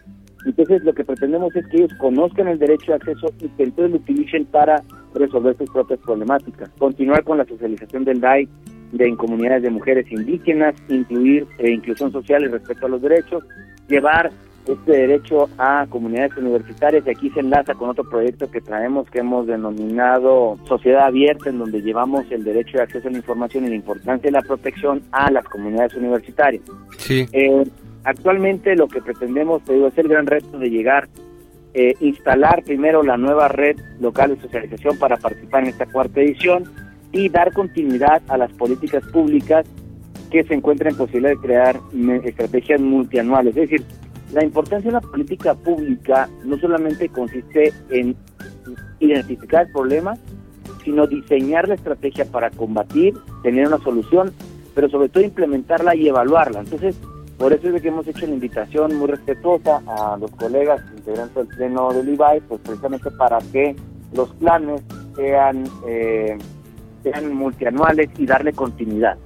Entonces, 0.45 0.83
lo 0.83 0.93
que 0.93 1.03
pretendemos 1.03 1.55
es 1.55 1.65
que 1.67 1.77
ellos 1.77 1.93
conozcan 1.95 2.47
el 2.47 2.59
derecho 2.59 2.91
de 2.91 2.95
acceso 2.95 3.27
y 3.39 3.47
que 3.49 3.63
entonces 3.63 3.91
lo 3.91 3.97
utilicen 3.97 4.45
para 4.45 4.81
resolver 5.13 5.55
sus 5.57 5.69
propias 5.69 5.99
problemáticas. 5.99 6.69
Continuar 6.77 7.23
con 7.23 7.37
la 7.37 7.45
socialización 7.45 8.05
del 8.05 8.19
DAI 8.19 8.47
de 8.91 9.07
en 9.07 9.15
comunidades 9.15 9.63
de 9.63 9.69
mujeres 9.69 10.11
indígenas, 10.11 10.75
incluir 10.89 11.47
eh, 11.59 11.71
inclusión 11.71 12.11
social 12.11 12.43
y 12.43 12.47
respeto 12.47 12.85
a 12.85 12.89
los 12.89 13.01
derechos, 13.01 13.43
llevar 13.87 14.31
este 14.67 14.91
derecho 14.91 15.49
a 15.57 15.87
comunidades 15.89 16.37
universitarias 16.37 17.03
y 17.07 17.09
aquí 17.09 17.29
se 17.31 17.39
enlaza 17.39 17.73
con 17.73 17.89
otro 17.89 18.07
proyecto 18.07 18.49
que 18.51 18.61
traemos 18.61 19.09
que 19.09 19.19
hemos 19.19 19.47
denominado 19.47 20.57
Sociedad 20.67 21.05
Abierta, 21.05 21.49
en 21.49 21.59
donde 21.59 21.81
llevamos 21.81 22.25
el 22.29 22.43
derecho 22.43 22.77
de 22.77 22.83
acceso 22.83 23.07
a 23.07 23.11
la 23.11 23.17
información 23.17 23.65
y 23.65 23.69
la 23.69 23.75
importancia 23.75 24.27
de 24.27 24.31
la 24.31 24.41
protección 24.41 25.01
a 25.11 25.31
las 25.31 25.45
comunidades 25.45 25.95
universitarias. 25.95 26.63
Sí. 26.97 27.25
Eh, 27.31 27.63
actualmente 28.03 28.75
lo 28.75 28.87
que 28.87 29.01
pretendemos, 29.01 29.63
te 29.63 29.73
digo, 29.73 29.87
es 29.87 29.97
el 29.97 30.07
gran 30.07 30.25
reto 30.25 30.57
de 30.57 30.69
llegar, 30.69 31.07
eh, 31.73 31.93
instalar 31.99 32.63
primero 32.63 33.03
la 33.03 33.17
nueva 33.17 33.47
red 33.47 33.77
local 33.99 34.35
de 34.35 34.41
socialización 34.41 34.97
para 34.97 35.17
participar 35.17 35.63
en 35.63 35.69
esta 35.69 35.85
cuarta 35.85 36.19
edición 36.19 36.63
y 37.11 37.29
dar 37.29 37.53
continuidad 37.53 38.21
a 38.27 38.37
las 38.37 38.51
políticas 38.53 39.03
públicas 39.11 39.65
que 40.29 40.43
se 40.43 40.53
encuentran 40.53 40.93
en 40.93 40.97
posibilidad 40.97 41.31
de 41.31 41.37
crear 41.37 41.79
estrategias 42.23 42.79
multianuales. 42.79 43.55
Es 43.55 43.69
decir, 43.69 43.85
la 44.33 44.43
importancia 44.43 44.89
de 44.89 44.97
una 44.97 45.07
política 45.07 45.53
pública 45.55 46.29
no 46.45 46.57
solamente 46.57 47.09
consiste 47.09 47.73
en 47.89 48.15
identificar 48.99 49.65
el 49.65 49.73
problema, 49.73 50.13
sino 50.83 51.05
diseñar 51.05 51.67
la 51.67 51.75
estrategia 51.75 52.25
para 52.25 52.49
combatir, 52.49 53.13
tener 53.43 53.67
una 53.67 53.77
solución, 53.79 54.31
pero 54.73 54.89
sobre 54.89 55.09
todo 55.09 55.23
implementarla 55.23 55.95
y 55.95 56.07
evaluarla. 56.07 56.61
Entonces, 56.61 56.95
por 57.41 57.53
eso 57.53 57.75
es 57.75 57.81
que 57.81 57.87
hemos 57.87 58.07
hecho 58.07 58.27
la 58.27 58.33
invitación 58.33 58.95
muy 58.97 59.07
respetuosa 59.07 59.81
a 59.87 60.15
los 60.17 60.29
colegas 60.31 60.79
integrantes 60.95 61.35
del 61.35 61.57
Pleno 61.57 61.91
del 61.91 62.09
IBAI, 62.09 62.39
pues 62.41 62.61
precisamente 62.61 63.09
para 63.09 63.39
que 63.51 63.75
los 64.13 64.29
planes 64.35 64.81
sean, 65.15 65.63
eh, 65.87 66.37
sean 67.01 67.33
multianuales 67.33 68.09
y 68.19 68.27
darle 68.27 68.53
continuidad. 68.53 69.17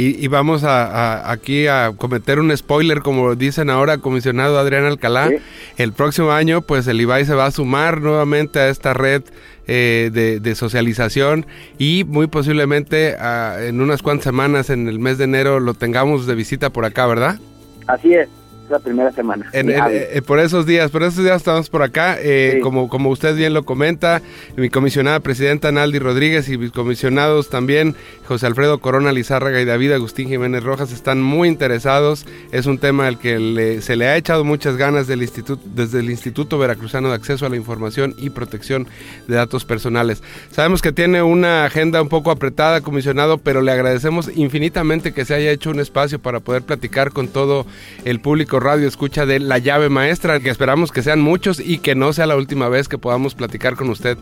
Y, 0.00 0.28
vamos 0.28 0.62
a, 0.62 1.28
aquí 1.28 1.66
a 1.66 1.92
cometer 1.96 2.38
un 2.38 2.56
spoiler, 2.56 3.02
como 3.02 3.34
dicen 3.34 3.68
ahora, 3.68 3.98
comisionado 3.98 4.56
Adrián 4.56 4.84
Alcalá. 4.84 5.28
El 5.76 5.92
próximo 5.92 6.30
año, 6.30 6.62
pues 6.62 6.86
el 6.86 7.00
IBAI 7.00 7.24
se 7.24 7.34
va 7.34 7.46
a 7.46 7.50
sumar 7.50 8.00
nuevamente 8.00 8.60
a 8.60 8.68
esta 8.68 8.94
red 8.94 9.24
eh, 9.68 10.10
de, 10.42 10.54
socialización 10.54 11.46
y 11.78 12.04
muy 12.04 12.26
posiblemente 12.26 13.14
ah, 13.20 13.56
en 13.60 13.80
unas 13.80 14.02
cuantas 14.02 14.24
semanas, 14.24 14.70
en 14.70 14.88
el 14.88 14.98
mes 14.98 15.18
de 15.18 15.24
enero, 15.24 15.60
lo 15.60 15.74
tengamos 15.74 16.26
de 16.26 16.34
visita 16.34 16.70
por 16.70 16.84
acá, 16.84 17.06
¿verdad? 17.06 17.38
Así 17.86 18.14
es 18.14 18.28
la 18.70 18.78
primera 18.78 19.12
semana. 19.12 19.50
Eh, 19.52 20.22
por 20.26 20.40
esos 20.40 20.66
días, 20.66 20.90
por 20.90 21.02
esos 21.02 21.22
días 21.24 21.36
estamos 21.36 21.68
por 21.70 21.82
acá. 21.82 22.16
Eh, 22.20 22.60
como, 22.62 22.88
como 22.88 23.10
usted 23.10 23.34
bien 23.34 23.54
lo 23.54 23.64
comenta, 23.64 24.22
mi 24.56 24.70
comisionada 24.70 25.20
presidenta 25.20 25.72
Naldi 25.72 25.98
Rodríguez 25.98 26.48
y 26.48 26.58
mis 26.58 26.72
comisionados 26.72 27.48
también, 27.48 27.94
José 28.26 28.46
Alfredo 28.46 28.78
Corona 28.78 29.12
Lizárraga 29.12 29.60
y 29.60 29.64
David 29.64 29.92
Agustín 29.92 30.28
Jiménez 30.28 30.62
Rojas, 30.62 30.92
están 30.92 31.22
muy 31.22 31.48
interesados. 31.48 32.26
Es 32.52 32.66
un 32.66 32.78
tema 32.78 33.06
al 33.06 33.18
que 33.18 33.80
se 33.82 33.96
le 33.96 34.06
ha 34.06 34.16
echado 34.16 34.44
muchas 34.44 34.76
ganas 34.76 35.06
del 35.06 35.22
instituto, 35.22 35.62
desde 35.74 36.00
el 36.00 36.10
Instituto 36.10 36.58
Veracruzano 36.58 37.08
de 37.08 37.14
Acceso 37.14 37.46
a 37.46 37.48
la 37.48 37.56
Información 37.56 38.14
y 38.18 38.30
Protección 38.30 38.86
de 39.26 39.36
Datos 39.36 39.64
Personales. 39.64 40.22
Sabemos 40.50 40.82
que 40.82 40.92
tiene 40.92 41.22
una 41.22 41.64
agenda 41.64 42.02
un 42.02 42.08
poco 42.08 42.30
apretada, 42.30 42.80
comisionado, 42.80 43.38
pero 43.38 43.62
le 43.62 43.72
agradecemos 43.72 44.30
infinitamente 44.34 45.12
que 45.12 45.24
se 45.24 45.34
haya 45.34 45.50
hecho 45.50 45.70
un 45.70 45.80
espacio 45.80 46.18
para 46.18 46.40
poder 46.40 46.62
platicar 46.62 47.12
con 47.12 47.28
todo 47.28 47.66
el 48.04 48.20
público 48.20 48.57
Radio 48.60 48.88
Escucha 48.88 49.26
de 49.26 49.40
La 49.40 49.58
Llave 49.58 49.88
Maestra, 49.88 50.40
que 50.40 50.50
esperamos 50.50 50.92
que 50.92 51.02
sean 51.02 51.20
muchos 51.20 51.60
y 51.60 51.78
que 51.78 51.94
no 51.94 52.12
sea 52.12 52.26
la 52.26 52.36
última 52.36 52.68
vez 52.68 52.88
que 52.88 52.98
podamos 52.98 53.34
platicar 53.34 53.76
con 53.76 53.90
usted. 53.90 54.18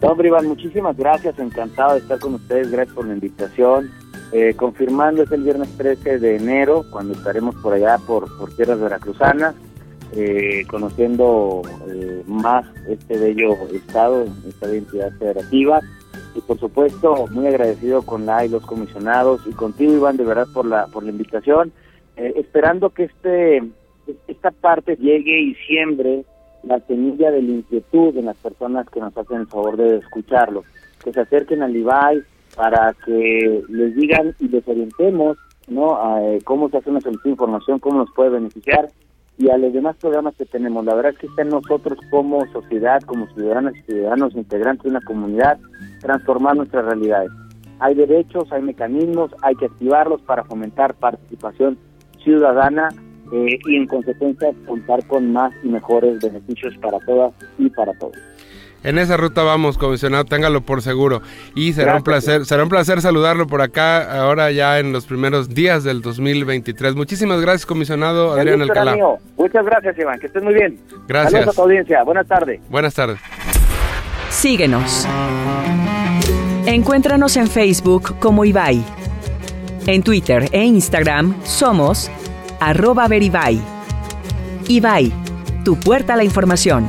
Hombre, 0.00 0.28
Iván, 0.28 0.46
muchísimas 0.46 0.96
gracias, 0.96 1.38
encantado 1.38 1.94
de 1.94 2.00
estar 2.00 2.18
con 2.20 2.34
ustedes, 2.34 2.70
gracias 2.70 2.94
por 2.94 3.06
la 3.06 3.14
invitación. 3.14 3.90
Eh, 4.30 4.54
confirmando, 4.54 5.22
es 5.22 5.32
el 5.32 5.42
viernes 5.42 5.68
13 5.76 6.18
de 6.18 6.36
enero, 6.36 6.84
cuando 6.90 7.14
estaremos 7.14 7.54
por 7.56 7.72
allá, 7.72 7.98
por, 8.06 8.36
por 8.38 8.54
tierras 8.54 8.78
veracruzanas, 8.78 9.54
eh, 10.12 10.64
conociendo 10.68 11.62
eh, 11.88 12.22
más 12.26 12.66
este 12.88 13.18
bello 13.18 13.56
estado, 13.72 14.26
esta 14.46 14.72
entidad 14.72 15.12
federativa. 15.18 15.80
Y 16.34 16.40
por 16.40 16.58
supuesto, 16.60 17.26
muy 17.30 17.46
agradecido 17.46 18.02
con 18.02 18.26
la 18.26 18.44
y 18.44 18.48
los 18.48 18.64
comisionados 18.64 19.40
y 19.46 19.52
contigo, 19.52 19.94
Iván, 19.94 20.16
de 20.16 20.24
verdad, 20.24 20.46
por 20.52 20.66
la, 20.66 20.86
por 20.86 21.02
la 21.02 21.10
invitación. 21.10 21.72
Eh, 22.18 22.32
esperando 22.36 22.90
que 22.90 23.04
este 23.04 23.62
esta 24.26 24.50
parte 24.50 24.96
llegue 24.96 25.40
y 25.40 25.54
siembre 25.54 26.24
la 26.64 26.80
semilla 26.80 27.30
de 27.30 27.42
la 27.42 27.52
inquietud 27.52 28.16
en 28.16 28.26
las 28.26 28.36
personas 28.38 28.88
que 28.90 28.98
nos 28.98 29.16
hacen 29.16 29.42
el 29.42 29.46
favor 29.46 29.76
de 29.76 29.98
escucharlo, 29.98 30.64
que 31.04 31.12
se 31.12 31.20
acerquen 31.20 31.62
al 31.62 31.76
IBAI 31.76 32.22
para 32.56 32.92
que 33.04 33.62
les 33.68 33.94
digan 33.94 34.34
y 34.40 34.48
les 34.48 34.66
orientemos 34.66 35.38
no 35.68 35.96
a, 36.02 36.24
eh, 36.24 36.40
cómo 36.42 36.68
se 36.70 36.78
hace 36.78 36.90
una 36.90 37.00
solicitud 37.00 37.26
de 37.26 37.30
información, 37.30 37.78
cómo 37.78 37.98
nos 37.98 38.10
puede 38.12 38.30
beneficiar 38.30 38.88
y 39.36 39.50
a 39.50 39.58
los 39.58 39.72
demás 39.72 39.96
programas 39.96 40.34
que 40.34 40.46
tenemos. 40.46 40.84
La 40.84 40.94
verdad 40.94 41.12
es 41.12 41.18
que 41.18 41.26
está 41.26 41.42
en 41.42 41.50
nosotros 41.50 41.98
como 42.10 42.44
sociedad, 42.50 43.00
como 43.02 43.28
ciudadanas 43.34 43.76
y 43.76 43.82
ciudadanos 43.82 44.34
integrantes 44.34 44.82
de 44.84 44.90
una 44.90 45.02
comunidad, 45.02 45.58
transformar 46.00 46.56
nuestras 46.56 46.84
realidades. 46.86 47.30
hay 47.78 47.94
derechos, 47.94 48.50
hay 48.50 48.62
mecanismos, 48.62 49.30
hay 49.42 49.54
que 49.54 49.66
activarlos 49.66 50.20
para 50.22 50.42
fomentar 50.42 50.94
participación 50.94 51.78
ciudadana 52.28 52.88
eh, 53.32 53.58
y 53.66 53.76
en 53.76 53.86
consecuencia 53.86 54.50
contar 54.66 55.06
con 55.06 55.32
más 55.32 55.52
y 55.62 55.68
mejores 55.68 56.18
beneficios 56.20 56.76
para 56.78 56.98
todas 57.00 57.32
y 57.58 57.70
para 57.70 57.92
todos. 57.94 58.16
En 58.84 58.96
esa 58.96 59.16
ruta 59.16 59.42
vamos, 59.42 59.76
comisionado, 59.76 60.24
téngalo 60.24 60.60
por 60.60 60.82
seguro. 60.82 61.20
Y 61.56 61.72
será 61.72 61.96
un 61.96 62.04
placer, 62.04 62.44
será 62.46 62.62
un 62.62 62.68
placer 62.68 63.00
saludarlo 63.00 63.48
por 63.48 63.60
acá 63.60 64.20
ahora 64.22 64.52
ya 64.52 64.78
en 64.78 64.92
los 64.92 65.04
primeros 65.04 65.48
días 65.48 65.82
del 65.82 66.00
2023. 66.00 66.94
Muchísimas 66.94 67.40
gracias, 67.40 67.66
comisionado 67.66 68.32
Adrián 68.32 68.62
Alcalá. 68.62 68.96
Muchas 69.36 69.64
gracias, 69.64 69.98
Iván, 69.98 70.20
que 70.20 70.26
estés 70.26 70.42
muy 70.42 70.54
bien. 70.54 70.78
Gracias. 71.08 71.32
Saludos 71.32 71.54
a 71.54 71.56
tu 71.56 71.62
audiencia. 71.62 72.02
Buenas 72.04 72.26
tardes. 72.28 72.60
Buenas 72.70 72.94
tardes. 72.94 73.18
Síguenos. 74.30 75.08
Encuéntranos 76.66 77.36
en 77.36 77.48
Facebook 77.48 78.16
como 78.20 78.44
Ibai. 78.44 78.84
En 79.86 80.02
Twitter 80.02 80.44
e 80.52 80.62
Instagram 80.64 81.34
somos 81.42 82.10
arroba. 82.60 83.08
Ibai, 84.68 85.12
tu 85.64 85.78
puerta 85.80 86.14
a 86.14 86.16
la 86.16 86.24
información. 86.24 86.86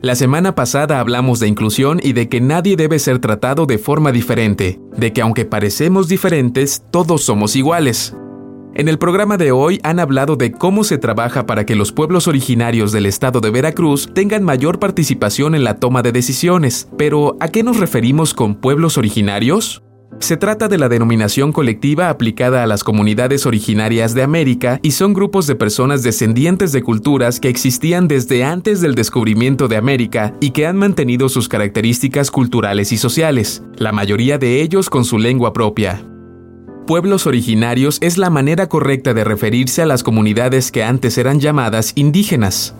La 0.00 0.14
semana 0.14 0.54
pasada 0.54 1.00
hablamos 1.00 1.40
de 1.40 1.48
inclusión 1.48 2.00
y 2.02 2.12
de 2.12 2.28
que 2.28 2.40
nadie 2.40 2.76
debe 2.76 2.98
ser 2.98 3.18
tratado 3.18 3.66
de 3.66 3.78
forma 3.78 4.12
diferente, 4.12 4.80
de 4.96 5.12
que 5.12 5.20
aunque 5.20 5.44
parecemos 5.44 6.08
diferentes, 6.08 6.84
todos 6.90 7.24
somos 7.24 7.56
iguales. 7.56 8.14
En 8.78 8.86
el 8.86 8.96
programa 8.96 9.36
de 9.36 9.50
hoy 9.50 9.80
han 9.82 9.98
hablado 9.98 10.36
de 10.36 10.52
cómo 10.52 10.84
se 10.84 10.98
trabaja 10.98 11.46
para 11.46 11.66
que 11.66 11.74
los 11.74 11.90
pueblos 11.90 12.28
originarios 12.28 12.92
del 12.92 13.06
estado 13.06 13.40
de 13.40 13.50
Veracruz 13.50 14.08
tengan 14.14 14.44
mayor 14.44 14.78
participación 14.78 15.56
en 15.56 15.64
la 15.64 15.80
toma 15.80 16.00
de 16.02 16.12
decisiones. 16.12 16.88
Pero, 16.96 17.36
¿a 17.40 17.48
qué 17.48 17.64
nos 17.64 17.80
referimos 17.80 18.34
con 18.34 18.54
pueblos 18.54 18.96
originarios? 18.96 19.82
Se 20.20 20.36
trata 20.36 20.68
de 20.68 20.78
la 20.78 20.88
denominación 20.88 21.50
colectiva 21.50 22.08
aplicada 22.08 22.62
a 22.62 22.68
las 22.68 22.84
comunidades 22.84 23.46
originarias 23.46 24.14
de 24.14 24.22
América 24.22 24.78
y 24.80 24.92
son 24.92 25.12
grupos 25.12 25.48
de 25.48 25.56
personas 25.56 26.04
descendientes 26.04 26.70
de 26.70 26.84
culturas 26.84 27.40
que 27.40 27.48
existían 27.48 28.06
desde 28.06 28.44
antes 28.44 28.80
del 28.80 28.94
descubrimiento 28.94 29.66
de 29.66 29.76
América 29.76 30.34
y 30.40 30.52
que 30.52 30.68
han 30.68 30.76
mantenido 30.76 31.28
sus 31.28 31.48
características 31.48 32.30
culturales 32.30 32.92
y 32.92 32.96
sociales, 32.96 33.60
la 33.76 33.90
mayoría 33.90 34.38
de 34.38 34.62
ellos 34.62 34.88
con 34.88 35.04
su 35.04 35.18
lengua 35.18 35.52
propia. 35.52 36.00
Pueblos 36.88 37.26
originarios 37.26 37.98
es 38.00 38.16
la 38.16 38.30
manera 38.30 38.66
correcta 38.66 39.12
de 39.12 39.22
referirse 39.22 39.82
a 39.82 39.86
las 39.86 40.02
comunidades 40.02 40.72
que 40.72 40.84
antes 40.84 41.18
eran 41.18 41.38
llamadas 41.38 41.92
indígenas. 41.96 42.74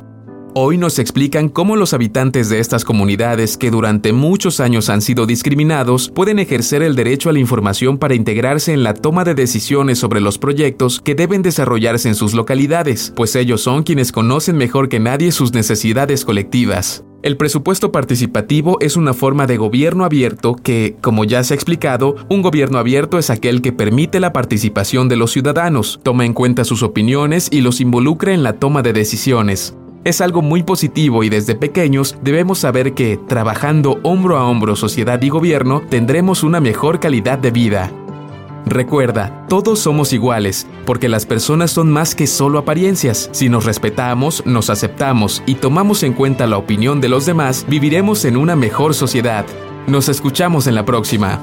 Hoy 0.54 0.78
nos 0.78 0.98
explican 0.98 1.50
cómo 1.50 1.76
los 1.76 1.92
habitantes 1.92 2.48
de 2.48 2.58
estas 2.58 2.86
comunidades 2.86 3.58
que 3.58 3.70
durante 3.70 4.14
muchos 4.14 4.60
años 4.60 4.88
han 4.88 5.02
sido 5.02 5.26
discriminados 5.26 6.08
pueden 6.08 6.38
ejercer 6.38 6.82
el 6.82 6.96
derecho 6.96 7.28
a 7.28 7.34
la 7.34 7.38
información 7.38 7.98
para 7.98 8.14
integrarse 8.14 8.72
en 8.72 8.82
la 8.82 8.94
toma 8.94 9.24
de 9.24 9.34
decisiones 9.34 9.98
sobre 9.98 10.22
los 10.22 10.38
proyectos 10.38 11.02
que 11.02 11.14
deben 11.14 11.42
desarrollarse 11.42 12.08
en 12.08 12.14
sus 12.14 12.32
localidades, 12.32 13.12
pues 13.14 13.36
ellos 13.36 13.60
son 13.60 13.82
quienes 13.82 14.10
conocen 14.10 14.56
mejor 14.56 14.88
que 14.88 15.00
nadie 15.00 15.32
sus 15.32 15.52
necesidades 15.52 16.24
colectivas. 16.24 17.04
El 17.20 17.36
presupuesto 17.36 17.90
participativo 17.90 18.78
es 18.80 18.96
una 18.96 19.12
forma 19.12 19.48
de 19.48 19.56
gobierno 19.56 20.04
abierto 20.04 20.54
que, 20.54 20.94
como 21.00 21.24
ya 21.24 21.42
se 21.42 21.52
ha 21.52 21.56
explicado, 21.56 22.14
un 22.28 22.42
gobierno 22.42 22.78
abierto 22.78 23.18
es 23.18 23.28
aquel 23.28 23.60
que 23.60 23.72
permite 23.72 24.20
la 24.20 24.32
participación 24.32 25.08
de 25.08 25.16
los 25.16 25.32
ciudadanos, 25.32 25.98
toma 26.04 26.24
en 26.24 26.32
cuenta 26.32 26.62
sus 26.62 26.84
opiniones 26.84 27.48
y 27.50 27.60
los 27.60 27.80
involucra 27.80 28.32
en 28.32 28.44
la 28.44 28.52
toma 28.52 28.82
de 28.82 28.92
decisiones. 28.92 29.74
Es 30.04 30.20
algo 30.20 30.42
muy 30.42 30.62
positivo 30.62 31.24
y 31.24 31.28
desde 31.28 31.56
pequeños 31.56 32.16
debemos 32.22 32.60
saber 32.60 32.94
que, 32.94 33.18
trabajando 33.26 33.98
hombro 34.04 34.38
a 34.38 34.48
hombro 34.48 34.76
sociedad 34.76 35.20
y 35.20 35.28
gobierno, 35.28 35.82
tendremos 35.90 36.44
una 36.44 36.60
mejor 36.60 37.00
calidad 37.00 37.40
de 37.40 37.50
vida. 37.50 37.92
Recuerda, 38.68 39.46
todos 39.48 39.78
somos 39.78 40.12
iguales, 40.12 40.66
porque 40.84 41.08
las 41.08 41.24
personas 41.24 41.70
son 41.70 41.90
más 41.90 42.14
que 42.14 42.26
solo 42.26 42.58
apariencias. 42.58 43.30
Si 43.32 43.48
nos 43.48 43.64
respetamos, 43.64 44.44
nos 44.44 44.68
aceptamos 44.68 45.42
y 45.46 45.54
tomamos 45.54 46.02
en 46.02 46.12
cuenta 46.12 46.46
la 46.46 46.58
opinión 46.58 47.00
de 47.00 47.08
los 47.08 47.24
demás, 47.24 47.64
viviremos 47.66 48.26
en 48.26 48.36
una 48.36 48.56
mejor 48.56 48.92
sociedad. 48.92 49.46
Nos 49.86 50.10
escuchamos 50.10 50.66
en 50.66 50.74
la 50.74 50.84
próxima. 50.84 51.40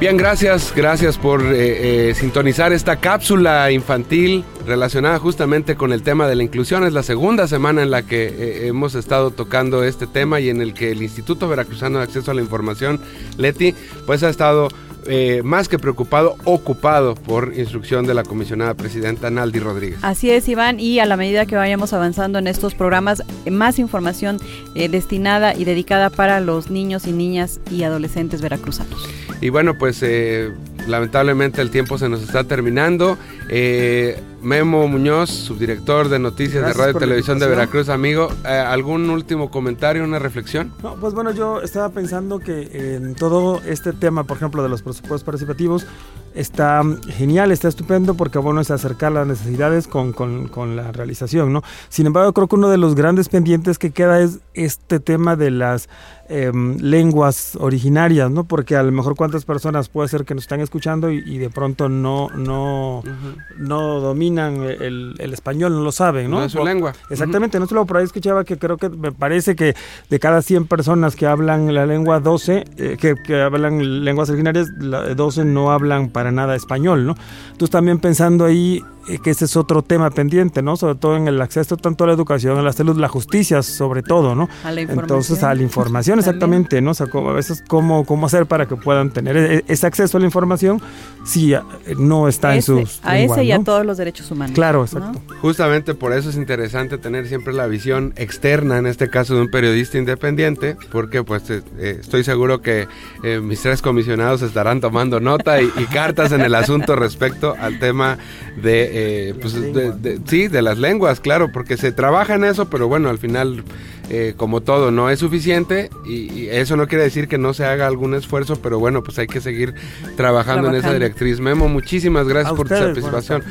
Bien, 0.00 0.16
gracias, 0.16 0.72
gracias 0.74 1.18
por 1.18 1.42
eh, 1.42 2.08
eh, 2.08 2.14
sintonizar 2.14 2.72
esta 2.72 2.96
cápsula 2.96 3.70
infantil 3.70 4.46
relacionada 4.66 5.18
justamente 5.18 5.76
con 5.76 5.92
el 5.92 6.02
tema 6.02 6.26
de 6.26 6.36
la 6.36 6.42
inclusión. 6.42 6.84
Es 6.84 6.94
la 6.94 7.02
segunda 7.02 7.46
semana 7.46 7.82
en 7.82 7.90
la 7.90 8.06
que 8.06 8.28
eh, 8.28 8.68
hemos 8.68 8.94
estado 8.94 9.30
tocando 9.30 9.84
este 9.84 10.06
tema 10.06 10.40
y 10.40 10.48
en 10.48 10.62
el 10.62 10.72
que 10.72 10.90
el 10.90 11.02
Instituto 11.02 11.48
Veracruzano 11.48 11.98
de 11.98 12.04
Acceso 12.04 12.30
a 12.30 12.34
la 12.34 12.40
Información, 12.40 12.98
Leti, 13.36 13.74
pues 14.06 14.22
ha 14.22 14.30
estado 14.30 14.68
eh, 15.06 15.42
más 15.44 15.68
que 15.68 15.78
preocupado, 15.78 16.36
ocupado 16.44 17.14
por 17.14 17.52
instrucción 17.56 18.06
de 18.06 18.14
la 18.14 18.22
comisionada 18.22 18.74
presidenta 18.74 19.30
Naldi 19.30 19.58
Rodríguez. 19.58 19.98
Así 20.02 20.30
es, 20.30 20.48
Iván, 20.48 20.80
y 20.80 20.98
a 20.98 21.06
la 21.06 21.16
medida 21.16 21.46
que 21.46 21.56
vayamos 21.56 21.92
avanzando 21.92 22.38
en 22.38 22.46
estos 22.46 22.74
programas, 22.74 23.22
más 23.50 23.78
información 23.78 24.38
eh, 24.74 24.88
destinada 24.88 25.54
y 25.54 25.64
dedicada 25.64 26.10
para 26.10 26.40
los 26.40 26.70
niños 26.70 27.06
y 27.06 27.12
niñas 27.12 27.60
y 27.70 27.82
adolescentes 27.82 28.42
veracruzanos. 28.42 29.08
Y 29.40 29.48
bueno, 29.48 29.78
pues 29.78 30.02
eh, 30.02 30.52
lamentablemente 30.90 31.62
el 31.62 31.70
tiempo 31.70 31.96
se 31.98 32.08
nos 32.08 32.22
está 32.22 32.44
terminando. 32.44 33.16
Eh, 33.48 34.20
Memo 34.42 34.88
Muñoz, 34.88 35.30
subdirector 35.30 36.08
de 36.08 36.18
Noticias 36.18 36.64
de 36.64 36.72
Radio 36.72 36.96
y 36.96 37.00
Televisión 37.00 37.38
de 37.38 37.46
Veracruz, 37.46 37.88
amigo, 37.88 38.28
eh, 38.44 38.48
¿algún 38.48 39.08
último 39.10 39.50
comentario, 39.50 40.02
una 40.04 40.18
reflexión? 40.18 40.72
No, 40.82 40.96
pues 40.96 41.14
bueno, 41.14 41.32
yo 41.32 41.60
estaba 41.60 41.90
pensando 41.90 42.38
que 42.38 42.96
en 42.96 43.14
todo 43.14 43.60
este 43.66 43.92
tema, 43.92 44.24
por 44.24 44.36
ejemplo, 44.38 44.62
de 44.62 44.68
los 44.68 44.82
presupuestos 44.82 45.24
participativos, 45.24 45.86
está 46.34 46.82
genial, 47.08 47.52
está 47.52 47.68
estupendo 47.68 48.14
porque 48.14 48.38
bueno 48.38 48.60
es 48.60 48.70
acercar 48.70 49.12
las 49.12 49.26
necesidades 49.26 49.86
con, 49.86 50.12
con, 50.12 50.48
con, 50.48 50.76
la 50.76 50.92
realización, 50.92 51.52
¿no? 51.52 51.62
Sin 51.88 52.06
embargo, 52.06 52.32
creo 52.32 52.46
que 52.48 52.56
uno 52.56 52.68
de 52.68 52.78
los 52.78 52.94
grandes 52.94 53.28
pendientes 53.28 53.78
que 53.78 53.90
queda 53.90 54.20
es 54.20 54.40
este 54.54 55.00
tema 55.00 55.36
de 55.36 55.50
las 55.50 55.88
eh, 56.32 56.52
lenguas 56.54 57.56
originarias, 57.58 58.30
¿no? 58.30 58.44
Porque 58.44 58.76
a 58.76 58.84
lo 58.84 58.92
mejor 58.92 59.16
cuántas 59.16 59.44
personas 59.44 59.88
puede 59.88 60.08
ser 60.08 60.24
que 60.24 60.32
nos 60.32 60.44
están 60.44 60.60
escuchando 60.60 61.10
y, 61.10 61.18
y 61.26 61.38
de 61.38 61.50
pronto 61.50 61.88
no, 61.88 62.28
no, 62.30 62.98
uh 62.98 63.02
-huh. 63.02 63.56
no 63.58 63.98
dominan 63.98 64.62
el, 64.62 65.16
el, 65.18 65.32
español, 65.32 65.72
no 65.72 65.82
lo 65.82 65.90
saben, 65.90 66.30
¿no? 66.30 66.38
No 66.38 66.44
es 66.44 66.52
su 66.52 66.64
lengua. 66.64 66.92
Exactamente, 67.10 67.56
uh 67.56 67.58
-huh. 67.58 67.64
no 67.64 67.68
solo 67.68 67.84
por 67.84 67.96
ahí 67.96 68.04
escuchaba 68.04 68.44
que 68.44 68.58
creo 68.58 68.76
que 68.76 68.88
me 68.90 69.10
parece 69.10 69.56
que 69.56 69.74
de 70.08 70.20
cada 70.20 70.40
100 70.40 70.66
personas 70.66 71.16
que 71.16 71.26
hablan 71.26 71.74
la 71.74 71.84
lengua 71.84 72.20
12, 72.20 72.64
eh, 72.76 72.96
que, 72.96 73.16
que, 73.16 73.42
hablan 73.42 74.04
lenguas 74.04 74.28
originarias, 74.28 74.68
la, 74.78 75.12
12 75.16 75.44
no 75.44 75.72
hablan 75.72 76.10
para 76.20 76.32
nada 76.32 76.54
español, 76.54 77.06
¿no? 77.06 77.14
Entonces 77.52 77.70
también 77.70 77.98
pensando 77.98 78.44
ahí 78.44 78.84
que 79.22 79.30
ese 79.30 79.44
es 79.46 79.56
otro 79.56 79.82
tema 79.82 80.10
pendiente, 80.10 80.62
¿no? 80.62 80.76
Sobre 80.76 80.94
todo 80.94 81.16
en 81.16 81.26
el 81.28 81.40
acceso 81.40 81.76
tanto 81.76 82.04
a 82.04 82.06
la 82.06 82.12
educación, 82.12 82.58
a 82.58 82.62
la 82.62 82.72
salud, 82.72 82.96
la 82.96 83.08
justicia 83.08 83.62
sobre 83.62 84.02
todo, 84.02 84.34
¿no? 84.34 84.48
A 84.64 84.72
la 84.72 84.82
Entonces 84.82 85.42
a 85.42 85.54
la 85.54 85.62
información 85.62 86.18
exactamente, 86.18 86.80
¿no? 86.80 86.92
O 86.92 86.94
sea, 86.94 87.06
como, 87.06 87.30
a 87.30 87.32
veces 87.32 87.62
cómo, 87.66 88.04
cómo 88.04 88.26
hacer 88.26 88.46
para 88.46 88.66
que 88.66 88.76
puedan 88.76 89.10
tener 89.10 89.36
e, 89.36 89.64
ese 89.68 89.86
acceso 89.86 90.16
a 90.16 90.20
la 90.20 90.26
información 90.26 90.80
si 91.24 91.54
no 91.98 92.28
está 92.28 92.54
ese, 92.54 92.72
en 92.72 92.86
sus 92.86 93.00
A 93.02 93.18
ese 93.18 93.44
y 93.44 93.48
¿no? 93.50 93.56
a 93.56 93.64
todos 93.64 93.86
los 93.86 93.96
derechos 93.96 94.30
humanos. 94.30 94.54
Claro, 94.54 94.82
exacto. 94.82 95.20
¿no? 95.28 95.40
Justamente 95.40 95.94
por 95.94 96.12
eso 96.12 96.30
es 96.30 96.36
interesante 96.36 96.98
tener 96.98 97.26
siempre 97.26 97.52
la 97.52 97.66
visión 97.66 98.12
externa, 98.16 98.78
en 98.78 98.86
este 98.86 99.08
caso 99.08 99.34
de 99.34 99.42
un 99.42 99.50
periodista 99.50 99.98
independiente, 99.98 100.76
porque 100.92 101.22
pues 101.22 101.50
eh, 101.50 101.62
estoy 101.78 102.24
seguro 102.24 102.62
que 102.62 102.86
eh, 103.22 103.40
mis 103.40 103.60
tres 103.62 103.82
comisionados 103.82 104.42
estarán 104.42 104.80
tomando 104.80 105.20
nota 105.20 105.60
y, 105.60 105.70
y 105.76 105.84
cartas 105.86 106.32
en 106.32 106.42
el 106.42 106.54
asunto 106.54 106.96
respecto 106.96 107.56
al 107.58 107.78
tema 107.78 108.18
de, 108.62 108.89
eh, 108.92 109.34
pues, 109.40 109.54
de, 109.54 109.92
de, 109.92 110.20
sí, 110.26 110.48
de 110.48 110.62
las 110.62 110.78
lenguas, 110.78 111.20
claro, 111.20 111.50
porque 111.52 111.76
se 111.76 111.92
trabaja 111.92 112.34
en 112.34 112.44
eso, 112.44 112.68
pero 112.68 112.88
bueno, 112.88 113.08
al 113.08 113.18
final, 113.18 113.62
eh, 114.08 114.34
como 114.36 114.60
todo, 114.60 114.90
no 114.90 115.10
es 115.10 115.18
suficiente 115.20 115.90
y, 116.06 116.32
y, 116.32 116.48
eso 116.48 116.76
no 116.76 116.88
quiere 116.88 117.04
decir 117.04 117.28
que 117.28 117.38
no 117.38 117.54
se 117.54 117.64
haga 117.64 117.86
algún 117.86 118.14
esfuerzo, 118.14 118.56
pero 118.56 118.78
bueno, 118.78 119.02
pues 119.02 119.18
hay 119.18 119.26
que 119.26 119.40
seguir 119.40 119.74
trabajando, 120.16 120.16
trabajando. 120.16 120.68
en 120.70 120.74
esa 120.76 120.92
directriz. 120.92 121.40
Memo, 121.40 121.68
muchísimas 121.68 122.26
gracias 122.26 122.52
A 122.52 122.56
por 122.56 122.66
ustedes, 122.66 122.82
tu 122.82 122.86
participación. 122.88 123.42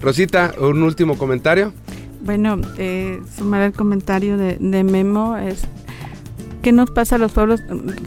Rosita, 0.00 0.54
un 0.58 0.82
último 0.82 1.16
comentario. 1.16 1.72
Bueno, 2.22 2.60
eh, 2.78 3.20
sumar 3.36 3.62
el 3.62 3.72
comentario 3.72 4.36
de, 4.36 4.56
de 4.58 4.82
Memo 4.84 5.36
es 5.36 5.66
¿qué 6.64 6.72
nos 6.72 6.90
pasa 6.90 7.16
a 7.16 7.18
los 7.18 7.32
pueblos 7.32 7.60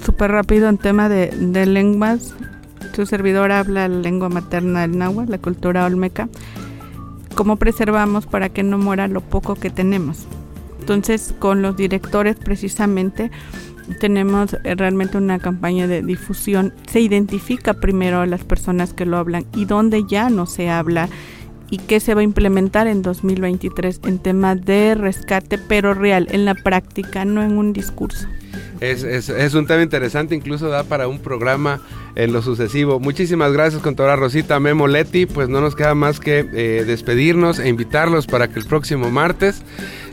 súper 0.03 0.31
rápido 0.31 0.67
en 0.67 0.79
tema 0.79 1.07
de, 1.07 1.27
de 1.27 1.65
lenguas? 1.67 2.33
Su 2.93 3.05
servidor 3.05 3.51
habla 3.51 3.87
la 3.87 3.99
lengua 3.99 4.29
materna 4.29 4.81
del 4.81 4.97
náhuatl, 4.97 5.31
la 5.31 5.37
cultura 5.37 5.85
olmeca. 5.85 6.29
¿Cómo 7.35 7.57
preservamos 7.57 8.25
para 8.25 8.49
que 8.49 8.63
no 8.63 8.77
muera 8.77 9.07
lo 9.07 9.21
poco 9.21 9.55
que 9.55 9.69
tenemos? 9.69 10.25
Entonces, 10.79 11.33
con 11.37 11.61
los 11.61 11.77
directores 11.77 12.37
precisamente 12.37 13.29
tenemos 13.99 14.55
eh, 14.63 14.75
realmente 14.75 15.17
una 15.17 15.39
campaña 15.39 15.87
de 15.87 16.01
difusión. 16.01 16.73
Se 16.89 16.99
identifica 16.99 17.75
primero 17.75 18.21
a 18.21 18.25
las 18.25 18.43
personas 18.43 18.93
que 18.93 19.05
lo 19.05 19.17
hablan 19.17 19.45
y 19.53 19.65
donde 19.65 20.05
ya 20.07 20.29
no 20.29 20.45
se 20.45 20.69
habla 20.69 21.09
y 21.69 21.79
qué 21.79 21.99
se 21.99 22.13
va 22.13 22.21
a 22.21 22.23
implementar 22.23 22.87
en 22.87 23.01
2023 23.01 24.01
en 24.05 24.19
tema 24.19 24.55
de 24.55 24.95
rescate, 24.95 25.57
pero 25.57 25.93
real, 25.93 26.27
en 26.31 26.45
la 26.45 26.55
práctica, 26.55 27.25
no 27.25 27.43
en 27.43 27.57
un 27.57 27.73
discurso. 27.73 28.27
Es, 28.79 29.53
un 29.55 29.65
tema 29.65 29.81
interesante, 29.81 30.35
incluso 30.35 30.69
da 30.69 30.83
para 30.83 31.07
un 31.07 31.19
programa 31.19 31.81
en 32.15 32.31
lo 32.31 32.41
sucesivo. 32.41 32.99
Muchísimas 32.99 33.51
gracias, 33.51 33.81
contadora 33.81 34.15
Rosita 34.15 34.59
Memo 34.59 34.87
Leti. 34.87 35.25
Pues 35.25 35.49
no 35.49 35.61
nos 35.61 35.75
queda 35.75 35.95
más 35.95 36.19
que 36.19 36.47
eh, 36.53 36.83
despedirnos 36.85 37.59
e 37.59 37.69
invitarlos 37.69 38.27
para 38.27 38.47
que 38.49 38.59
el 38.59 38.65
próximo 38.65 39.09
martes, 39.09 39.63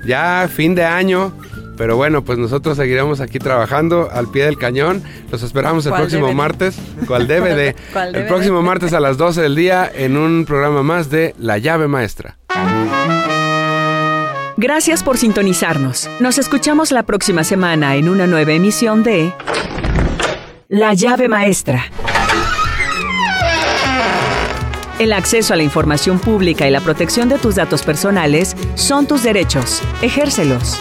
ya 0.07 0.49
fin 0.51 0.75
de 0.75 0.85
año, 0.85 1.33
pero 1.77 1.97
bueno, 1.97 2.25
pues 2.25 2.39
nosotros 2.39 2.77
seguiremos 2.77 3.21
aquí 3.21 3.39
trabajando 3.39 4.09
al 4.13 4.29
pie 4.29 4.45
del 4.45 4.59
cañón. 4.59 5.03
Los 5.31 5.43
esperamos 5.43 5.87
el 5.87 5.93
próximo 5.93 6.33
martes. 6.33 6.77
¿Cuál 7.07 7.27
DVD? 7.27 7.75
el 8.15 8.27
próximo 8.27 8.63
martes 8.63 8.93
a 8.93 9.01
las 9.01 9.17
12 9.17 9.43
del 9.43 9.57
día 9.57 9.91
en 9.93 10.17
un 10.17 10.45
programa 10.47 10.83
más 10.83 11.11
de 11.11 11.35
La 11.39 11.59
llave 11.59 11.89
maestra. 11.89 12.39
Gracias 14.57 15.03
por 15.03 15.19
sintonizarnos. 15.19 16.09
Nos 16.21 16.39
escuchamos 16.39 16.93
la 16.93 17.03
próxima 17.03 17.43
semana 17.43 17.97
en 17.97 18.09
una 18.09 18.27
nueva 18.27 18.53
emisión 18.53 19.03
de 19.03 19.33
La 20.69 20.95
llave 20.95 21.29
maestra. 21.29 21.85
El 25.01 25.13
acceso 25.13 25.53
a 25.53 25.57
la 25.57 25.65
información 25.65 26.21
pública 26.21 26.69
y 26.69 26.71
la 26.71 26.81
protección 26.81 27.29
de 27.29 27.39
tus 27.39 27.57
datos 27.57 27.83
personales 27.83 28.57
son 28.77 29.09
tus 29.09 29.25
derechos. 29.25 29.83
Ejércelos. 30.03 30.79